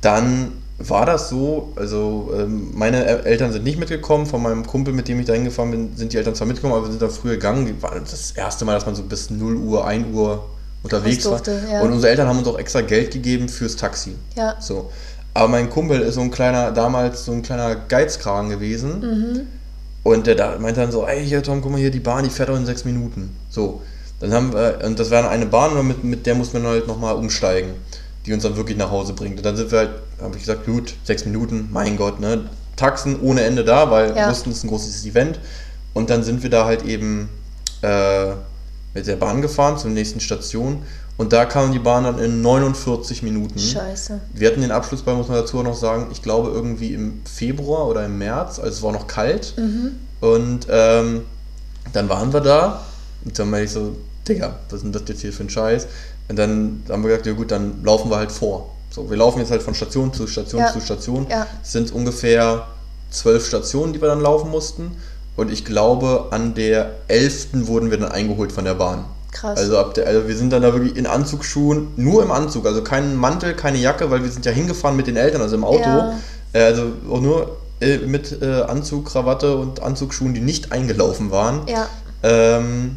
dann 0.00 0.52
war 0.78 1.04
das 1.04 1.28
so, 1.28 1.72
also 1.76 2.32
ähm, 2.36 2.70
meine 2.74 3.04
El- 3.04 3.26
Eltern 3.26 3.52
sind 3.52 3.64
nicht 3.64 3.78
mitgekommen, 3.78 4.24
von 4.26 4.42
meinem 4.42 4.66
Kumpel, 4.66 4.94
mit 4.94 5.08
dem 5.08 5.20
ich 5.20 5.26
da 5.26 5.34
hingefahren 5.34 5.70
bin, 5.70 5.96
sind 5.96 6.12
die 6.12 6.16
Eltern 6.16 6.34
zwar 6.34 6.46
mitgekommen, 6.46 6.74
aber 6.74 6.84
wir 6.86 6.90
sind 6.90 7.02
da 7.02 7.08
früher 7.10 7.32
gegangen. 7.34 7.76
War 7.82 7.98
das 8.00 8.30
erste 8.32 8.64
Mal, 8.64 8.74
dass 8.74 8.86
man 8.86 8.94
so 8.94 9.02
bis 9.02 9.28
0 9.30 9.56
Uhr, 9.56 9.86
1 9.86 10.06
Uhr 10.14 10.46
unterwegs 10.82 11.24
durfte, 11.24 11.62
war. 11.64 11.70
ja. 11.70 11.80
Und 11.82 11.92
unsere 11.92 12.10
Eltern 12.10 12.26
haben 12.28 12.38
uns 12.38 12.48
auch 12.48 12.58
extra 12.58 12.80
Geld 12.80 13.12
gegeben 13.12 13.48
fürs 13.50 13.76
Taxi. 13.76 14.14
Ja. 14.36 14.56
So. 14.58 14.90
Aber 15.34 15.48
mein 15.48 15.68
Kumpel 15.68 16.00
ist 16.00 16.14
so 16.14 16.22
ein 16.22 16.30
kleiner, 16.30 16.72
damals 16.72 17.26
so 17.26 17.32
ein 17.32 17.42
kleiner 17.42 17.76
Geizkragen 17.76 18.48
gewesen. 18.48 19.00
Mhm. 19.00 19.40
Und 20.02 20.26
der 20.26 20.34
da 20.34 20.58
meinte 20.58 20.80
dann 20.80 20.90
so, 20.90 21.06
ey, 21.06 21.24
hier 21.26 21.42
Tom, 21.42 21.60
guck 21.60 21.72
mal 21.72 21.78
hier, 21.78 21.90
die 21.90 22.00
Bahn, 22.00 22.24
die 22.24 22.30
fährt 22.30 22.48
doch 22.48 22.56
in 22.56 22.64
sechs 22.64 22.86
Minuten. 22.86 23.36
So. 23.50 23.82
Dann 24.20 24.32
haben 24.32 24.52
wir, 24.52 24.80
und 24.84 24.98
das 24.98 25.10
war 25.10 25.28
eine 25.28 25.46
Bahn, 25.46 25.86
mit, 25.86 26.04
mit 26.04 26.26
der 26.26 26.34
mussten 26.34 26.54
wir 26.54 26.60
dann 26.62 26.70
halt 26.72 26.86
nochmal 26.86 27.14
umsteigen, 27.16 27.70
die 28.26 28.32
uns 28.32 28.42
dann 28.42 28.56
wirklich 28.56 28.76
nach 28.76 28.90
Hause 28.90 29.14
bringt. 29.14 29.38
Und 29.38 29.44
dann 29.46 29.56
sind 29.56 29.72
wir 29.72 29.78
halt, 29.78 29.90
habe 30.20 30.36
ich 30.36 30.42
gesagt, 30.42 30.66
gut, 30.66 30.94
sechs 31.04 31.24
Minuten, 31.24 31.68
mein 31.72 31.96
Gott, 31.96 32.20
ne? 32.20 32.44
Taxen 32.76 33.20
ohne 33.20 33.42
Ende 33.42 33.64
da, 33.64 33.90
weil 33.90 34.14
wir 34.14 34.22
Ja. 34.22 34.30
wussten, 34.30 34.50
es 34.50 34.58
ist 34.58 34.64
ein 34.64 34.68
großes 34.68 35.04
Event. 35.06 35.40
Und 35.94 36.08
dann 36.10 36.22
sind 36.22 36.42
wir 36.42 36.50
da 36.50 36.64
halt 36.66 36.84
eben 36.84 37.28
äh, 37.82 38.32
mit 38.94 39.06
der 39.06 39.16
Bahn 39.16 39.42
gefahren 39.42 39.78
zur 39.78 39.90
nächsten 39.90 40.20
Station. 40.20 40.82
Und 41.16 41.32
da 41.34 41.44
kam 41.44 41.72
die 41.72 41.78
Bahn 41.78 42.04
dann 42.04 42.18
in 42.18 42.40
49 42.40 43.22
Minuten. 43.22 43.58
Scheiße. 43.58 44.20
Wir 44.32 44.48
hatten 44.48 44.62
den 44.62 44.70
Abschlussball, 44.70 45.14
muss 45.16 45.28
man 45.28 45.36
dazu 45.36 45.58
auch 45.58 45.62
noch 45.64 45.76
sagen, 45.76 46.08
ich 46.12 46.22
glaube 46.22 46.48
irgendwie 46.50 46.94
im 46.94 47.20
Februar 47.24 47.86
oder 47.88 48.04
im 48.06 48.16
März, 48.18 48.58
also 48.58 48.70
es 48.70 48.82
war 48.82 48.92
noch 48.92 49.06
kalt. 49.06 49.54
Und 50.20 50.66
ähm, 50.70 51.22
dann 51.92 52.08
waren 52.08 52.32
wir 52.32 52.40
da 52.40 52.84
und 53.24 53.38
dann 53.38 53.50
meinte 53.50 53.64
ich 53.66 53.72
so, 53.72 53.96
Digga, 54.30 54.56
was 54.68 54.78
ist 54.78 54.84
denn 54.84 54.92
das 54.92 55.02
jetzt 55.08 55.20
hier 55.20 55.32
für 55.32 55.42
ein 55.44 55.50
Scheiß? 55.50 55.86
Und 56.28 56.36
dann 56.38 56.82
haben 56.88 57.02
wir 57.02 57.08
gesagt, 57.08 57.26
ja 57.26 57.32
gut, 57.32 57.50
dann 57.50 57.82
laufen 57.84 58.10
wir 58.10 58.16
halt 58.16 58.32
vor. 58.32 58.70
So, 58.90 59.08
wir 59.10 59.16
laufen 59.16 59.38
jetzt 59.40 59.50
halt 59.50 59.62
von 59.62 59.74
Station 59.74 60.12
zu 60.12 60.26
Station 60.26 60.60
Ja. 60.60 60.72
zu 60.72 60.80
Station. 60.80 61.26
Ja. 61.28 61.46
Es 61.62 61.72
sind 61.72 61.92
ungefähr 61.92 62.66
zwölf 63.10 63.46
Stationen, 63.46 63.92
die 63.92 64.00
wir 64.00 64.08
dann 64.08 64.20
laufen 64.20 64.50
mussten. 64.50 64.92
Und 65.36 65.50
ich 65.52 65.64
glaube, 65.64 66.26
an 66.30 66.54
der 66.54 66.90
elften 67.08 67.66
wurden 67.66 67.90
wir 67.90 67.98
dann 67.98 68.10
eingeholt 68.10 68.52
von 68.52 68.64
der 68.64 68.74
Bahn. 68.74 69.04
Krass. 69.32 69.58
Also, 69.58 69.78
ab 69.78 69.94
der, 69.94 70.06
also 70.08 70.26
wir 70.26 70.36
sind 70.36 70.52
dann 70.52 70.62
da 70.62 70.72
wirklich 70.74 70.96
in 70.96 71.06
Anzugsschuhen, 71.06 71.88
nur 71.96 72.22
im 72.22 72.32
Anzug, 72.32 72.66
also 72.66 72.82
keinen 72.82 73.14
Mantel, 73.16 73.54
keine 73.54 73.78
Jacke, 73.78 74.10
weil 74.10 74.24
wir 74.24 74.30
sind 74.30 74.44
ja 74.44 74.50
hingefahren 74.52 74.96
mit 74.96 75.06
den 75.06 75.16
Eltern, 75.16 75.40
also 75.40 75.54
im 75.54 75.64
Auto. 75.64 75.88
Ja. 75.88 76.18
Äh, 76.52 76.62
also 76.64 76.86
auch 77.08 77.20
nur 77.20 77.56
äh, 77.80 77.98
mit 77.98 78.42
äh, 78.42 78.62
Anzug, 78.62 79.06
Krawatte 79.06 79.56
und 79.56 79.80
Anzugsschuhen, 79.80 80.34
die 80.34 80.40
nicht 80.40 80.72
eingelaufen 80.72 81.30
waren. 81.30 81.62
ja. 81.68 81.86
Ähm, 82.22 82.96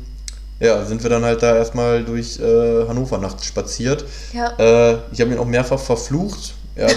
ja, 0.60 0.86
sind 0.86 1.04
wir 1.04 1.10
dann 1.10 1.24
halt 1.24 1.42
da 1.44 1.56
erstmal 1.56 2.04
durch 2.04 2.40
äh, 2.40 2.88
Hannover 2.88 3.18
nachts 3.18 3.46
spaziert. 3.46 4.06
Ja. 4.34 4.52
Äh, 4.58 4.98
ich 5.12 5.20
habe 5.22 5.32
ihn 5.32 5.38
auch 5.38 5.46
mehrfach 5.46 5.80
verflucht. 5.80 6.54
Er 6.76 6.88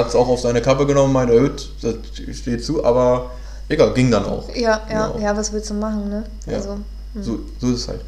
hat 0.00 0.08
es 0.08 0.14
auch 0.14 0.28
auf 0.28 0.40
seine 0.40 0.60
Kappe 0.60 0.86
genommen, 0.86 1.12
meinte, 1.12 1.38
"Hüt, 1.40 1.70
das 1.82 1.94
steht 2.36 2.64
zu, 2.64 2.84
aber 2.84 3.30
egal, 3.68 3.92
ging 3.94 4.10
dann 4.10 4.24
auch. 4.26 4.48
Ja, 4.54 4.80
ja, 4.90 5.06
Genau. 5.08 5.18
ja, 5.24 5.36
was 5.36 5.52
willst 5.52 5.70
du 5.70 5.74
machen, 5.74 6.08
ne? 6.10 6.24
Ja. 6.46 6.56
Also, 6.56 6.78
So, 7.20 7.38
so 7.60 7.68
ist 7.72 7.80
es 7.82 7.88
halt. 7.88 8.00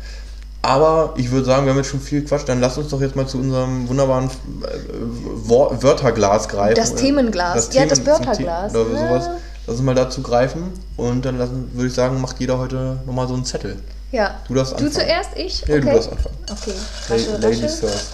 Aber 0.63 1.13
ich 1.17 1.31
würde 1.31 1.45
sagen, 1.45 1.67
wir 1.67 1.73
haben 1.73 1.79
jetzt 1.79 1.91
schon 1.91 2.01
viel 2.01 2.25
Quatsch, 2.25 2.43
dann 2.47 2.59
lass 2.59 2.79
uns 2.79 2.89
doch 2.89 3.01
jetzt 3.01 3.15
mal 3.17 3.27
zu 3.27 3.37
unserem 3.39 3.87
wunderbaren 3.87 4.31
äh, 4.31 5.83
Wörterglas 5.83 6.49
greifen. 6.49 6.75
Das 6.77 6.95
Themenglas. 6.95 7.69
Ja, 7.75 7.87
das 7.87 8.05
Wörterglas. 8.07 8.75
Oder 8.75 8.85
sowas. 8.85 9.27
Ja. 9.27 9.37
Lass 9.67 9.77
uns 9.77 9.85
mal 9.85 9.95
dazu 9.95 10.23
greifen 10.23 10.65
und 10.97 11.25
dann 11.25 11.39
lassen, 11.39 11.71
würde 11.75 11.89
ich 11.89 11.95
sagen, 11.95 12.21
macht 12.21 12.39
jeder 12.41 12.59
heute 12.59 12.99
nochmal 13.07 13.29
so 13.29 13.35
einen 13.35 13.45
Zettel. 13.45 13.77
Ja. 14.15 14.41
Du 14.49 14.55
darfst 14.55 14.73
Du 14.73 14.77
anfangen. 14.87 14.93
zuerst, 14.93 15.31
ich? 15.37 15.61
Ja, 15.63 15.77
okay. 15.77 15.81
du 15.81 15.87
darfst 15.93 16.11
anfangen. 16.13 16.37
Okay. 16.51 16.75
La- 17.09 17.37
Ladies 17.49 17.75
first. 17.77 18.07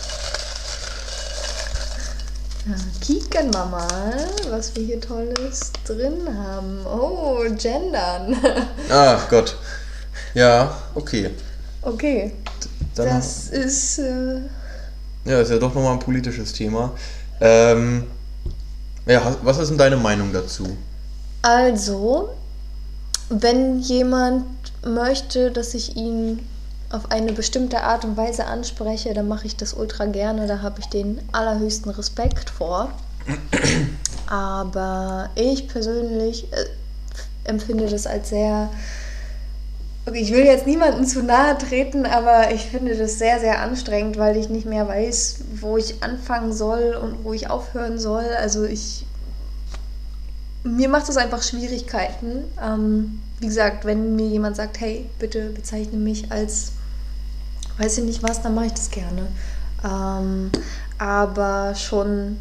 Ja, 2.67 2.75
kicken 3.01 3.53
wir 3.55 3.65
mal, 3.67 4.29
was 4.51 4.75
wir 4.77 4.85
hier 4.85 5.01
Tolles 5.01 5.73
drin 5.87 6.29
haben. 6.37 6.85
Oh, 6.87 7.39
gendern. 7.57 8.37
Ach 8.91 9.29
Gott. 9.31 9.57
Ja, 10.35 10.77
okay. 10.95 11.31
okay. 11.83 12.33
Dann, 12.95 13.07
Das 13.07 13.49
ist. 13.49 13.99
Äh, 13.99 14.41
ja, 15.25 15.41
ist 15.41 15.51
ja 15.51 15.59
doch 15.59 15.75
nochmal 15.75 15.95
ein 15.95 15.99
politisches 16.01 16.53
Thema. 16.53 16.93
Ähm, 17.41 18.05
ja, 19.07 19.35
was 19.43 19.59
ist 19.59 19.71
denn 19.71 19.79
deine 19.79 19.97
Meinung 19.97 20.33
dazu? 20.33 20.77
Also, 21.43 22.31
wenn 23.31 23.81
jemand 23.81 24.45
möchte, 24.83 25.51
dass 25.51 25.75
ich 25.75 25.97
ihn 25.97 26.41
auf 26.91 27.11
eine 27.11 27.33
bestimmte 27.33 27.83
Art 27.83 28.05
und 28.05 28.17
Weise 28.17 28.47
anspreche, 28.47 29.15
dann 29.15 29.29
mache 29.29 29.47
ich 29.47 29.57
das 29.57 29.75
ultra 29.75 30.07
gerne. 30.07 30.47
Da 30.47 30.61
habe 30.63 30.81
ich 30.81 30.87
den 30.87 31.21
allerhöchsten 31.33 31.91
Respekt 31.91 32.51
vor. 32.51 32.91
Aber 34.27 35.31
ich 35.35 35.69
persönlich 35.69 36.53
äh, 36.53 36.65
empfinde 37.45 37.87
das 37.87 38.07
als 38.07 38.31
sehr. 38.31 38.69
Okay, 40.07 40.21
ich 40.21 40.33
will 40.33 40.45
jetzt 40.45 40.67
niemandem 40.67 41.05
zu 41.05 41.23
nahe 41.23 41.59
treten, 41.59 42.07
aber 42.07 42.53
ich 42.53 42.63
finde 42.63 42.97
das 42.97 43.19
sehr, 43.19 43.39
sehr 43.39 43.61
anstrengend, 43.61 44.17
weil 44.17 44.37
ich 44.39 44.49
nicht 44.49 44.65
mehr 44.65 44.89
weiß, 44.89 45.41
wo 45.61 45.77
ich 45.77 46.03
anfangen 46.03 46.55
soll 46.55 46.99
und 47.01 47.23
wo 47.23 47.35
ich 47.35 47.51
aufhören 47.51 47.99
soll. 47.99 48.25
Also 48.41 48.65
ich 48.65 49.05
mir 50.63 50.89
macht 50.89 51.09
es 51.09 51.17
einfach 51.17 51.43
Schwierigkeiten. 51.43 52.45
Ähm, 52.63 53.21
wie 53.39 53.47
gesagt, 53.47 53.85
wenn 53.85 54.17
mir 54.17 54.27
jemand 54.27 54.57
sagt, 54.57 54.81
hey, 54.81 55.09
bitte 55.19 55.51
bezeichne 55.51 55.99
mich 55.99 56.31
als, 56.31 56.73
weiß 57.79 57.99
ich 57.99 58.05
nicht 58.05 58.23
was, 58.23 58.43
dann 58.43 58.55
mache 58.55 58.67
ich 58.67 58.73
das 58.73 58.91
gerne. 58.91 59.29
Ähm, 59.85 60.51
aber 60.99 61.75
schon 61.75 62.39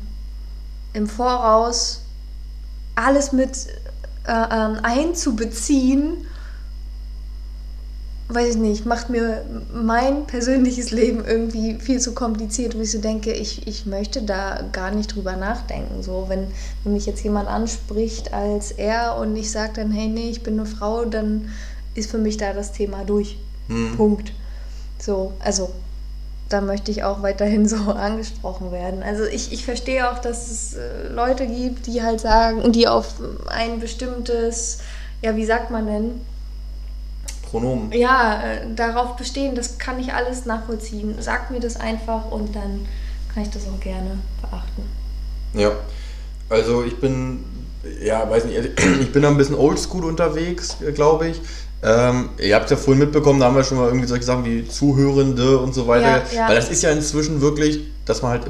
im 0.93 1.07
Voraus 1.07 2.01
alles 2.95 3.31
mit 3.31 3.67
äh, 4.25 4.31
ähm, 4.31 4.79
einzubeziehen, 4.83 6.25
weiß 8.29 8.55
ich 8.55 8.57
nicht, 8.57 8.85
macht 8.85 9.09
mir 9.09 9.43
mein 9.73 10.27
persönliches 10.27 10.91
Leben 10.91 11.25
irgendwie 11.25 11.79
viel 11.79 11.99
zu 11.99 12.13
kompliziert, 12.13 12.77
wo 12.77 12.81
ich 12.81 12.91
so 12.91 12.99
denke, 12.99 13.33
ich, 13.33 13.67
ich 13.67 13.87
möchte 13.87 14.21
da 14.21 14.63
gar 14.71 14.91
nicht 14.91 15.15
drüber 15.15 15.35
nachdenken. 15.35 16.03
So, 16.03 16.25
wenn, 16.29 16.47
wenn 16.83 16.93
mich 16.93 17.07
jetzt 17.07 17.23
jemand 17.23 17.49
anspricht 17.49 18.31
als 18.31 18.71
er 18.71 19.17
und 19.17 19.35
ich 19.35 19.49
sage 19.49 19.73
dann, 19.77 19.91
hey, 19.91 20.07
nee, 20.07 20.29
ich 20.29 20.43
bin 20.43 20.59
eine 20.59 20.67
Frau, 20.67 21.05
dann 21.05 21.49
ist 21.95 22.11
für 22.11 22.19
mich 22.19 22.37
da 22.37 22.53
das 22.53 22.71
Thema 22.71 23.03
durch. 23.03 23.37
Hm. 23.67 23.97
Punkt. 23.97 24.31
So, 24.99 25.33
also 25.39 25.71
da 26.49 26.61
möchte 26.61 26.91
ich 26.91 27.03
auch 27.03 27.23
weiterhin 27.23 27.67
so 27.67 27.77
angesprochen 27.77 28.71
werden. 28.71 29.01
Also 29.01 29.23
ich, 29.23 29.51
ich 29.51 29.65
verstehe 29.65 30.07
auch, 30.07 30.19
dass 30.19 30.51
es 30.51 30.75
äh, 30.75 31.07
Leute 31.11 31.47
gibt, 31.47 31.87
die 31.87 32.03
halt 32.03 32.19
sagen, 32.19 32.71
die 32.73 32.87
auf 32.87 33.15
ein 33.47 33.79
bestimmtes, 33.79 34.79
ja, 35.23 35.35
wie 35.35 35.45
sagt 35.45 35.71
man 35.71 35.87
denn, 35.87 36.21
Pronomen. 37.49 37.91
Ja, 37.91 38.43
äh, 38.43 38.61
darauf 38.75 39.15
bestehen, 39.15 39.55
das 39.55 39.77
kann 39.77 39.99
ich 39.99 40.13
alles 40.13 40.45
nachvollziehen. 40.45 41.15
Sag 41.19 41.51
mir 41.51 41.59
das 41.59 41.77
einfach 41.77 42.31
und 42.31 42.55
dann 42.55 42.87
kann 43.33 43.43
ich 43.43 43.49
das 43.49 43.63
auch 43.67 43.79
gerne 43.79 44.17
beachten. 44.41 44.83
Ja, 45.53 45.71
also 46.49 46.83
ich 46.83 46.99
bin, 46.99 47.43
ja, 48.01 48.29
weiß 48.29 48.45
nicht, 48.45 48.57
ich 49.01 49.11
bin 49.11 49.23
da 49.23 49.29
ein 49.29 49.37
bisschen 49.37 49.55
oldschool 49.55 50.05
unterwegs, 50.05 50.77
glaube 50.93 51.29
ich. 51.29 51.41
Ähm, 51.81 52.31
ihr 52.37 52.55
habt 52.55 52.69
ja 52.69 52.75
vorhin 52.75 52.99
mitbekommen, 52.99 53.39
da 53.39 53.45
haben 53.45 53.55
wir 53.55 53.63
schon 53.63 53.77
mal 53.77 53.87
irgendwie 53.87 54.07
solche 54.07 54.25
Sachen 54.25 54.43
wie 54.43 54.67
Zuhörende 54.67 55.57
und 55.59 55.73
so 55.73 55.87
weiter. 55.87 56.23
Ja, 56.31 56.39
ja. 56.41 56.49
Weil 56.49 56.55
das 56.55 56.69
ist 56.69 56.83
ja 56.83 56.91
inzwischen 56.91 57.39
wirklich, 57.39 57.79
dass 58.05 58.21
man 58.21 58.31
halt, 58.31 58.41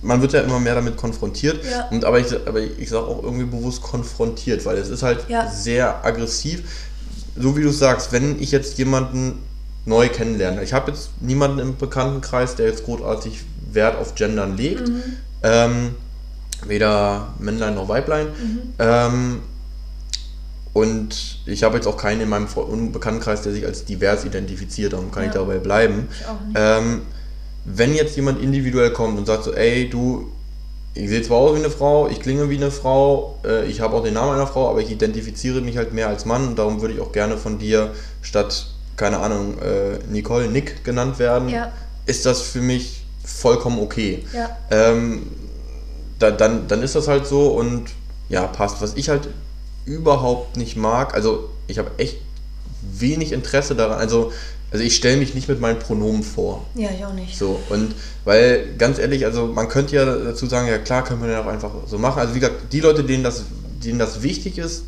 man 0.00 0.22
wird 0.22 0.32
ja 0.32 0.40
immer 0.40 0.58
mehr 0.58 0.74
damit 0.74 0.96
konfrontiert. 0.96 1.60
Ja. 1.70 1.88
Und 1.90 2.06
aber 2.06 2.18
ich, 2.18 2.32
aber 2.46 2.60
ich 2.60 2.88
sage 2.88 3.06
auch 3.06 3.22
irgendwie 3.22 3.44
bewusst 3.44 3.82
konfrontiert, 3.82 4.64
weil 4.64 4.78
es 4.78 4.88
ist 4.88 5.02
halt 5.02 5.26
sehr 5.52 6.02
aggressiv 6.02 6.62
so 7.36 7.56
wie 7.56 7.62
du 7.62 7.70
sagst, 7.70 8.12
wenn 8.12 8.40
ich 8.40 8.50
jetzt 8.50 8.78
jemanden 8.78 9.38
neu 9.84 10.08
kennenlerne, 10.08 10.62
ich 10.62 10.72
habe 10.72 10.90
jetzt 10.90 11.10
niemanden 11.20 11.58
im 11.58 11.76
Bekanntenkreis, 11.76 12.54
der 12.54 12.66
jetzt 12.66 12.84
großartig 12.84 13.44
Wert 13.72 13.96
auf 13.96 14.14
Gendern 14.14 14.56
legt, 14.56 14.88
mhm. 14.88 15.02
ähm, 15.42 15.94
weder 16.66 17.34
Männlein 17.38 17.74
noch 17.74 17.88
Weiblein. 17.88 18.26
Mhm. 18.26 18.60
Ähm, 18.78 19.40
und 20.72 21.40
ich 21.44 21.64
habe 21.64 21.76
jetzt 21.76 21.86
auch 21.86 21.96
keinen 21.96 22.22
in 22.22 22.28
meinem 22.28 22.46
Bekanntenkreis, 22.92 23.42
der 23.42 23.52
sich 23.52 23.66
als 23.66 23.84
divers 23.84 24.24
identifiziert, 24.24 24.94
darum 24.94 25.10
kann 25.10 25.24
ja. 25.24 25.28
ich 25.28 25.34
dabei 25.34 25.58
bleiben. 25.58 26.08
Ich 26.10 26.26
ähm, 26.54 27.02
wenn 27.64 27.94
jetzt 27.94 28.16
jemand 28.16 28.42
individuell 28.42 28.92
kommt 28.92 29.18
und 29.18 29.26
sagt 29.26 29.44
so, 29.44 29.52
ey, 29.52 29.88
du, 29.88 30.32
ich 30.94 31.08
sehe 31.08 31.22
zwar 31.22 31.38
aus 31.38 31.54
wie 31.54 31.60
eine 31.60 31.70
Frau, 31.70 32.08
ich 32.08 32.20
klinge 32.20 32.50
wie 32.50 32.56
eine 32.56 32.70
Frau, 32.70 33.38
äh, 33.44 33.66
ich 33.66 33.80
habe 33.80 33.96
auch 33.96 34.02
den 34.02 34.14
Namen 34.14 34.34
einer 34.34 34.46
Frau, 34.46 34.68
aber 34.68 34.80
ich 34.80 34.90
identifiziere 34.90 35.60
mich 35.60 35.76
halt 35.76 35.92
mehr 35.92 36.08
als 36.08 36.24
Mann 36.26 36.48
und 36.48 36.58
darum 36.58 36.80
würde 36.80 36.94
ich 36.94 37.00
auch 37.00 37.12
gerne 37.12 37.38
von 37.38 37.58
dir 37.58 37.92
statt, 38.20 38.66
keine 38.96 39.18
Ahnung, 39.18 39.58
äh, 39.58 39.98
Nicole, 40.10 40.48
Nick 40.48 40.84
genannt 40.84 41.18
werden. 41.18 41.48
Ja. 41.48 41.72
Ist 42.04 42.26
das 42.26 42.42
für 42.42 42.60
mich 42.60 43.04
vollkommen 43.24 43.78
okay. 43.80 44.24
Ja. 44.34 44.56
Ähm, 44.70 45.28
da, 46.18 46.30
dann, 46.30 46.68
dann 46.68 46.82
ist 46.82 46.94
das 46.94 47.08
halt 47.08 47.26
so 47.26 47.48
und 47.48 47.84
ja, 48.28 48.46
passt. 48.46 48.82
Was 48.82 48.94
ich 48.94 49.08
halt 49.08 49.28
überhaupt 49.84 50.56
nicht 50.56 50.76
mag, 50.76 51.14
also 51.14 51.48
ich 51.66 51.78
habe 51.78 51.90
echt 51.96 52.18
wenig 52.82 53.32
Interesse 53.32 53.74
daran. 53.74 53.98
Also 53.98 54.32
also 54.72 54.84
ich 54.84 54.96
stelle 54.96 55.18
mich 55.18 55.34
nicht 55.34 55.48
mit 55.48 55.60
meinen 55.60 55.78
Pronomen 55.78 56.22
vor. 56.22 56.64
Ja, 56.74 56.88
ich 56.96 57.04
auch 57.04 57.12
nicht. 57.12 57.36
So, 57.36 57.60
und 57.68 57.94
weil, 58.24 58.74
ganz 58.78 58.98
ehrlich, 58.98 59.24
also 59.26 59.46
man 59.46 59.68
könnte 59.68 59.96
ja 59.96 60.04
dazu 60.04 60.46
sagen, 60.46 60.66
ja 60.66 60.78
klar, 60.78 61.04
können 61.04 61.22
wir 61.22 61.30
ja 61.30 61.42
auch 61.42 61.46
einfach 61.46 61.70
so 61.86 61.98
machen. 61.98 62.20
Also 62.20 62.34
wie 62.34 62.40
gesagt, 62.40 62.72
die 62.72 62.80
Leute, 62.80 63.04
denen 63.04 63.22
das, 63.22 63.44
denen 63.84 63.98
das 63.98 64.22
wichtig 64.22 64.58
ist, 64.58 64.84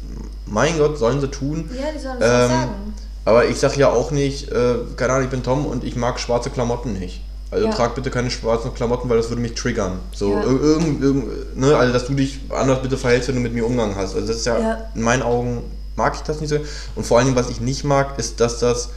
mein 0.46 0.78
Gott, 0.78 0.98
sollen 0.98 1.20
sie 1.20 1.28
tun. 1.28 1.68
Ja, 1.78 1.92
die 1.94 1.98
sollen 1.98 2.16
es 2.18 2.24
ähm, 2.24 2.48
sagen. 2.48 2.94
Aber 3.26 3.46
ich 3.46 3.58
sage 3.58 3.78
ja 3.78 3.90
auch 3.90 4.10
nicht, 4.10 4.50
äh, 4.50 4.76
keine 4.96 5.12
Ahnung, 5.12 5.24
ich 5.24 5.30
bin 5.30 5.42
Tom 5.42 5.66
und 5.66 5.84
ich 5.84 5.96
mag 5.96 6.18
schwarze 6.18 6.50
Klamotten 6.50 6.94
nicht. 6.94 7.20
Also 7.50 7.66
ja. 7.66 7.72
trag 7.72 7.94
bitte 7.94 8.10
keine 8.10 8.30
schwarzen 8.30 8.74
Klamotten, 8.74 9.08
weil 9.08 9.16
das 9.16 9.28
würde 9.28 9.40
mich 9.40 9.54
triggern. 9.54 10.00
So, 10.12 10.32
ja. 10.32 10.42
irgend, 10.42 11.02
irgend, 11.02 11.56
ne, 11.56 11.76
also 11.76 11.92
dass 11.92 12.06
du 12.06 12.14
dich 12.14 12.40
anders 12.50 12.82
bitte 12.82 12.96
verhältst, 12.96 13.28
wenn 13.28 13.36
du 13.36 13.40
mit 13.42 13.54
mir 13.54 13.64
Umgang 13.64 13.94
hast. 13.94 14.14
Also 14.14 14.26
das 14.26 14.38
ist 14.38 14.46
ja, 14.46 14.58
ja, 14.58 14.90
in 14.94 15.02
meinen 15.02 15.22
Augen 15.22 15.62
mag 15.94 16.14
ich 16.16 16.22
das 16.22 16.40
nicht 16.40 16.50
so. 16.50 16.58
Und 16.96 17.06
vor 17.06 17.18
allen 17.18 17.26
Dingen, 17.26 17.36
was 17.36 17.50
ich 17.50 17.60
nicht 17.60 17.84
mag, 17.84 18.18
ist, 18.18 18.40
dass 18.40 18.58
das 18.58 18.90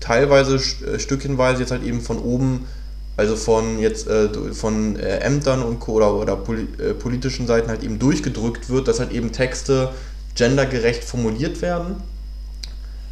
teilweise 0.00 0.56
äh, 0.56 0.98
stückchenweise 0.98 1.60
jetzt 1.60 1.70
halt 1.70 1.82
eben 1.82 2.00
von 2.00 2.18
oben, 2.18 2.66
also 3.16 3.36
von 3.36 3.78
jetzt 3.78 4.06
äh, 4.08 4.28
von 4.52 4.96
äh, 4.96 5.18
Ämtern 5.18 5.62
und 5.62 5.86
oder, 5.88 6.14
oder 6.14 6.36
poli 6.36 6.66
äh, 6.78 6.94
politischen 6.94 7.46
Seiten 7.46 7.68
halt 7.68 7.82
eben 7.82 7.98
durchgedrückt 7.98 8.68
wird, 8.68 8.88
dass 8.88 9.00
halt 9.00 9.12
eben 9.12 9.32
Texte 9.32 9.90
gendergerecht 10.34 11.04
formuliert 11.04 11.62
werden. 11.62 11.96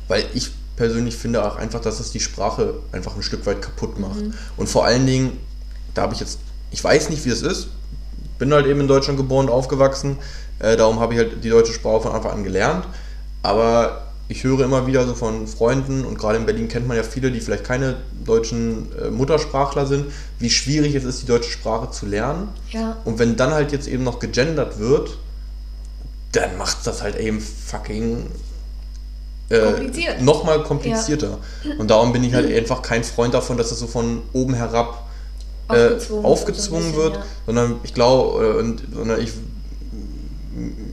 Weil 0.09 0.25
ich 0.35 0.51
persönlich 0.77 1.17
finde 1.17 1.45
auch 1.45 1.57
einfach, 1.57 1.81
dass 1.81 2.01
es 2.01 2.11
die 2.11 2.21
Sprache 2.21 2.75
einfach 2.91 3.15
ein 3.15 3.23
Stück 3.23 3.47
weit 3.47 3.63
kaputt 3.63 3.99
macht. 3.99 4.21
Mhm. 4.21 4.35
Und 4.57 4.69
vor 4.69 4.85
allen 4.85 5.07
Dingen, 5.07 5.39
da 5.95 6.03
habe 6.03 6.15
ich 6.15 6.21
jetzt, 6.21 6.39
ich 6.71 6.83
weiß 6.83 7.11
nicht, 7.11 7.25
wie 7.25 7.31
es 7.31 7.43
ist, 7.43 7.69
bin 8.39 8.53
halt 8.53 8.67
eben 8.67 8.81
in 8.81 8.89
Deutschland 8.89 9.17
geboren 9.19 9.47
und 9.47 9.53
aufgewachsen, 9.53 10.19
darum 10.59 10.99
habe 10.99 11.15
ich 11.15 11.21
halt 11.21 11.45
die 11.45 11.49
deutsche 11.49 11.73
Sprache 11.73 12.01
von 12.01 12.13
Anfang 12.13 12.33
an 12.33 12.45
gelernt. 12.45 12.87
Aber 13.43 14.12
ich 14.33 14.45
höre 14.45 14.61
immer 14.61 14.87
wieder 14.87 15.07
so 15.07 15.15
von 15.15 15.47
Freunden 15.47 16.07
und 16.07 16.19
gerade 16.19 16.39
in 16.39 16.47
Berlin 16.47 16.67
kennt 16.67 16.89
man 16.89 16.97
ja 16.97 17.03
viele, 17.03 17.31
die 17.31 17.41
vielleicht 17.41 17.65
keine 17.65 17.97
deutschen 18.25 18.89
äh, 18.99 19.11
Muttersprachler 19.11 19.87
sind, 19.87 20.07
wie 20.39 20.49
schwierig 20.49 20.95
es 20.95 21.05
ist, 21.05 21.23
die 21.23 21.27
deutsche 21.27 21.51
Sprache 21.51 21.91
zu 21.91 22.07
lernen. 22.07 22.49
Ja. 22.71 22.97
Und 23.05 23.19
wenn 23.19 23.37
dann 23.37 23.53
halt 23.53 23.73
jetzt 23.73 23.87
eben 23.87 24.05
noch 24.05 24.21
gegendert 24.21 24.79
wird, 24.79 25.19
dann 26.33 26.57
macht 26.57 26.87
das 26.87 27.03
halt 27.03 27.17
eben 27.17 27.41
fucking 27.41 28.27
äh, 29.51 30.23
nochmal 30.23 30.63
komplizierter. 30.63 31.39
Ja. 31.63 31.75
Und 31.77 31.91
darum 31.91 32.15
bin 32.15 32.25
ich 32.25 32.33
halt 32.33 32.51
einfach 32.51 32.81
kein 32.81 33.05
Freund 33.05 33.35
davon, 33.35 33.59
dass 33.59 33.69
das 33.69 33.81
so 33.81 33.87
von 33.87 34.23
oben 34.33 34.55
herab 34.55 35.11
äh, 35.69 35.73
aufgezwungen, 35.75 36.25
aufgezwungen 36.25 36.93
bisschen, 36.93 37.03
wird, 37.03 37.17
ja. 37.17 37.23
sondern 37.45 37.81
ich 37.83 37.93
glaube, 37.93 38.47
äh, 38.47 38.61
und, 38.61 38.83
sondern 38.95 39.21
ich 39.21 39.33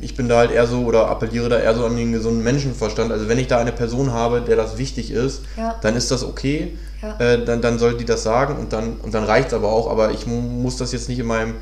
ich 0.10 0.16
bin 0.16 0.28
da 0.28 0.38
halt 0.38 0.49
eher 0.49 0.66
so 0.66 0.86
oder 0.86 1.07
appelliere 1.07 1.49
da 1.49 1.60
eher 1.60 1.76
so 1.76 1.86
an 1.86 1.95
den 1.95 2.12
gesunden 2.12 2.43
Menschenverstand. 2.43 3.12
Also 3.12 3.30
wenn 3.30 3.38
ich 3.38 3.45
da 3.45 3.60
eine 3.60 3.72
Person 3.72 4.12
habe, 4.12 4.41
der 4.41 4.55
das 4.55 4.80
wichtig 4.80 5.12
ist, 5.12 5.43
ja. 5.55 5.76
dann 5.82 5.95
ist 5.95 6.10
das 6.10 6.24
okay. 6.24 6.78
Ja. 7.03 7.20
Äh, 7.20 7.45
dann, 7.45 7.62
dann 7.62 7.78
soll 7.78 7.95
die 7.95 8.05
das 8.05 8.24
sagen 8.24 8.57
und 8.57 8.74
dann, 8.74 8.97
und 9.03 9.14
dann 9.14 9.24
reicht 9.24 9.49
es 9.49 9.53
aber 9.53 9.72
auch. 9.72 9.89
Aber 9.89 10.12
ich 10.12 10.26
muss 10.26 10.78
das 10.78 10.91
jetzt 10.93 11.10
nicht 11.10 11.20
in 11.20 11.28
meinem 11.28 11.53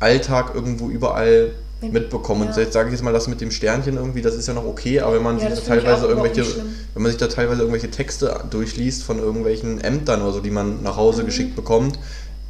Alltag 0.00 0.52
irgendwo 0.54 0.88
überall 0.88 1.50
mitbekommen. 1.82 2.44
Ja. 2.44 2.48
Und 2.48 2.56
jetzt 2.56 2.72
sage 2.72 2.88
ich 2.88 2.94
jetzt 2.94 3.02
mal 3.02 3.12
das 3.12 3.28
mit 3.28 3.42
dem 3.42 3.50
Sternchen 3.50 3.96
irgendwie, 3.96 4.22
das 4.22 4.34
ist 4.34 4.48
ja 4.48 4.54
noch 4.54 4.64
okay, 4.64 5.00
aber 5.00 5.16
wenn 5.16 5.22
man 5.22 5.38
sich 5.38 5.48
da 5.50 5.56
teilweise 5.56 6.06
irgendwelche, 6.06 6.42
wenn 6.94 7.02
man 7.02 7.12
sich 7.12 7.20
da 7.20 7.26
teilweise 7.26 7.60
irgendwelche 7.60 7.90
Texte 7.90 8.44
durchliest 8.48 9.02
von 9.02 9.18
irgendwelchen 9.18 9.78
Ämtern 9.78 10.22
oder 10.22 10.32
so, 10.32 10.40
die 10.40 10.50
man 10.50 10.82
nach 10.82 10.96
Hause 10.96 11.22
mhm. 11.22 11.26
geschickt 11.26 11.54
bekommt, 11.54 11.98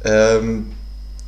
ähm, 0.05 0.71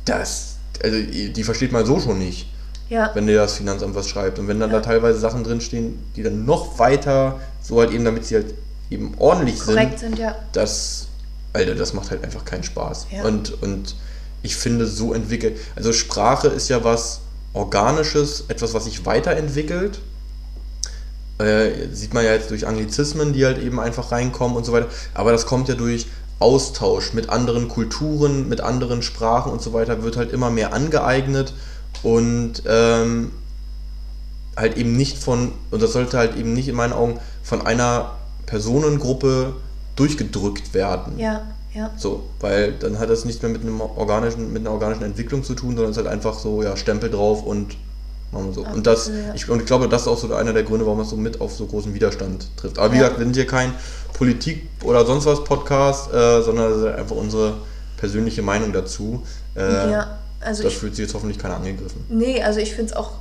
das, 0.06 0.56
also 0.82 0.96
die 0.98 1.44
versteht 1.44 1.72
man 1.72 1.84
so 1.84 2.00
schon 2.00 2.18
nicht. 2.18 2.48
Ja. 2.88 3.10
Wenn 3.14 3.26
dir 3.26 3.36
das 3.36 3.54
Finanzamt 3.54 3.94
was 3.94 4.08
schreibt. 4.08 4.38
Und 4.38 4.48
wenn 4.48 4.60
dann 4.60 4.70
ja. 4.70 4.76
da 4.76 4.82
teilweise 4.82 5.18
Sachen 5.18 5.44
drinstehen, 5.44 5.98
die 6.16 6.22
dann 6.22 6.44
noch 6.44 6.78
weiter, 6.78 7.40
so 7.62 7.80
halt 7.80 7.92
eben, 7.92 8.04
damit 8.04 8.26
sie 8.26 8.36
halt 8.36 8.54
eben 8.90 9.14
ordentlich 9.18 9.60
Korrekt 9.60 9.98
sind, 9.98 10.16
sind 10.16 10.18
ja. 10.18 10.36
das, 10.52 11.08
Alter, 11.52 11.74
das 11.74 11.94
macht 11.94 12.10
halt 12.10 12.22
einfach 12.22 12.44
keinen 12.44 12.62
Spaß. 12.62 13.06
Ja. 13.10 13.24
Und, 13.24 13.62
und 13.62 13.94
ich 14.42 14.56
finde, 14.56 14.86
so 14.86 15.14
entwickelt, 15.14 15.58
also 15.76 15.92
Sprache 15.92 16.48
ist 16.48 16.68
ja 16.68 16.84
was 16.84 17.20
Organisches, 17.54 18.44
etwas, 18.48 18.74
was 18.74 18.84
sich 18.84 19.06
weiterentwickelt. 19.06 20.00
Äh, 21.38 21.88
sieht 21.92 22.14
man 22.14 22.24
ja 22.24 22.32
jetzt 22.32 22.50
durch 22.50 22.66
Anglizismen, 22.66 23.32
die 23.32 23.44
halt 23.44 23.58
eben 23.58 23.80
einfach 23.80 24.12
reinkommen 24.12 24.56
und 24.56 24.64
so 24.64 24.72
weiter. 24.72 24.88
Aber 25.14 25.32
das 25.32 25.46
kommt 25.46 25.68
ja 25.68 25.74
durch 25.74 26.06
Austausch 26.38 27.12
mit 27.12 27.30
anderen 27.30 27.68
Kulturen, 27.68 28.48
mit 28.48 28.60
anderen 28.60 29.02
Sprachen 29.02 29.50
und 29.50 29.62
so 29.62 29.72
weiter, 29.72 30.02
wird 30.02 30.16
halt 30.16 30.32
immer 30.32 30.50
mehr 30.50 30.72
angeeignet 30.72 31.54
und 32.04 32.62
ähm, 32.66 33.32
halt 34.56 34.76
eben 34.76 34.96
nicht 34.96 35.18
von, 35.18 35.52
und 35.70 35.82
das 35.82 35.92
sollte 35.92 36.16
halt 36.16 36.36
eben 36.36 36.52
nicht 36.52 36.68
in 36.68 36.76
meinen 36.76 36.92
Augen 36.92 37.18
von 37.42 37.66
einer 37.66 38.12
Personengruppe 38.46 39.54
durchgedrückt 39.96 40.74
werden. 40.74 41.18
Ja, 41.18 41.42
ja. 41.72 41.90
So, 41.96 42.24
weil 42.40 42.72
dann 42.72 42.98
hat 42.98 43.10
das 43.10 43.24
nichts 43.24 43.42
mehr 43.42 43.50
mit 43.50 43.62
einem 43.62 43.80
organischen, 43.80 44.52
mit 44.52 44.62
einer 44.62 44.70
organischen 44.70 45.02
Entwicklung 45.02 45.42
zu 45.42 45.54
tun, 45.54 45.70
sondern 45.70 45.90
es 45.90 45.96
ist 45.96 46.04
halt 46.04 46.12
einfach 46.12 46.38
so, 46.38 46.62
ja, 46.62 46.76
Stempel 46.76 47.10
drauf 47.10 47.42
und 47.42 47.76
machen 48.30 48.46
wir 48.48 48.52
so. 48.52 48.66
und 48.66 48.86
das, 48.86 49.08
ja. 49.08 49.34
ich, 49.34 49.48
und 49.48 49.60
ich 49.60 49.66
glaube, 49.66 49.88
das 49.88 50.02
ist 50.02 50.08
auch 50.08 50.18
so 50.18 50.32
einer 50.34 50.52
der 50.52 50.62
Gründe, 50.62 50.84
warum 50.84 50.98
man 50.98 51.06
so 51.06 51.16
mit 51.16 51.40
auf 51.40 51.52
so 51.52 51.66
großen 51.66 51.94
Widerstand 51.94 52.48
trifft. 52.56 52.78
Aber 52.78 52.92
wie 52.92 52.96
ja. 52.96 53.04
gesagt, 53.04 53.18
wir 53.18 53.24
sind 53.24 53.34
hier 53.34 53.46
kein 53.46 53.72
Politik- 54.12 54.68
oder 54.84 55.04
sonst 55.06 55.26
was 55.26 55.42
Podcast, 55.42 56.12
äh, 56.12 56.42
sondern 56.42 56.70
das 56.70 56.78
ist 56.78 56.86
einfach 56.86 57.16
unsere 57.16 57.54
persönliche 57.96 58.42
Meinung 58.42 58.72
dazu. 58.72 59.22
Äh, 59.56 59.90
ja. 59.90 60.18
Also 60.44 60.62
das 60.62 60.72
ich, 60.72 60.78
fühlt 60.78 60.94
sich 60.94 61.04
jetzt 61.06 61.14
hoffentlich 61.14 61.38
keiner 61.38 61.56
angegriffen. 61.56 62.04
Nee, 62.08 62.42
also 62.42 62.60
ich 62.60 62.74
finde 62.74 62.92
es 62.92 62.96
auch 62.96 63.12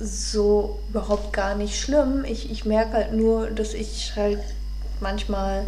so 0.00 0.80
überhaupt 0.90 1.32
gar 1.32 1.54
nicht 1.54 1.80
schlimm. 1.80 2.24
Ich, 2.24 2.50
ich 2.50 2.64
merke 2.64 2.94
halt 2.94 3.12
nur, 3.12 3.50
dass 3.50 3.72
ich 3.72 4.12
halt 4.16 4.40
manchmal 5.00 5.64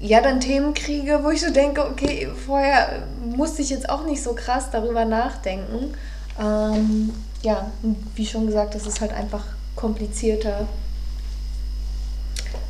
ja, 0.00 0.20
dann 0.20 0.40
Themen 0.40 0.74
kriege, 0.74 1.20
wo 1.22 1.30
ich 1.30 1.40
so 1.40 1.52
denke, 1.52 1.86
okay, 1.86 2.28
vorher 2.46 3.04
musste 3.36 3.62
ich 3.62 3.70
jetzt 3.70 3.88
auch 3.88 4.04
nicht 4.04 4.20
so 4.20 4.34
krass 4.34 4.70
darüber 4.72 5.04
nachdenken. 5.04 5.94
Ähm, 6.40 7.10
ja, 7.42 7.70
wie 8.16 8.26
schon 8.26 8.46
gesagt, 8.46 8.74
das 8.74 8.86
ist 8.86 9.00
halt 9.00 9.12
einfach 9.12 9.44
komplizierter. 9.76 10.66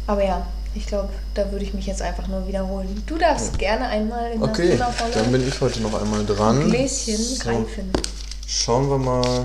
Aber 0.06 0.22
ja, 0.22 0.46
ich 0.74 0.86
glaube, 0.86 1.08
da 1.34 1.50
würde 1.52 1.64
ich 1.64 1.74
mich 1.74 1.86
jetzt 1.86 2.02
einfach 2.02 2.26
nur 2.28 2.46
wiederholen. 2.46 3.02
Du 3.06 3.16
darfst 3.18 3.58
gerne 3.58 3.86
einmal 3.86 4.32
in 4.32 4.42
Okay, 4.42 4.78
dann 5.14 5.32
bin 5.32 5.46
ich 5.46 5.60
heute 5.60 5.80
noch 5.80 6.00
einmal 6.00 6.24
dran. 6.24 6.68
Gläschen 6.70 7.38
greifen. 7.38 7.92
Schauen 8.46 8.88
wir 8.90 8.98
mal. 8.98 9.44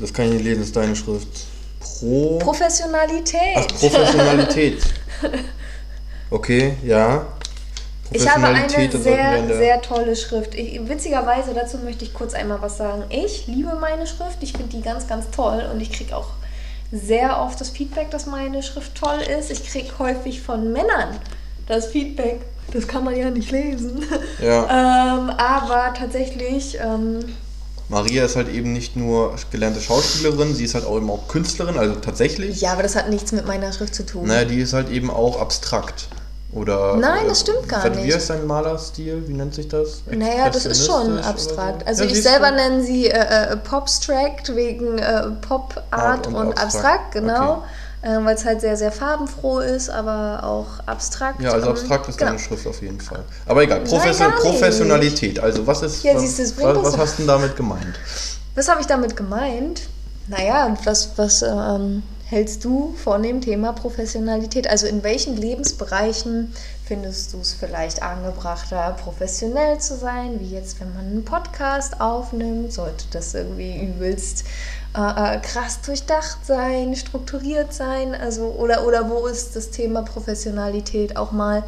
Das 0.00 0.12
kann 0.12 0.26
ich 0.26 0.32
nicht 0.34 0.44
lesen, 0.44 0.60
das 0.60 0.68
ist 0.68 0.76
deine 0.76 0.94
Schrift. 0.96 1.28
Pro. 1.80 2.38
Professionalität. 2.38 3.56
Ach, 3.56 3.66
Professionalität. 3.66 4.82
Okay, 6.30 6.76
ja. 6.84 7.24
Ich 8.10 8.28
habe 8.28 8.46
eine 8.48 8.68
sehr, 8.68 9.40
der- 9.42 9.56
sehr 9.56 9.80
tolle 9.80 10.14
Schrift. 10.14 10.54
Ich, 10.54 10.86
witzigerweise, 10.86 11.54
dazu 11.54 11.78
möchte 11.78 12.04
ich 12.04 12.12
kurz 12.12 12.34
einmal 12.34 12.60
was 12.60 12.76
sagen. 12.76 13.04
Ich 13.08 13.46
liebe 13.46 13.74
meine 13.76 14.06
Schrift, 14.06 14.36
ich 14.42 14.52
finde 14.52 14.76
die 14.76 14.82
ganz, 14.82 15.06
ganz 15.06 15.30
toll 15.30 15.66
und 15.72 15.80
ich 15.80 15.90
kriege 15.90 16.14
auch 16.14 16.26
sehr 16.92 17.40
oft 17.40 17.60
das 17.60 17.70
Feedback, 17.70 18.10
dass 18.10 18.26
meine 18.26 18.62
Schrift 18.62 18.94
toll 18.94 19.18
ist. 19.38 19.50
Ich 19.50 19.64
kriege 19.64 19.98
häufig 19.98 20.40
von 20.40 20.72
Männern 20.72 21.18
das 21.66 21.86
Feedback, 21.86 22.40
das 22.72 22.88
kann 22.88 23.04
man 23.04 23.16
ja 23.16 23.30
nicht 23.30 23.50
lesen. 23.50 24.02
Ja. 24.42 25.18
ähm, 25.18 25.30
aber 25.30 25.94
tatsächlich, 25.94 26.78
ähm, 26.82 27.20
Maria 27.88 28.24
ist 28.24 28.36
halt 28.36 28.48
eben 28.48 28.72
nicht 28.72 28.96
nur 28.96 29.34
gelernte 29.50 29.80
Schauspielerin, 29.80 30.54
sie 30.54 30.64
ist 30.64 30.74
halt 30.74 30.84
auch 30.84 30.96
eben 30.96 31.10
auch 31.10 31.28
Künstlerin, 31.28 31.78
also 31.78 31.94
tatsächlich. 31.94 32.60
ja, 32.60 32.72
aber 32.72 32.82
das 32.82 32.96
hat 32.96 33.08
nichts 33.08 33.32
mit 33.32 33.46
meiner 33.46 33.72
Schrift 33.72 33.94
zu 33.94 34.04
tun. 34.04 34.26
Naja, 34.26 34.44
die 34.44 34.60
ist 34.60 34.72
halt 34.72 34.90
eben 34.90 35.10
auch 35.10 35.40
abstrakt. 35.40 36.08
Oder. 36.52 36.96
Nein, 36.96 37.24
das 37.28 37.40
stimmt 37.40 37.68
gar 37.68 37.86
nicht. 37.90 38.04
Wie 38.04 38.08
ist 38.08 38.30
dein 38.30 38.46
Malerstil? 38.46 39.22
Wie 39.28 39.34
nennt 39.34 39.54
sich 39.54 39.68
das? 39.68 40.02
Naja, 40.10 40.48
das 40.48 40.64
ist 40.64 40.86
schon 40.86 41.18
abstrakt. 41.18 41.82
so? 41.82 41.86
Also 41.86 42.04
Ja, 42.04 42.10
ich 42.10 42.22
selber 42.22 42.50
nenne 42.50 42.82
sie 42.82 43.08
äh, 43.08 43.52
äh, 43.52 43.56
Popstract 43.56 44.56
wegen 44.56 44.98
äh, 44.98 45.24
Pop 45.46 45.82
Art 45.90 46.02
Art 46.02 46.26
und, 46.26 46.36
und 46.36 46.48
abstrakt, 46.52 46.64
abstrakt, 46.64 47.12
genau. 47.12 47.64
Äh, 48.00 48.24
Weil 48.24 48.36
es 48.36 48.44
halt 48.44 48.60
sehr, 48.60 48.76
sehr 48.76 48.92
farbenfroh 48.92 49.58
ist, 49.58 49.90
aber 49.90 50.40
auch 50.44 50.66
abstrakt. 50.86 51.40
Ja, 51.42 51.50
also 51.52 51.66
Ähm, 51.66 51.72
abstrakt 51.72 52.08
ist 52.08 52.16
genau. 52.16 52.30
deine 52.30 52.40
Schrift 52.40 52.66
auf 52.66 52.80
jeden 52.80 53.00
Fall. 53.00 53.24
Aber 53.44 53.62
egal, 53.62 53.80
Nein, 53.80 53.88
Profession 53.88 54.30
nicht. 54.30 54.40
Professionalität. 54.40 55.40
Also 55.40 55.66
was 55.66 55.82
ist. 55.82 56.02
Ja, 56.02 56.14
was, 56.14 56.22
siehst 56.22 56.62
was, 56.62 56.82
was 56.82 56.96
hast 56.96 57.14
du 57.18 57.22
denn 57.22 57.26
damit 57.28 57.56
gemeint? 57.56 57.98
Was 58.54 58.68
habe 58.68 58.80
ich 58.80 58.86
damit 58.86 59.16
gemeint? 59.16 59.82
Naja, 60.28 60.74
was, 60.84 61.10
was 61.16 61.42
ähm, 61.42 62.02
hältst 62.30 62.62
du 62.64 62.94
von 63.02 63.22
dem 63.22 63.40
Thema 63.40 63.72
Professionalität? 63.72 64.68
Also 64.68 64.86
in 64.86 65.02
welchen 65.02 65.36
Lebensbereichen 65.36 66.52
findest 66.84 67.32
du 67.32 67.40
es 67.40 67.54
vielleicht 67.54 68.02
angebrachter, 68.02 68.96
professionell 69.02 69.78
zu 69.78 69.96
sein? 69.96 70.38
Wie 70.38 70.54
jetzt, 70.54 70.78
wenn 70.80 70.92
man 70.94 71.06
einen 71.06 71.24
Podcast 71.24 72.00
aufnimmt, 72.00 72.72
sollte 72.72 73.06
das 73.12 73.32
irgendwie 73.32 73.82
übelst 73.82 74.44
äh, 74.94 75.36
äh, 75.36 75.40
krass 75.40 75.80
durchdacht 75.80 76.44
sein, 76.44 76.94
strukturiert 76.96 77.72
sein? 77.72 78.14
Also, 78.14 78.54
oder, 78.58 78.86
oder 78.86 79.08
wo 79.08 79.26
ist 79.26 79.56
das 79.56 79.70
Thema 79.70 80.02
Professionalität 80.02 81.16
auch 81.16 81.32
mal 81.32 81.62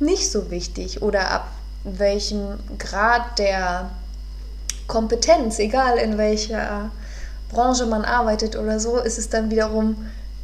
nicht 0.00 0.30
so 0.30 0.50
wichtig? 0.50 1.02
Oder 1.02 1.30
ab 1.30 1.48
welchem 1.84 2.58
Grad 2.78 3.38
der 3.38 3.90
Kompetenz, 4.86 5.58
egal 5.58 5.98
in 5.98 6.16
welcher 6.16 6.90
Branche 7.48 7.86
man 7.86 8.04
arbeitet 8.04 8.56
oder 8.56 8.78
so, 8.80 8.98
ist 8.98 9.18
es 9.18 9.28
dann 9.28 9.50
wiederum 9.50 9.96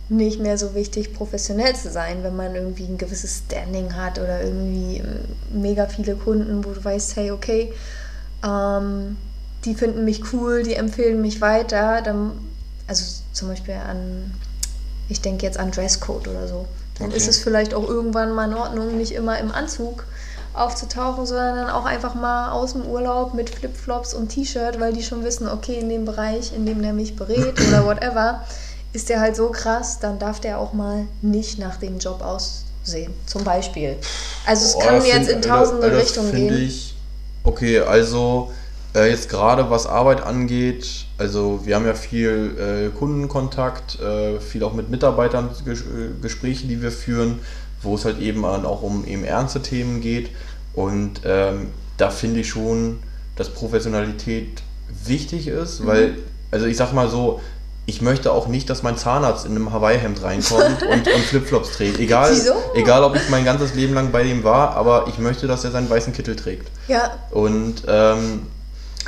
nicht 0.09 0.39
mehr 0.41 0.59
so 0.59 0.75
wichtig, 0.75 1.15
professionell 1.15 1.75
zu 1.75 1.91
sein, 1.91 2.23
wenn 2.23 2.37
man 2.37 2.55
irgendwie 2.55 2.85
ein 2.85 2.99
gewisses 2.99 3.43
Standing 3.47 3.97
hat 3.97 4.19
oder 4.19 4.43
irgendwie 4.43 4.99
ähm, 4.99 5.63
mega 5.63 5.87
viele 5.87 6.15
Kunden, 6.15 6.65
wo 6.65 6.71
du 6.73 6.85
weißt, 6.85 7.17
hey, 7.17 7.31
okay, 7.31 7.73
ähm, 8.45 9.17
die 9.65 9.75
finden 9.75 10.05
mich 10.05 10.33
cool, 10.33 10.63
die 10.63 10.75
empfehlen 10.75 11.23
mich 11.23 11.41
weiter. 11.41 12.03
Dann, 12.03 12.33
also 12.87 13.05
zum 13.33 13.49
Beispiel 13.49 13.75
an, 13.75 14.33
ich 15.09 15.23
denke 15.23 15.47
jetzt 15.47 15.59
an 15.59 15.71
Dresscode 15.71 16.29
oder 16.29 16.47
so. 16.47 16.67
Dann 16.99 17.09
Okay. 17.09 17.17
ist 17.17 17.29
es 17.29 17.39
vielleicht 17.39 17.75
auch 17.75 17.89
irgendwann 17.89 18.33
mal 18.33 18.49
in 18.49 18.55
Ordnung, 18.55 18.97
nicht 18.99 19.13
immer 19.13 19.39
im 19.39 19.53
Anzug 19.53 20.05
aufzutauchen, 20.55 21.27
sondern 21.27 21.57
dann 21.57 21.71
auch 21.71 21.85
einfach 21.85 22.15
mal 22.15 22.53
aus 22.53 22.73
dem 22.73 22.87
Urlaub 22.87 23.35
mit 23.35 23.51
Flipflops 23.51 24.15
und 24.15 24.29
T-Shirt, 24.29 24.79
weil 24.81 24.93
die 24.93 25.03
schon 25.03 25.25
wissen, 25.25 25.49
okay, 25.49 25.79
in 25.81 25.89
dem 25.89 26.05
Bereich, 26.05 26.53
in 26.55 26.65
dem 26.65 26.81
der 26.81 26.93
mich 26.93 27.17
berät 27.17 27.61
oder 27.69 27.85
whatever, 27.87 28.45
ist 28.93 29.09
der 29.09 29.21
halt 29.21 29.35
so 29.35 29.51
krass, 29.51 29.99
dann 29.99 30.19
darf 30.21 30.41
der 30.41 30.59
auch 30.59 30.73
mal 30.73 31.07
nicht 31.21 31.59
nach 31.59 31.77
dem 31.77 31.99
Job 31.99 32.23
aussehen. 32.23 33.13
Zum 33.27 33.43
Beispiel. 33.43 33.97
Also 34.47 34.65
es 34.67 34.77
Oh, 34.77 34.79
kann 34.79 35.05
jetzt 35.05 35.29
in 35.29 35.43
tausende 35.43 35.87
Alter, 35.87 35.99
Richtungen 35.99 36.33
gehen. 36.33 36.63
Ich, 36.63 36.95
okay, 37.43 37.81
also 37.81 38.53
äh, 38.95 39.11
jetzt 39.11 39.29
gerade 39.29 39.69
was 39.71 39.87
Arbeit 39.87 40.23
angeht, 40.23 41.07
also 41.19 41.61
wir 41.65 41.75
haben 41.75 41.87
ja 41.87 41.95
viel 41.95 42.91
äh, 42.93 42.97
Kundenkontakt, 42.97 43.99
äh, 44.01 44.39
viel 44.39 44.63
auch 44.63 44.73
mit 44.73 44.89
Mitarbeitern 44.91 45.51
ges 45.65 45.81
äh, 45.81 46.21
Gespräche, 46.23 46.69
die 46.69 46.81
wir 46.81 46.93
führen, 46.93 47.41
wo 47.85 47.95
es 47.95 48.05
halt 48.05 48.21
eben 48.21 48.45
an, 48.45 48.65
auch 48.67 48.83
um 48.83 49.05
eben 49.07 49.25
ernste 49.25 49.61
Themen 49.63 50.01
geht. 50.01 50.31
Und 50.75 51.21
ähm, 51.25 51.69
da 51.97 52.11
finde 52.11 52.41
ich 52.41 52.49
schon, 52.49 52.99
dass 53.37 53.51
Professionalität 53.51 54.63
wichtig 55.05 55.49
ist, 55.49 55.81
Mhm. 55.81 55.87
weil, 55.87 56.15
also 56.51 56.67
ich 56.67 56.77
sag 56.77 56.93
mal 56.93 57.09
so, 57.09 57.41
ich 57.87 58.01
möchte 58.01 58.33
auch 58.33 58.47
nicht, 58.49 58.71
dass 58.71 58.83
mein 58.83 58.97
Zahnarzt 58.97 59.45
in 59.45 59.53
einem 59.53 59.71
Hawaii-Hemd 59.73 60.23
reinkommt 60.23 60.83
und, 60.91 61.07
und 61.07 61.23
Flipflops 61.27 61.73
trägt. 61.73 61.99
Egal, 62.01 62.31
Wieso? 62.33 62.55
egal, 62.75 63.05
ob 63.05 63.15
ich 63.15 63.29
mein 63.29 63.45
ganzes 63.45 63.75
Leben 63.75 63.93
lang 63.95 64.11
bei 64.11 64.23
dem 64.23 64.43
war, 64.43 64.75
aber 64.75 65.07
ich 65.09 65.19
möchte, 65.19 65.47
dass 65.47 65.65
er 65.65 65.71
seinen 65.71 65.91
weißen 65.91 66.13
Kittel 66.15 66.35
trägt. 66.35 66.69
Ja, 66.89 67.11
Und 67.31 67.83
ähm, 67.87 68.47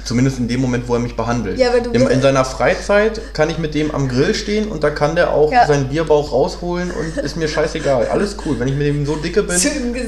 zumindest 0.06 0.38
in 0.38 0.48
dem 0.48 0.60
Moment, 0.60 0.88
wo 0.88 0.94
er 0.94 1.00
mich 1.00 1.16
behandelt. 1.16 1.58
Ja, 1.58 1.70
in, 1.74 2.06
in 2.06 2.22
seiner 2.22 2.44
Freizeit 2.44 3.20
kann 3.34 3.50
ich 3.50 3.58
mit 3.58 3.74
dem 3.74 3.90
am 3.94 4.08
Grill 4.08 4.34
stehen 4.34 4.68
und 4.68 4.82
da 4.82 4.90
kann 4.90 5.14
der 5.16 5.32
auch 5.34 5.52
Ja. 5.52 5.66
seinen 5.66 5.88
Bierbauch 5.88 6.32
rausholen 6.32 6.90
und 6.90 7.16
ist 7.22 7.36
mir 7.36 7.48
scheißegal. 7.48 8.06
Alles 8.08 8.36
cool. 8.46 8.58
Wenn 8.58 8.68
ich 8.68 8.74
mit 8.74 8.86
dem 8.86 9.04
so 9.04 9.16
dicke 9.16 9.42
bin, 9.42 9.60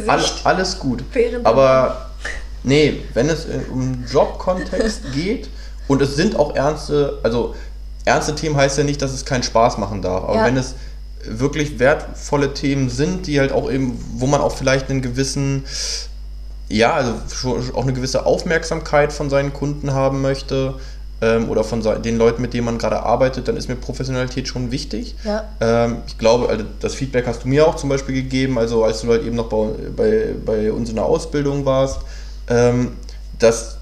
all, 0.07 0.25
alles 0.45 0.79
gut. 0.79 1.05
Während 1.13 1.45
Aber 1.45 2.11
nee, 2.63 3.03
wenn 3.15 3.29
es 3.29 3.45
in- 3.45 3.65
um 3.67 4.05
Jobkontext 4.11 5.01
geht 5.15 5.49
und 5.89 6.01
es 6.01 6.17
sind 6.17 6.37
auch 6.37 6.55
ernste, 6.55 7.19
also 7.23 7.55
ernste 8.05 8.35
Themen 8.35 8.57
heißt 8.57 8.79
ja 8.79 8.85
nicht, 8.85 9.03
dass 9.03 9.13
es 9.13 9.25
keinen 9.25 9.43
Spaß 9.43 9.79
machen 9.79 10.01
darf. 10.01 10.25
Aber 10.25 10.37
Ja. 10.37 10.45
wenn 10.47 10.57
es 10.57 10.75
wirklich 11.25 11.79
wertvolle 11.81 12.55
Themen 12.55 12.89
sind, 12.89 13.27
die 13.27 13.41
halt 13.41 13.51
auch 13.53 13.71
eben, 13.71 13.99
wo 14.15 14.27
man 14.27 14.41
auch 14.41 14.55
vielleicht 14.55 14.89
einen 14.89 15.03
gewissen, 15.03 15.65
ja, 16.69 16.95
also 16.95 17.15
auch 17.75 17.83
eine 17.83 17.93
gewisse 17.93 18.27
Aufmerksamkeit 18.27 19.13
von 19.13 19.31
seinen 19.31 19.53
Kunden 19.53 19.93
haben 19.95 20.21
möchte 20.21 20.75
ähm, 21.21 21.49
oder 21.49 21.65
von 21.65 21.83
den 22.03 22.19
Leuten, 22.19 22.43
mit 22.43 22.55
denen 22.55 22.65
man 22.65 22.79
gerade 22.79 23.03
arbeitet, 23.03 23.49
dann 23.49 23.57
ist 23.57 23.69
mir 23.69 23.77
Professionalität 23.77 24.49
schon 24.49 24.71
wichtig. 24.71 25.17
ja. 25.25 25.45
Ähm, 25.61 25.99
ich 26.07 26.19
glaube, 26.19 26.49
also 26.49 26.65
das 26.81 26.95
Feedback 26.95 27.27
hast 27.27 27.45
du 27.45 27.49
mir 27.49 27.67
auch 27.67 27.77
zum 27.77 27.89
Beispiel 27.89 28.15
gegeben, 28.15 28.59
also 28.59 28.85
als 28.85 29.01
du 29.01 29.09
halt 29.09 29.25
eben 29.25 29.37
noch 29.37 29.49
bei, 29.49 29.69
bei, 29.97 30.35
bei 30.45 30.73
uns 30.73 30.91
in 30.91 30.97
der 30.97 31.05
Ausbildung 31.07 31.65
warst, 31.65 32.01
ähm, 32.49 32.93
dass 33.39 33.79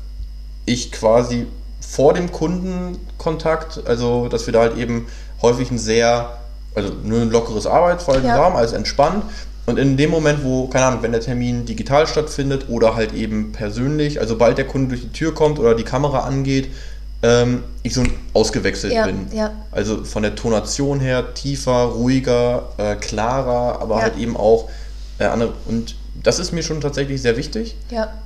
ich 0.65 0.93
quasi 0.93 1.47
vor 1.81 2.15
dem 2.15 2.33
Kundenkontakt, 2.33 3.87
also 3.87 4.29
dass 4.29 4.47
wir 4.47 4.53
da 4.53 4.61
halt 4.61 4.77
eben 4.77 5.07
häufig 5.43 5.71
ein 5.71 5.79
sehr, 5.79 6.39
also 6.75 6.93
nur 7.03 7.21
ein 7.21 7.31
lockeres 7.31 7.67
Arbeitsverhalten 7.67 8.29
Ja. 8.29 8.37
haben, 8.37 8.57
alles 8.57 8.73
entspannt. 8.73 9.25
Und 9.67 9.79
in 9.79 9.97
dem 9.97 10.11
Moment, 10.11 10.45
wo, 10.45 10.69
keine 10.69 10.87
Ahnung, 10.87 11.03
wenn 11.03 11.13
der 11.13 11.21
Termin 11.21 11.67
digital 11.67 12.07
stattfindet 12.07 12.67
oder 12.69 12.95
halt 12.95 13.13
eben 13.13 13.51
persönlich, 13.53 14.21
also 14.21 14.35
sobald 14.35 14.59
der 14.59 14.67
Kunde 14.67 14.91
durch 14.91 15.03
die 15.03 15.13
Tür 15.13 15.35
kommt 15.35 15.59
oder 15.59 15.75
die 15.75 15.83
Kamera 15.83 16.21
angeht, 16.21 16.69
ähm, 17.23 17.65
ich 17.83 17.93
so 17.95 18.05
ausgewechselt 18.33 18.93
Ja, 18.93 19.07
bin. 19.07 19.27
ja. 19.35 19.51
Also 19.73 20.05
von 20.05 20.23
der 20.23 20.35
Tonation 20.37 21.01
her 21.01 21.35
tiefer, 21.35 21.73
ruhiger, 21.85 22.69
äh, 22.77 22.95
klarer, 22.95 23.81
aber 23.81 23.97
Ja. 23.97 24.03
halt 24.03 24.17
eben 24.19 24.37
auch 24.37 24.69
äh, 25.19 25.25
andere. 25.25 25.53
Und 25.67 25.97
das 26.23 26.39
ist 26.39 26.53
mir 26.53 26.63
schon 26.63 26.81
tatsächlich 26.81 27.21
sehr 27.23 27.37
wichtig, 27.37 27.77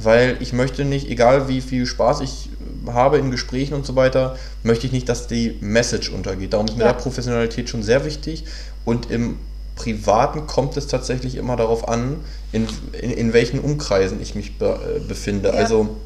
weil 0.01 0.37
ich 0.41 0.53
möchte 0.53 0.85
nicht, 0.85 1.09
egal 1.09 1.49
wie 1.49 1.61
viel 1.61 1.87
Spaß 1.87 2.21
ich 2.21 2.49
habe 2.87 3.19
in 3.19 3.31
Gesprächen 3.31 3.75
und 3.75 3.87
so 3.87 3.95
weiter, 3.97 4.37
möchte 4.63 4.87
ich 4.87 4.93
nicht, 4.93 5.09
dass 5.09 5.27
die 5.27 5.57
Message 5.61 6.11
untergeht. 6.11 6.53
Darum 6.53 6.67
ist 6.67 6.77
mir 6.77 6.85
da 6.85 6.93
Professionalität 6.93 7.69
schon 7.69 7.83
sehr 7.83 8.05
wichtig. 8.05 8.45
Und 8.85 9.11
im 9.11 9.37
Privaten 9.81 10.47
kommt 10.47 10.77
es 10.77 10.89
tatsächlich 10.89 11.37
immer 11.37 11.57
darauf 11.57 11.89
an, 11.89 12.17
in, 12.53 12.67
in, 13.01 13.11
in 13.11 13.33
welchen 13.33 13.61
Umkreisen 13.61 14.21
ich 14.21 14.35
mich 14.35 14.59
be, 14.59 14.67
äh, 14.67 15.01
befinde. 15.01 15.49
Ja. 15.49 15.55
Also 15.55 15.97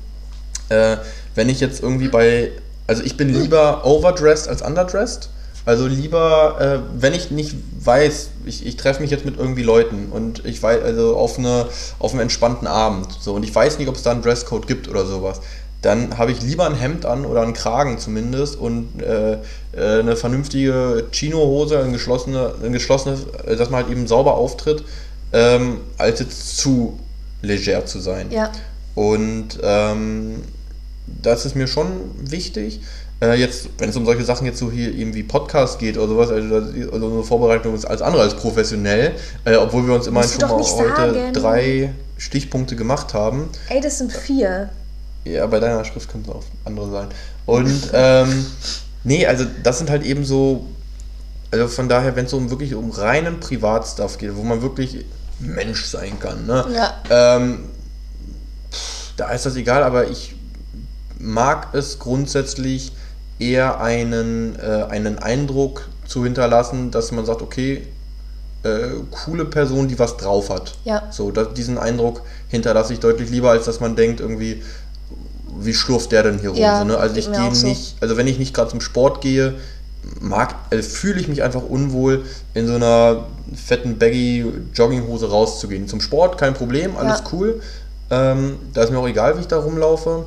äh, 0.68 0.98
wenn 1.34 1.48
ich 1.48 1.58
jetzt 1.58 1.82
irgendwie 1.82 2.06
bei, 2.06 2.52
also 2.86 3.02
ich 3.02 3.16
bin 3.16 3.28
lieber 3.28 3.84
overdressed 3.84 4.48
als 4.48 4.62
underdressed. 4.62 5.30
Also 5.66 5.86
lieber, 5.86 6.60
äh, 6.60 7.00
wenn 7.00 7.14
ich 7.14 7.30
nicht 7.30 7.56
weiß, 7.80 8.28
ich, 8.44 8.64
ich 8.64 8.76
treffe 8.76 9.00
mich 9.00 9.10
jetzt 9.10 9.24
mit 9.24 9.38
irgendwie 9.38 9.62
Leuten 9.62 10.08
und 10.12 10.44
ich 10.44 10.62
weiß, 10.62 10.84
also 10.84 11.16
auf, 11.16 11.38
eine, 11.38 11.66
auf 11.98 12.12
einen 12.12 12.20
entspannten 12.20 12.68
Abend, 12.68 13.08
so 13.18 13.32
und 13.32 13.42
ich 13.42 13.54
weiß 13.54 13.78
nicht, 13.78 13.88
ob 13.88 13.96
es 13.96 14.02
da 14.02 14.12
einen 14.12 14.22
Dresscode 14.22 14.66
gibt 14.66 14.88
oder 14.88 15.06
sowas, 15.06 15.40
dann 15.84 16.16
habe 16.16 16.32
ich 16.32 16.40
lieber 16.40 16.66
ein 16.66 16.74
Hemd 16.74 17.04
an 17.04 17.26
oder 17.26 17.42
einen 17.42 17.52
Kragen 17.52 17.98
zumindest 17.98 18.56
und 18.56 19.02
äh, 19.02 19.34
äh, 19.34 19.38
eine 20.00 20.16
vernünftige 20.16 21.06
Chino-Hose, 21.12 21.78
ein 21.80 21.92
geschlossene, 21.92 22.54
ein 22.62 22.72
geschlossenes, 22.72 23.26
äh, 23.46 23.56
dass 23.56 23.70
man 23.70 23.82
halt 23.82 23.92
eben 23.92 24.06
sauber 24.06 24.34
auftritt, 24.34 24.84
ähm, 25.32 25.78
als 25.98 26.20
jetzt 26.20 26.56
zu 26.56 26.98
leger 27.42 27.84
zu 27.84 27.98
sein. 28.00 28.30
Ja. 28.30 28.50
Und 28.94 29.58
ähm, 29.62 30.42
das 31.06 31.44
ist 31.44 31.54
mir 31.54 31.66
schon 31.66 31.88
wichtig. 32.18 32.80
Äh, 33.20 33.38
jetzt, 33.38 33.68
wenn 33.78 33.90
es 33.90 33.96
um 33.96 34.06
solche 34.06 34.24
Sachen 34.24 34.46
jetzt 34.46 34.58
so 34.58 34.70
hier 34.70 34.90
irgendwie 34.90 35.22
Podcast 35.22 35.78
geht 35.78 35.98
oder 35.98 36.08
sowas, 36.08 36.30
also, 36.30 36.56
also 36.92 37.12
eine 37.12 37.24
Vorbereitung 37.24 37.74
ist 37.74 37.84
alles 37.84 38.00
andere 38.00 38.22
als 38.22 38.34
professionell, 38.34 39.12
äh, 39.44 39.56
obwohl 39.56 39.86
wir 39.86 39.94
uns 39.94 40.06
immerhin 40.06 40.30
schon 40.30 40.48
mal 40.48 40.62
heute 40.62 41.14
sagen. 41.14 41.32
drei 41.34 41.94
Stichpunkte 42.16 42.74
gemacht 42.74 43.12
haben. 43.12 43.50
Ey, 43.68 43.80
das 43.82 43.98
sind 43.98 44.12
vier. 44.12 44.70
Ja, 45.24 45.46
bei 45.46 45.60
deiner 45.60 45.84
Schrift 45.84 46.10
könnte 46.10 46.30
es 46.30 46.36
auch 46.36 46.44
andere 46.64 46.90
sein. 46.90 47.08
Und 47.46 47.90
ähm, 47.92 48.46
nee, 49.04 49.26
also 49.26 49.44
das 49.62 49.78
sind 49.78 49.90
halt 49.90 50.04
eben 50.04 50.24
so, 50.24 50.66
also 51.50 51.68
von 51.68 51.88
daher, 51.88 52.14
wenn 52.16 52.26
es 52.26 52.30
so 52.30 52.36
um 52.36 52.50
wirklich 52.50 52.74
um 52.74 52.90
reinen 52.90 53.40
Privatstuff 53.40 54.18
geht, 54.18 54.36
wo 54.36 54.42
man 54.42 54.60
wirklich 54.62 55.04
Mensch 55.38 55.84
sein 55.86 56.18
kann, 56.20 56.46
ne? 56.46 56.64
Ja. 56.74 57.36
Ähm, 57.36 57.70
da 59.16 59.30
ist 59.30 59.46
das 59.46 59.56
egal, 59.56 59.82
aber 59.82 60.08
ich 60.08 60.34
mag 61.18 61.74
es 61.74 61.98
grundsätzlich 61.98 62.92
eher 63.38 63.80
einen, 63.80 64.58
äh, 64.58 64.86
einen 64.88 65.18
Eindruck 65.18 65.88
zu 66.06 66.24
hinterlassen, 66.24 66.90
dass 66.90 67.12
man 67.12 67.24
sagt, 67.24 67.42
okay, 67.42 67.86
äh, 68.62 68.88
coole 69.10 69.44
Person, 69.44 69.88
die 69.88 69.98
was 69.98 70.16
drauf 70.16 70.50
hat. 70.50 70.74
Ja. 70.84 71.08
So, 71.10 71.30
das, 71.30 71.54
diesen 71.54 71.78
Eindruck 71.78 72.22
hinterlasse 72.48 72.92
ich 72.92 73.00
deutlich 73.00 73.30
lieber, 73.30 73.50
als 73.50 73.66
dass 73.66 73.80
man 73.80 73.96
denkt, 73.96 74.20
irgendwie, 74.20 74.62
wie 75.58 75.74
schlurft 75.74 76.12
der 76.12 76.22
denn 76.24 76.38
hier 76.38 76.50
rum? 76.50 76.58
Ja, 76.58 76.80
so, 76.80 76.84
ne? 76.84 76.96
Also 76.98 77.16
ich 77.16 77.30
gehe 77.30 77.54
so. 77.54 77.66
nicht, 77.66 77.96
also 78.00 78.16
wenn 78.16 78.26
ich 78.26 78.38
nicht 78.38 78.54
gerade 78.54 78.70
zum 78.70 78.80
Sport 78.80 79.20
gehe, 79.20 79.54
mag, 80.20 80.54
äh, 80.70 80.82
fühle 80.82 81.20
ich 81.20 81.28
mich 81.28 81.42
einfach 81.42 81.62
unwohl, 81.62 82.24
in 82.54 82.66
so 82.66 82.74
einer 82.74 83.26
fetten 83.54 83.98
baggy 83.98 84.44
Jogginghose 84.74 85.28
rauszugehen. 85.30 85.88
Zum 85.88 86.00
Sport 86.00 86.38
kein 86.38 86.54
Problem, 86.54 86.96
alles 86.96 87.20
Ja. 87.20 87.24
cool. 87.32 87.60
Ähm, 88.10 88.56
da 88.72 88.82
ist 88.82 88.90
mir 88.90 88.98
auch 88.98 89.08
egal, 89.08 89.36
wie 89.36 89.40
ich 89.40 89.48
da 89.48 89.58
rumlaufe. 89.58 90.26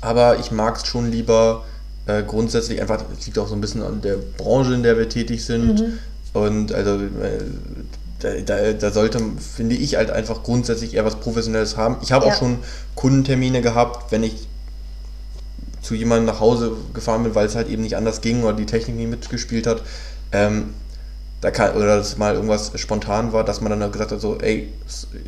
Aber 0.00 0.38
ich 0.38 0.50
mag 0.50 0.76
es 0.76 0.86
schon 0.86 1.10
lieber 1.10 1.64
äh, 2.06 2.22
grundsätzlich 2.22 2.80
einfach, 2.80 3.04
es 3.18 3.26
liegt 3.26 3.38
auch 3.38 3.48
so 3.48 3.54
ein 3.54 3.60
bisschen 3.60 3.82
an 3.82 4.00
der 4.02 4.16
Branche, 4.36 4.74
in 4.74 4.82
der 4.82 4.98
wir 4.98 5.08
tätig 5.08 5.44
sind. 5.44 5.80
Mhm. 5.80 5.98
Und 6.32 6.72
also 6.72 6.96
äh, 6.96 7.38
da, 8.22 8.34
da, 8.44 8.72
da 8.72 8.90
sollte, 8.90 9.20
finde 9.56 9.74
ich, 9.74 9.96
halt 9.96 10.10
einfach 10.10 10.42
grundsätzlich 10.42 10.94
eher 10.94 11.04
was 11.04 11.16
Professionelles 11.16 11.76
haben. 11.76 11.96
Ich 12.02 12.12
habe 12.12 12.26
Ja. 12.26 12.32
auch 12.32 12.38
schon 12.38 12.58
Kundentermine 12.94 13.60
gehabt, 13.62 14.12
wenn 14.12 14.22
ich 14.22 14.46
zu 15.82 15.94
jemandem 15.94 16.26
nach 16.26 16.40
Hause 16.40 16.72
gefahren 16.94 17.24
bin, 17.24 17.34
weil 17.34 17.46
es 17.46 17.56
halt 17.56 17.68
eben 17.68 17.82
nicht 17.82 17.96
anders 17.96 18.20
ging 18.20 18.44
oder 18.44 18.52
die 18.52 18.66
Technik 18.66 18.96
nicht 18.96 19.10
mitgespielt 19.10 19.66
hat. 19.66 19.82
Ähm, 20.30 20.74
da 21.42 21.50
kann, 21.50 21.74
oder 21.74 21.96
dass 21.98 22.16
mal 22.16 22.34
irgendwas 22.34 22.70
spontan 22.76 23.32
war, 23.32 23.42
dass 23.44 23.60
man 23.60 23.70
dann 23.70 23.82
halt 23.82 23.92
gesagt 23.92 24.12
hat, 24.12 24.20
so, 24.20 24.38
ey, 24.38 24.72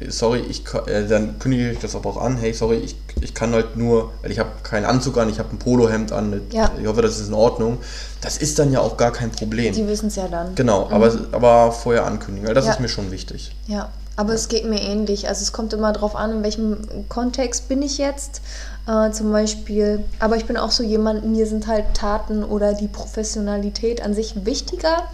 sorry, 0.09 0.39
ich 0.49 0.63
äh, 0.87 1.07
dann 1.09 1.41
kündige 1.41 1.73
ich 1.73 1.81
das 1.81 1.97
aber 1.97 2.09
auch 2.11 2.17
an, 2.23 2.37
hey, 2.37 2.53
sorry, 2.55 2.77
ich, 2.77 2.97
ich 3.21 3.35
kann 3.35 3.53
halt 3.53 3.77
nur, 3.77 4.13
weil 4.23 4.31
ich 4.31 4.39
habe 4.39 4.51
keinen 4.63 4.85
Anzug 4.85 5.19
an, 5.19 5.29
ich 5.29 5.41
habe 5.41 5.51
ein 5.51 5.59
Polohemd 5.59 6.13
an, 6.13 6.41
Ja. 6.53 6.71
ich 6.81 6.87
hoffe, 6.87 7.03
das 7.03 7.19
ist 7.19 7.29
in 7.29 7.35
Ordnung. 7.35 7.79
Das 8.21 8.39
ist 8.39 8.59
dann 8.61 8.73
ja 8.73 8.79
auch 8.81 8.97
gar 8.97 9.11
kein 9.13 9.33
Problem. 9.33 9.75
Die 9.75 9.87
wissen 9.89 10.07
es 10.07 10.15
ja 10.17 10.29
dann. 10.29 10.55
Genau, 10.55 10.89
aber, 10.91 11.13
aber 11.33 11.73
vorher 11.73 12.07
ankündigen, 12.07 12.47
weil 12.49 12.55
das 12.55 12.67
Ja. 12.67 12.73
ist 12.73 12.81
mir 12.81 12.89
schon 12.89 13.11
wichtig. 13.11 13.55
Ja, 13.67 13.91
aber 14.17 14.35
es 14.35 14.47
geht 14.49 14.65
mir 14.65 14.81
ähnlich. 14.81 15.27
Also 15.29 15.43
es 15.43 15.53
kommt 15.53 15.73
immer 15.73 15.93
darauf 15.93 16.15
an, 16.15 16.31
in 16.31 16.43
welchem 16.45 16.77
Kontext 17.09 17.69
bin 17.69 17.83
ich 17.83 17.99
jetzt. 17.99 18.41
Äh, 18.87 19.11
zum 19.11 19.33
Beispiel, 19.33 20.05
aber 20.21 20.37
ich 20.37 20.45
bin 20.45 20.57
auch 20.57 20.71
so 20.71 20.85
jemand, 20.85 21.25
mir 21.27 21.47
sind 21.47 21.67
halt 21.67 21.87
Taten 21.95 22.45
oder 22.45 22.73
die 22.75 22.87
Professionalität 22.89 24.01
an 24.03 24.15
sich 24.15 24.45
wichtiger 24.47 25.09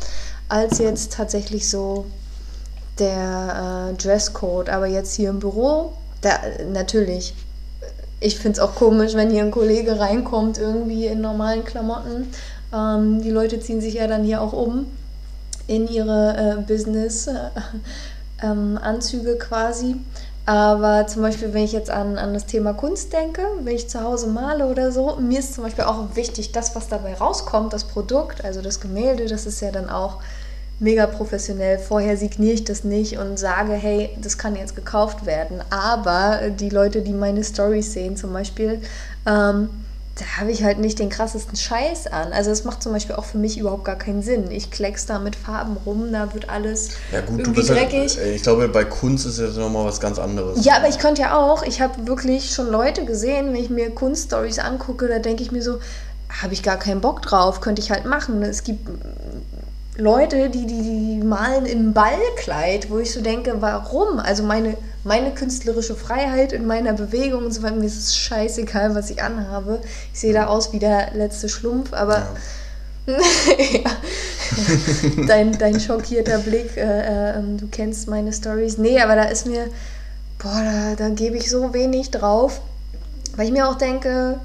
als 0.51 0.79
jetzt 0.79 1.13
tatsächlich 1.13 1.69
so 1.69 2.07
der 2.99 3.91
äh, 3.91 3.97
Dresscode. 3.97 4.69
Aber 4.69 4.87
jetzt 4.87 5.15
hier 5.15 5.31
im 5.31 5.41
Büro, 5.41 5.93
da 6.21 6.33
natürlich. 6.73 7.35
Ich 8.23 8.39
finde 8.39 8.53
es 8.53 8.61
auch 8.61 8.75
komisch, 8.75 9.15
wenn 9.15 9.31
hier 9.31 9.43
ein 9.43 9.51
Kollege 9.51 9.99
reinkommt, 9.99 10.59
irgendwie 10.59 11.07
in 11.07 11.23
normalen 11.23 11.65
Klamotten. 11.65 12.31
Ähm, 12.75 13.23
die 13.23 13.31
Leute 13.31 13.61
ziehen 13.61 13.81
sich 13.81 13.95
ja 13.95 14.07
dann 14.07 14.25
hier 14.25 14.43
auch 14.43 14.53
um 14.53 14.87
in 15.67 15.89
ihre 15.89 16.59
äh, 16.59 16.63
Business. 16.63 17.27
Äh, 17.29 17.51
ähm, 18.43 18.79
quasi. 19.39 19.97
Aber 20.47 21.07
zum 21.07 21.23
Beispiel, 21.23 21.53
wenn 21.53 21.65
ich 21.65 21.73
jetzt 21.73 21.91
an, 21.91 22.19
an 22.19 22.35
das 22.35 22.47
Thema 22.47 22.73
Kunst 22.73 23.13
denke, 23.13 23.43
wenn 23.63 23.77
ich 23.77 23.89
zu 23.89 24.03
Hause 24.03 24.27
male 24.27 24.67
oder 24.67 24.91
so, 24.91 25.17
mir 25.21 25.39
ist 25.39 25.55
zum 25.55 25.65
Beispiel 25.65 25.85
auch 25.85 26.17
wichtig, 26.17 26.51
das, 26.51 26.75
was 26.75 26.89
dabei 26.89 27.15
rauskommt, 27.15 27.73
das 27.73 27.85
Produkt, 27.85 28.45
also 28.45 28.61
das 28.61 28.81
Gemälde, 28.81 29.27
das 29.27 29.47
ist 29.47 29.61
ja 29.61 29.71
dann 29.71 29.89
auch 29.89 30.17
mega 30.81 31.07
professionell. 31.07 31.78
Vorher 31.78 32.16
signiere 32.16 32.55
ich 32.55 32.64
das 32.64 32.85
nicht 32.85 33.18
und 33.18 33.39
sage, 33.39 33.72
hey, 33.72 34.11
das 34.20 34.39
kann 34.39 34.57
jetzt 34.57 34.74
gekauft 34.74 35.26
werden. 35.26 35.62
Aber 35.70 36.51
die 36.51 36.70
Leute, 36.70 37.03
die 37.03 37.12
meine 37.12 37.45
Stories 37.45 37.93
sehen 37.93 38.16
zum 38.16 38.33
Beispiel, 38.33 38.81
ähm, 39.26 39.68
da 40.16 40.24
habe 40.39 40.51
ich 40.51 40.64
halt 40.64 40.78
nicht 40.78 40.99
den 40.99 41.09
krassesten 41.09 41.57
Scheiß 41.57 42.09
an. 42.09 42.33
Also 42.33 42.51
es 42.51 42.64
macht 42.64 42.83
zum 42.83 42.93
Beispiel 42.93 43.14
auch 43.14 43.24
für 43.24 43.39
mich 43.39 43.57
überhaupt 43.57 43.85
gar 43.85 43.97
keinen 43.97 44.22
Sinn. 44.22 44.51
Ich 44.51 44.70
kleck's 44.70 45.07
da 45.07 45.18
mit 45.18 45.35
Farben 45.37 45.78
rum, 45.87 46.12
da 46.12 46.35
wird 46.35 46.51
alles 46.51 46.91
Ja 47.11 47.20
gut, 47.20 47.37
du 47.39 47.43
irgendwie 47.43 47.61
bist 47.61 47.70
halt, 47.70 47.81
dreckig. 47.93 48.18
äh, 48.18 48.35
ich 48.35 48.43
glaube, 48.43 48.68
bei 48.68 48.85
Kunst 48.85 49.24
ist 49.24 49.39
das 49.39 49.57
nochmal 49.57 49.87
was 49.87 50.01
ganz 50.01 50.18
anderes. 50.18 50.64
Ja, 50.64 50.76
aber 50.76 50.89
ich 50.89 50.99
könnte 50.99 51.22
ja 51.22 51.39
auch, 51.39 51.62
ich 51.62 51.81
habe 51.81 52.07
wirklich 52.07 52.51
schon 52.53 52.68
Leute 52.70 53.05
gesehen, 53.05 53.49
wenn 53.49 53.57
ich 53.62 53.70
mir 53.70 53.91
Kunststories 53.91 54.59
angucke, 54.59 55.09
da 55.09 55.20
denke 55.20 55.43
ich 55.43 55.53
mir 55.53 55.62
so, 55.62 55.78
habe 56.43 56.53
ich 56.53 56.62
gar 56.62 56.78
keinen 56.78 57.01
Bock 57.01 57.22
drauf, 57.22 57.61
könnte 57.61 57.81
ich 57.81 57.91
halt 57.91 58.05
machen. 58.05 58.43
Es 58.43 58.62
gibt 58.62 58.89
Leute, 59.97 60.51
die, 60.51 60.66
die, 60.66 60.82
die 60.82 61.24
malen 61.24 61.66
im 61.66 61.93
Ballkleid, 61.93 62.91
wo 62.91 62.99
ich 62.99 63.12
so 63.12 63.20
denke, 63.20 63.61
warum? 63.61 64.18
Also 64.18 64.43
meine, 64.43 64.76
meine 65.05 65.32
künstlerische 65.32 65.95
Freiheit 65.95 66.53
in 66.53 66.66
meiner 66.66 66.93
Bewegung 66.93 67.45
und 67.45 67.53
so 67.53 67.62
weiter, 67.62 67.76
mir 67.76 67.86
ist 67.86 67.99
es 67.99 68.16
scheißegal, 68.16 68.95
was 68.95 69.11
ich 69.11 69.22
anhabe. 69.22 69.80
Ich 70.12 70.20
sehe 70.20 70.32
da 70.32 70.47
aus 70.47 70.72
wie 70.72 70.78
der 70.78 71.12
letzte 71.14 71.49
Schlumpf, 71.49 71.93
aber 71.93 72.16
Ja. 72.16 72.26
ja. 73.72 73.91
dein, 75.26 75.57
dein 75.59 75.80
schockierter 75.80 76.38
Blick, 76.38 76.76
äh, 76.76 77.30
äh, 77.30 77.43
du 77.57 77.66
kennst 77.68 78.09
meine 78.09 78.32
Stories. 78.32 78.78
Nee, 78.78 79.01
aber 79.01 79.16
da 79.16 79.24
ist 79.24 79.47
mir, 79.47 79.68
boah, 80.38 80.62
da, 80.62 80.95
da 80.97 81.09
gebe 81.09 81.36
ich 81.36 81.51
so 81.51 81.72
wenig 81.72 82.11
drauf, 82.11 82.61
weil 83.36 83.47
ich 83.47 83.53
mir 83.53 83.68
auch 83.68 83.76
denke, 83.76 84.38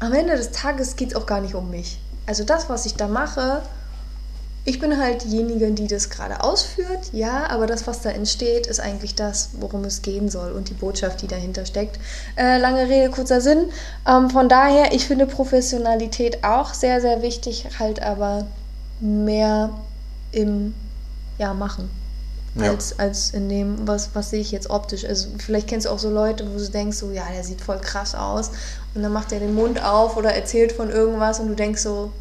am 0.00 0.12
Ende 0.12 0.36
des 0.36 0.50
Tages 0.50 0.96
geht 0.96 1.10
es 1.10 1.16
auch 1.16 1.26
gar 1.26 1.40
nicht 1.40 1.54
um 1.54 1.70
mich. 1.70 2.00
Also 2.26 2.44
das, 2.44 2.68
was 2.68 2.86
ich 2.86 2.94
da 2.94 3.08
mache, 3.08 3.62
ich 4.64 4.78
bin 4.78 4.96
halt 4.96 5.24
diejenige, 5.24 5.72
die 5.72 5.88
das 5.88 6.08
gerade 6.08 6.42
ausführt, 6.44 7.10
ja, 7.12 7.48
aber 7.50 7.66
das, 7.66 7.86
was 7.88 8.00
da 8.00 8.10
entsteht, 8.10 8.68
ist 8.68 8.78
eigentlich 8.78 9.16
das, 9.16 9.50
worum 9.58 9.84
es 9.84 10.02
gehen 10.02 10.28
soll 10.28 10.52
und 10.52 10.70
die 10.70 10.74
Botschaft, 10.74 11.22
die 11.22 11.26
dahinter 11.26 11.66
steckt. 11.66 11.98
Äh, 12.36 12.58
lange 12.58 12.88
Rede, 12.88 13.10
kurzer 13.10 13.40
Sinn. 13.40 13.70
Ähm, 14.08 14.30
von 14.30 14.48
daher, 14.48 14.92
ich 14.92 15.06
finde 15.06 15.26
Professionalität 15.26 16.44
auch 16.44 16.74
sehr, 16.74 17.00
sehr 17.00 17.22
wichtig, 17.22 17.66
halt 17.80 18.00
aber 18.02 18.46
mehr 19.00 19.70
im 20.30 20.74
ja, 21.38 21.54
Machen. 21.54 21.90
Ja. 22.54 22.70
Als, 22.70 22.98
als 22.98 23.30
in 23.30 23.48
dem, 23.48 23.88
was, 23.88 24.10
was 24.14 24.30
sehe 24.30 24.40
ich 24.40 24.52
jetzt 24.52 24.70
optisch. 24.70 25.04
Also 25.04 25.28
vielleicht 25.38 25.68
kennst 25.68 25.86
du 25.86 25.90
auch 25.90 25.98
so 25.98 26.10
Leute, 26.10 26.46
wo 26.52 26.58
du 26.58 26.68
denkst, 26.68 26.98
so, 26.98 27.10
ja, 27.10 27.24
der 27.34 27.42
sieht 27.42 27.62
voll 27.62 27.78
krass 27.78 28.14
aus. 28.14 28.50
Und 28.94 29.02
dann 29.02 29.12
macht 29.12 29.32
er 29.32 29.40
den 29.40 29.54
Mund 29.54 29.82
auf 29.82 30.16
oder 30.16 30.34
erzählt 30.34 30.70
von 30.70 30.90
irgendwas 30.90 31.40
und 31.40 31.48
du 31.48 31.54
denkst 31.54 31.80
so, 31.80 32.12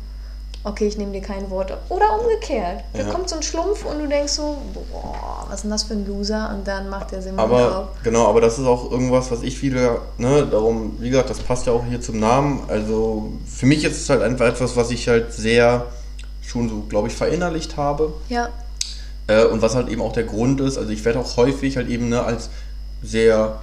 okay, 0.64 0.88
ich 0.88 0.98
nehme 0.98 1.12
dir 1.12 1.22
kein 1.22 1.50
Wort. 1.50 1.72
Oder 1.90 2.20
umgekehrt. 2.20 2.84
Da 2.94 3.00
Ja. 3.04 3.10
kommt 3.10 3.30
so 3.30 3.36
ein 3.36 3.44
Schlumpf 3.44 3.84
und 3.86 4.00
du 4.00 4.08
denkst 4.08 4.34
so, 4.34 4.58
boah, 4.74 5.46
was 5.48 5.56
ist 5.56 5.62
denn 5.64 5.72
das 5.72 5.84
für 5.84 5.94
ein 5.94 6.06
Loser? 6.06 6.52
Und 6.56 6.68
dann 6.68 6.90
macht 6.90 7.12
er 7.14 7.20
den 7.20 7.36
Mund 7.36 7.40
Aber 7.42 7.78
auf. 7.80 7.88
genau, 8.04 8.28
aber 8.28 8.42
das 8.42 8.60
ist 8.60 8.66
auch 8.66 8.92
irgendwas, 8.92 9.32
was 9.32 9.42
ich 9.44 9.58
viele, 9.58 10.00
ne, 10.18 10.46
darum, 10.50 10.98
wie 11.00 11.10
gesagt, 11.10 11.30
das 11.30 11.40
passt 11.40 11.66
ja 11.68 11.74
auch 11.74 11.84
hier 11.86 12.00
zum 12.02 12.20
Namen. 12.20 12.64
Also 12.68 13.32
für 13.48 13.66
mich 13.66 13.84
ist 13.84 14.02
es 14.02 14.10
halt 14.10 14.22
einfach 14.22 14.46
etwas, 14.48 14.76
was 14.76 14.92
ich 14.92 15.08
halt 15.08 15.34
sehr 15.34 15.86
schon 16.44 16.70
so, 16.70 16.82
glaube 16.90 17.08
ich, 17.08 17.16
verinnerlicht 17.16 17.78
habe. 17.78 18.14
Ja, 18.30 18.50
Äh, 19.28 19.46
und 19.46 19.62
was 19.62 19.76
halt 19.76 19.88
eben 19.90 20.02
auch 20.02 20.14
der 20.14 20.24
Grund 20.24 20.60
ist, 20.62 20.78
also 20.78 20.90
ich 20.92 21.06
werde 21.06 21.20
auch 21.20 21.38
häufig 21.38 21.78
halt 21.78 21.88
eben 21.90 22.10
ne, 22.10 22.24
als 22.24 22.50
sehr 23.04 23.62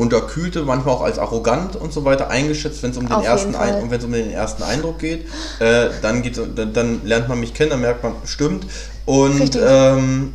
unterkühlte, 0.00 0.62
manchmal 0.62 0.94
auch 0.94 1.02
als 1.02 1.18
arrogant 1.18 1.76
und 1.76 1.92
so 1.92 2.04
weiter 2.04 2.30
eingeschätzt, 2.30 2.82
wenn 2.82 2.90
es 2.90 2.96
um 2.96 3.06
den 3.06 3.12
Auf 3.12 3.24
ersten. 3.24 3.54
Ein 3.54 3.90
wenn 3.90 3.98
es 3.98 4.04
um 4.04 4.12
den 4.12 4.30
ersten 4.30 4.62
Eindruck 4.62 4.98
geht, 4.98 5.26
äh, 5.60 5.88
dann 6.02 6.22
geht's, 6.22 6.40
dann, 6.56 6.72
dann 6.72 7.00
lernt 7.04 7.28
man 7.28 7.38
mich 7.40 7.52
kennen, 7.54 7.70
dann 7.70 7.80
merkt 7.82 8.02
man, 8.02 8.14
stimmt 8.24 8.66
und 9.04 9.58
ähm, 9.62 10.32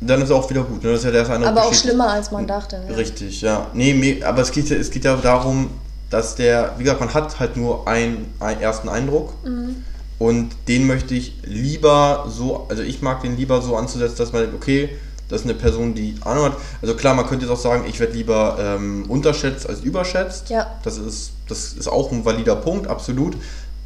dann 0.00 0.18
ist 0.20 0.26
es 0.28 0.30
auch 0.30 0.48
wieder 0.50 0.62
gut. 0.62 0.84
Ne? 0.84 0.90
Das 0.90 0.98
ist 1.00 1.04
ja 1.06 1.10
der 1.10 1.28
Eindruck 1.28 1.48
aber 1.48 1.64
auch 1.64 1.70
besteht- 1.70 1.90
schlimmer, 1.90 2.10
als 2.10 2.30
man 2.30 2.46
dachte. 2.46 2.78
Ne? 2.86 2.96
Richtig, 2.96 3.40
ja. 3.40 3.66
Nee, 3.72 4.22
aber 4.22 4.42
es 4.42 4.52
geht, 4.52 4.68
ja- 4.68 4.76
es 4.76 4.90
geht 4.90 5.04
ja 5.04 5.16
darum, 5.16 5.70
dass 6.10 6.34
der, 6.36 6.72
wie 6.76 6.84
gesagt, 6.84 7.00
man 7.00 7.14
hat 7.14 7.40
halt 7.40 7.56
nur 7.56 7.88
einen, 7.88 8.32
einen 8.38 8.60
ersten 8.60 8.88
Eindruck 8.88 9.32
Mhm. 9.44 9.76
und 10.18 10.50
den 10.68 10.86
möchte 10.86 11.14
ich 11.14 11.38
lieber 11.44 12.26
so, 12.28 12.66
also 12.68 12.82
ich 12.82 13.00
mag 13.02 13.22
den 13.22 13.36
lieber 13.36 13.62
so 13.62 13.76
anzusetzen, 13.76 14.16
dass 14.18 14.32
man 14.32 14.42
denkt, 14.42 14.56
okay, 14.56 14.90
das 15.28 15.40
ist 15.40 15.46
eine 15.46 15.54
Person, 15.54 15.94
die 15.94 16.14
Ahnung 16.22 16.44
hat. 16.46 16.56
Also 16.82 16.94
klar, 16.94 17.14
man 17.14 17.26
könnte 17.26 17.46
jetzt 17.46 17.52
auch 17.52 17.60
sagen, 17.60 17.84
ich 17.88 17.98
werde 18.00 18.12
lieber 18.14 18.56
ähm, 18.60 19.04
unterschätzt 19.08 19.68
als 19.68 19.80
überschätzt. 19.80 20.50
Ja. 20.50 20.78
Das 20.84 20.98
ist, 20.98 21.32
das 21.48 21.72
ist 21.72 21.88
auch 21.88 22.12
ein 22.12 22.24
valider 22.24 22.56
Punkt, 22.56 22.86
absolut. 22.88 23.36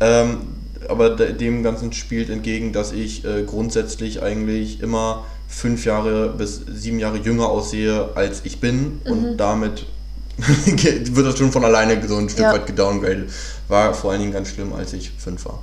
Ähm, 0.00 0.38
aber 0.88 1.10
de- 1.10 1.32
dem 1.34 1.62
Ganzen 1.62 1.92
spielt 1.92 2.30
entgegen, 2.30 2.72
dass 2.72 2.92
ich 2.92 3.24
äh, 3.24 3.42
grundsätzlich 3.44 4.22
eigentlich 4.22 4.80
immer 4.80 5.24
fünf 5.48 5.84
Jahre 5.84 6.28
bis 6.30 6.60
sieben 6.72 6.98
Jahre 6.98 7.18
jünger 7.18 7.48
aussehe, 7.48 8.10
als 8.14 8.40
ich 8.44 8.60
bin. 8.60 9.00
Mhm. 9.04 9.10
Und 9.12 9.36
damit 9.38 9.86
wird 10.38 11.26
das 11.26 11.36
schon 11.38 11.52
von 11.52 11.64
alleine 11.64 12.06
so 12.08 12.16
ein 12.16 12.28
Stück 12.28 12.44
Ja. 12.44 12.52
weit 12.52 12.66
gedowngradet. 12.66 13.30
War 13.68 13.92
vor 13.94 14.10
allen 14.12 14.20
Dingen 14.20 14.32
ganz 14.32 14.48
schlimm, 14.50 14.72
als 14.72 14.92
ich 14.92 15.10
fünf 15.18 15.44
war. 15.44 15.62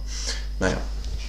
Naja. 0.59 0.77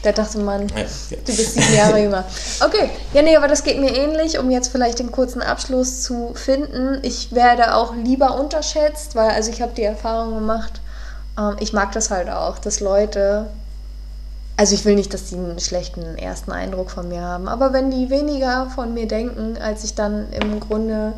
Da 0.03 0.13
dachte 0.13 0.39
man, 0.39 0.69
Ja, 0.69 0.79
ja. 0.79 1.17
du 1.25 1.37
bist 1.37 1.55
sieben 1.55 1.75
Jahre 1.75 2.01
jünger. 2.01 2.25
Okay, 2.65 2.91
ja, 3.13 3.23
nee, 3.23 3.37
aber 3.37 3.49
das 3.49 3.65
geht 3.65 3.81
mir 3.81 3.95
ähnlich, 3.97 4.39
um 4.39 4.51
jetzt 4.51 4.69
vielleicht 4.69 5.01
den 5.01 5.11
kurzen 5.11 5.43
Abschluss 5.43 6.03
zu 6.03 6.33
finden. 6.35 7.01
Ich 7.03 7.33
werde 7.33 7.75
auch 7.75 7.95
lieber 7.95 8.39
unterschätzt, 8.39 9.17
weil, 9.17 9.31
also 9.31 9.51
ich 9.51 9.61
habe 9.61 9.73
die 9.75 9.83
Erfahrung 9.83 10.35
gemacht, 10.35 10.81
ähm, 11.37 11.57
ich 11.59 11.73
mag 11.73 11.93
das 11.93 12.11
halt 12.11 12.31
auch, 12.31 12.59
dass 12.59 12.79
Leute, 12.79 13.49
also 14.57 14.75
ich 14.75 14.85
will 14.85 14.95
nicht, 14.95 15.13
dass 15.15 15.25
die 15.25 15.35
einen 15.35 15.59
schlechten 15.59 16.17
ersten 16.17 16.53
Eindruck 16.53 16.91
von 16.93 17.09
mir 17.09 17.23
haben, 17.23 17.49
aber 17.49 17.73
wenn 17.73 17.91
die 17.91 18.09
weniger 18.09 18.71
von 18.73 18.95
mir 18.95 19.09
denken, 19.09 19.59
als 19.61 19.83
sich 19.83 19.97
dann 19.97 20.33
im 20.33 20.61
Grunde 20.61 21.15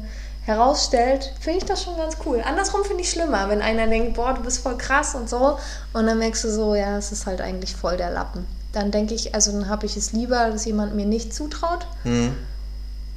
herausstellt, 0.47 1.35
finde 1.39 1.59
ich 1.59 1.65
das 1.67 1.83
schon 1.83 1.99
ganz 1.99 2.17
cool. 2.25 2.43
Andersrum 2.43 2.83
finde 2.85 3.03
ich 3.03 3.11
schlimmer, 3.11 3.51
wenn 3.51 3.61
einer 3.61 3.87
denkt, 3.87 4.15
boah, 4.15 4.33
du 4.33 4.43
bist 4.43 4.63
voll 4.63 4.79
krass 4.79 5.15
und 5.15 5.29
so, 5.29 5.59
und 5.93 6.07
dann 6.07 6.19
merkst 6.19 6.45
du 6.45 6.51
so, 6.51 6.75
ja, 6.75 6.97
es 6.97 7.13
ist 7.13 7.27
halt 7.27 7.43
eigentlich 7.43 7.77
voll 7.77 7.99
der 7.99 8.11
Lappen. 8.11 8.47
Dann 8.73 8.91
denke 8.91 9.15
ich, 9.15 9.35
also 9.35 9.51
dann 9.53 9.69
habe 9.69 9.87
ich 9.87 9.97
es 9.97 10.13
lieber, 10.13 10.51
dass 10.51 10.65
jemand 10.65 10.95
mir 10.95 11.07
nicht 11.07 11.35
zutraut 11.35 11.87
Hm. 12.05 12.33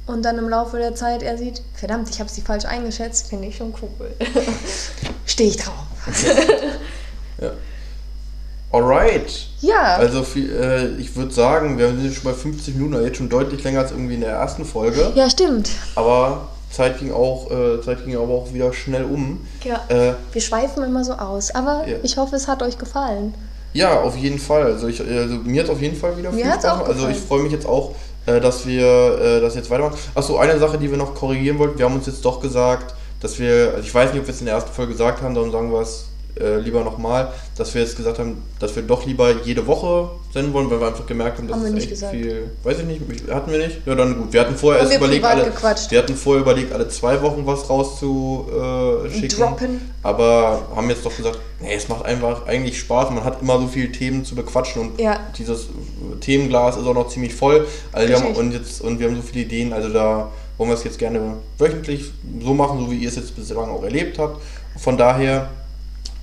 und 0.06 0.22
dann 0.24 0.36
im 0.38 0.48
Laufe 0.48 0.78
der 0.78 0.94
Zeit 0.94 1.22
er 1.22 1.38
sieht, 1.38 1.62
verdammt, 1.74 2.10
ich 2.10 2.18
habe 2.20 2.28
sie 2.30 2.40
falsch 2.40 2.64
eingeschätzt, 2.64 3.28
finde 3.28 3.46
ich 3.48 3.56
schon 3.56 3.72
cool. 3.80 3.88
Stehe 5.26 5.50
ich 5.50 5.56
drauf. 5.58 5.74
ja. 7.40 7.50
Alright. 8.72 9.46
Ja, 9.60 9.94
Also 9.96 10.24
äh, 10.36 10.88
ich 10.96 11.14
würde 11.14 11.32
sagen, 11.32 11.78
wir 11.78 11.88
sind 11.88 12.04
jetzt 12.04 12.16
schon 12.16 12.24
bei 12.24 12.32
50 12.36 12.74
Minuten, 12.74 12.94
also 12.94 13.06
jetzt 13.06 13.18
schon 13.18 13.28
deutlich 13.28 13.62
länger 13.62 13.80
als 13.80 13.92
irgendwie 13.92 14.14
in 14.14 14.20
der 14.22 14.32
ersten 14.32 14.64
Folge. 14.64 15.12
ja, 15.14 15.30
stimmt. 15.30 15.70
Aber 15.94 16.48
Zeit 16.72 16.98
ging 16.98 17.12
auch, 17.12 17.48
äh, 17.52 17.80
Zeit 17.82 18.04
ging 18.04 18.16
aber 18.16 18.32
auch 18.34 18.52
wieder 18.52 18.72
schnell 18.72 19.04
um. 19.04 19.46
Ja. 19.62 19.80
Äh, 19.88 20.14
Wir 20.32 20.40
schweifen 20.40 20.82
immer 20.82 21.04
so 21.04 21.12
aus, 21.12 21.54
aber 21.54 21.86
Ja. 21.86 21.98
ich 22.02 22.16
hoffe, 22.16 22.34
es 22.34 22.48
hat 22.48 22.64
euch 22.64 22.76
gefallen. 22.78 23.32
Ja, 23.74 24.00
auf 24.00 24.16
jeden 24.16 24.38
Fall. 24.38 24.64
Also, 24.64 24.88
ich, 24.88 25.00
also 25.00 25.34
mir 25.44 25.62
hat 25.62 25.70
auf 25.70 25.80
jeden 25.80 25.96
Fall 25.96 26.16
wieder 26.16 26.30
Mir 26.30 26.44
viel 26.44 26.50
hat's 26.50 26.64
Spaß 26.64 26.78
gemacht. 26.78 26.90
Also 26.90 27.08
ich 27.08 27.18
freue 27.18 27.42
mich 27.42 27.52
jetzt 27.52 27.66
auch, 27.66 27.94
äh, 28.26 28.40
dass 28.40 28.66
wir 28.66 29.18
äh, 29.20 29.40
das 29.40 29.54
jetzt 29.54 29.68
weitermachen. 29.68 29.98
Achso, 30.14 30.38
eine 30.38 30.58
Sache, 30.58 30.78
die 30.78 30.90
wir 30.90 30.96
noch 30.96 31.14
korrigieren 31.14 31.58
wollten. 31.58 31.78
Wir 31.78 31.84
haben 31.84 31.96
uns 31.96 32.06
jetzt 32.06 32.24
doch 32.24 32.40
gesagt, 32.40 32.94
dass 33.20 33.38
wir, 33.38 33.72
also 33.74 33.80
ich 33.80 33.94
weiß 33.94 34.12
nicht, 34.12 34.20
ob 34.20 34.26
wir 34.26 34.34
es 34.34 34.40
in 34.40 34.46
der 34.46 34.54
ersten 34.54 34.72
Folge 34.72 34.92
gesagt 34.92 35.22
haben, 35.22 35.34
darum 35.34 35.50
sagen 35.50 35.70
wir 35.70 35.80
es 35.80 36.06
äh, 36.40 36.58
lieber 36.58 36.82
nochmal, 36.82 37.32
dass 37.56 37.74
wir 37.74 37.82
jetzt 37.82 37.96
gesagt 37.96 38.18
haben, 38.18 38.42
dass 38.58 38.74
wir 38.74 38.82
doch 38.82 39.06
lieber 39.06 39.32
jede 39.44 39.66
Woche 39.66 40.10
senden 40.32 40.52
wollen, 40.52 40.68
weil 40.70 40.80
wir 40.80 40.88
einfach 40.88 41.06
gemerkt 41.06 41.38
haben, 41.38 41.46
dass 41.48 41.56
Haben 41.56 41.66
es 41.66 41.72
nicht 41.72 41.82
echt 41.84 41.90
gesagt. 41.92 42.12
viel, 42.14 42.50
weiß 42.64 42.78
ich 42.80 42.84
nicht, 42.86 43.00
hatten 43.30 43.52
wir 43.52 43.58
nicht? 43.66 43.86
Ja, 43.86 43.94
dann 43.94 44.16
gut. 44.18 44.32
Wir 44.32 44.40
hatten 44.40 44.56
vorher 44.56 44.82
Haben 44.82 44.90
erst 44.90 44.98
überlegt, 44.98 45.24
alle, 45.24 45.44
gequatscht. 45.44 45.90
wir 45.92 45.98
hatten 46.00 46.16
vorher 46.16 46.42
überlegt, 46.42 46.72
alle 46.72 46.88
zwei 46.88 47.22
Wochen 47.22 47.46
was 47.46 47.68
rauszuschicken. 47.70 49.38
Droppen. 49.38 49.80
Aber 50.02 50.62
haben 50.74 50.90
jetzt 50.90 51.04
doch 51.06 51.16
gesagt, 51.16 51.38
nee, 51.60 51.74
es 51.74 51.88
macht 51.88 52.04
einfach 52.04 52.46
eigentlich 52.46 52.78
Spaß. 52.80 53.10
Man 53.10 53.24
hat 53.24 53.40
immer 53.42 53.58
so 53.58 53.66
viele 53.68 53.90
Themen 53.92 54.24
zu 54.24 54.34
bequatschen 54.34 54.82
und 54.82 55.00
Ja. 55.00 55.20
dieses 55.38 55.68
Themenglas 56.20 56.76
ist 56.76 56.86
auch 56.86 56.94
noch 56.94 57.08
ziemlich 57.08 57.34
voll. 57.34 57.66
Also 57.92 58.08
wir 58.08 58.16
haben, 58.18 58.34
und, 58.34 58.52
jetzt, 58.52 58.80
und 58.80 58.98
wir 58.98 59.08
haben 59.08 59.16
so 59.16 59.22
viele 59.22 59.44
Ideen, 59.44 59.72
also 59.72 59.88
da 59.88 60.30
wollen 60.58 60.70
wir 60.70 60.74
es 60.74 60.84
jetzt 60.84 60.98
gerne 60.98 61.34
wöchentlich 61.58 62.12
so 62.42 62.54
machen, 62.54 62.78
so 62.80 62.90
wie 62.90 62.96
ihr 62.98 63.08
es 63.08 63.16
jetzt 63.16 63.34
bislang 63.36 63.70
auch 63.70 63.82
erlebt 63.82 64.18
habt. 64.18 64.40
Von 64.78 64.96
daher, 64.96 65.48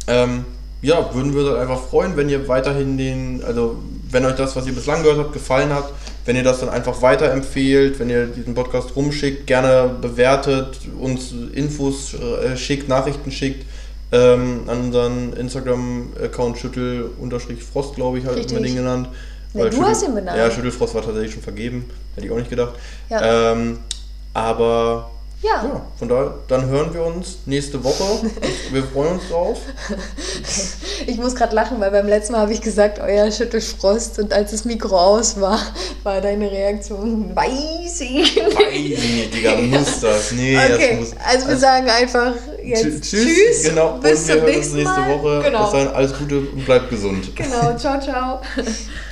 ähm, 0.08 0.45
ja, 0.82 1.14
würden 1.14 1.34
wir 1.36 1.41
uns 1.41 1.60
einfach 1.60 1.82
freuen, 1.82 2.18
wenn 2.18 2.28
ihr 2.30 2.47
weiterhin 2.47 2.97
den, 2.97 3.43
also 3.43 3.78
wenn 4.10 4.26
euch 4.26 4.36
das, 4.36 4.56
was 4.56 4.66
ihr 4.66 4.74
bislang 4.74 5.04
gehört 5.04 5.20
habt, 5.20 5.34
gefallen 5.34 5.74
hat, 5.74 5.91
wenn 6.26 6.36
ihr 6.36 6.43
das 6.43 6.60
dann 6.60 6.70
einfach 6.70 7.02
weiterempfehlt, 7.02 7.99
wenn 7.99 8.10
ihr 8.10 8.26
diesen 8.28 8.56
Podcast 8.56 8.95
rumschickt, 8.95 9.47
gerne 9.47 9.89
bewertet, 10.02 10.80
uns 10.99 11.34
Infos 11.54 12.14
äh, 12.16 12.58
schickt, 12.58 12.88
Nachrichten 12.89 13.32
schickt, 13.32 13.66
ähm, 14.12 14.64
an 14.68 14.82
unseren 14.82 15.34
Instagram-Account 15.34 16.58
Schüttel-Frost, 16.58 17.95
glaube 17.95 18.20
ich, 18.20 18.26
halt 18.26 18.52
immer 18.52 18.62
den 18.62 18.76
genannt. 18.76 19.10
Nee, 19.54 19.64
du 19.64 19.72
Schüttel- 19.72 19.86
hast 19.86 20.04
ihn 20.04 20.16
benannt. 20.16 20.38
Ja, 20.38 20.49
Schüttelfrost 20.49 20.95
war 20.95 21.02
tatsächlich 21.02 21.34
schon 21.34 21.43
vergeben. 21.43 21.89
Hätte 22.16 22.26
ich 22.28 22.32
auch 22.32 22.38
nicht 22.38 22.49
gedacht. 22.49 22.74
Ja. 23.10 23.52
Ähm, 23.52 23.80
aber 24.34 25.12
Ja. 25.42 25.64
ja, 25.64 25.82
von 25.98 26.08
daher, 26.08 26.36
dann 26.48 26.68
hören 26.68 26.94
wir 26.94 27.04
uns 27.04 27.39
nächste 27.48 27.84
Woche. 27.84 28.04
wir 28.72 28.84
freuen 28.84 29.14
uns 29.14 29.30
drauf. 29.30 29.58
Ich 31.08 31.18
muss 31.18 31.34
gerade 31.34 31.56
lachen, 31.56 31.80
weil 31.80 31.89
beim 31.89 32.08
letzten 32.08 32.34
Mal 32.34 32.42
habe 32.42 32.54
ich 32.54 32.62
gesagt, 32.62 33.00
euer 33.00 33.32
Schüttelfrost 33.32 34.20
und 34.20 34.32
als 34.34 34.52
das 34.52 34.66
Mikro 34.66 34.96
aus 34.96 35.42
war, 35.42 35.60
war 36.04 36.22
deine 36.22 36.52
Reaktion, 36.52 37.36
weiß 37.36 38.02
ich 38.02 38.12
nicht. 38.12 38.38
Weiß 38.38 38.72
ich 38.72 39.00
nicht, 39.16 39.34
Digga, 39.34 39.56
muss 39.56 40.00
das. 40.00 40.32
Nee, 40.34 40.56
Okay, 40.56 40.98
das 41.00 41.10
muss. 41.10 41.18
also 41.28 41.48
wir 41.48 41.58
sagen 41.58 41.89
einfach 41.89 42.34
jetzt 42.64 42.84
tschüss. 42.84 43.10
Tschüss, 43.10 43.64
Genau, 43.70 43.94
bis 43.98 44.22
und 44.22 44.28
wir 44.28 44.36
zum 44.36 44.46
hören 44.46 44.56
uns 44.58 44.74
nächste. 44.74 45.08
Woche. 45.08 45.42
Genau. 45.44 45.64
Bis 45.64 45.72
dahin, 45.72 45.88
alles 45.88 46.14
Gute 46.20 46.38
und 46.38 46.66
bleibt 46.66 46.89
gesund. 46.92 47.36
Genau, 47.36 47.76
ciao, 47.78 48.00
ciao. 48.00 48.42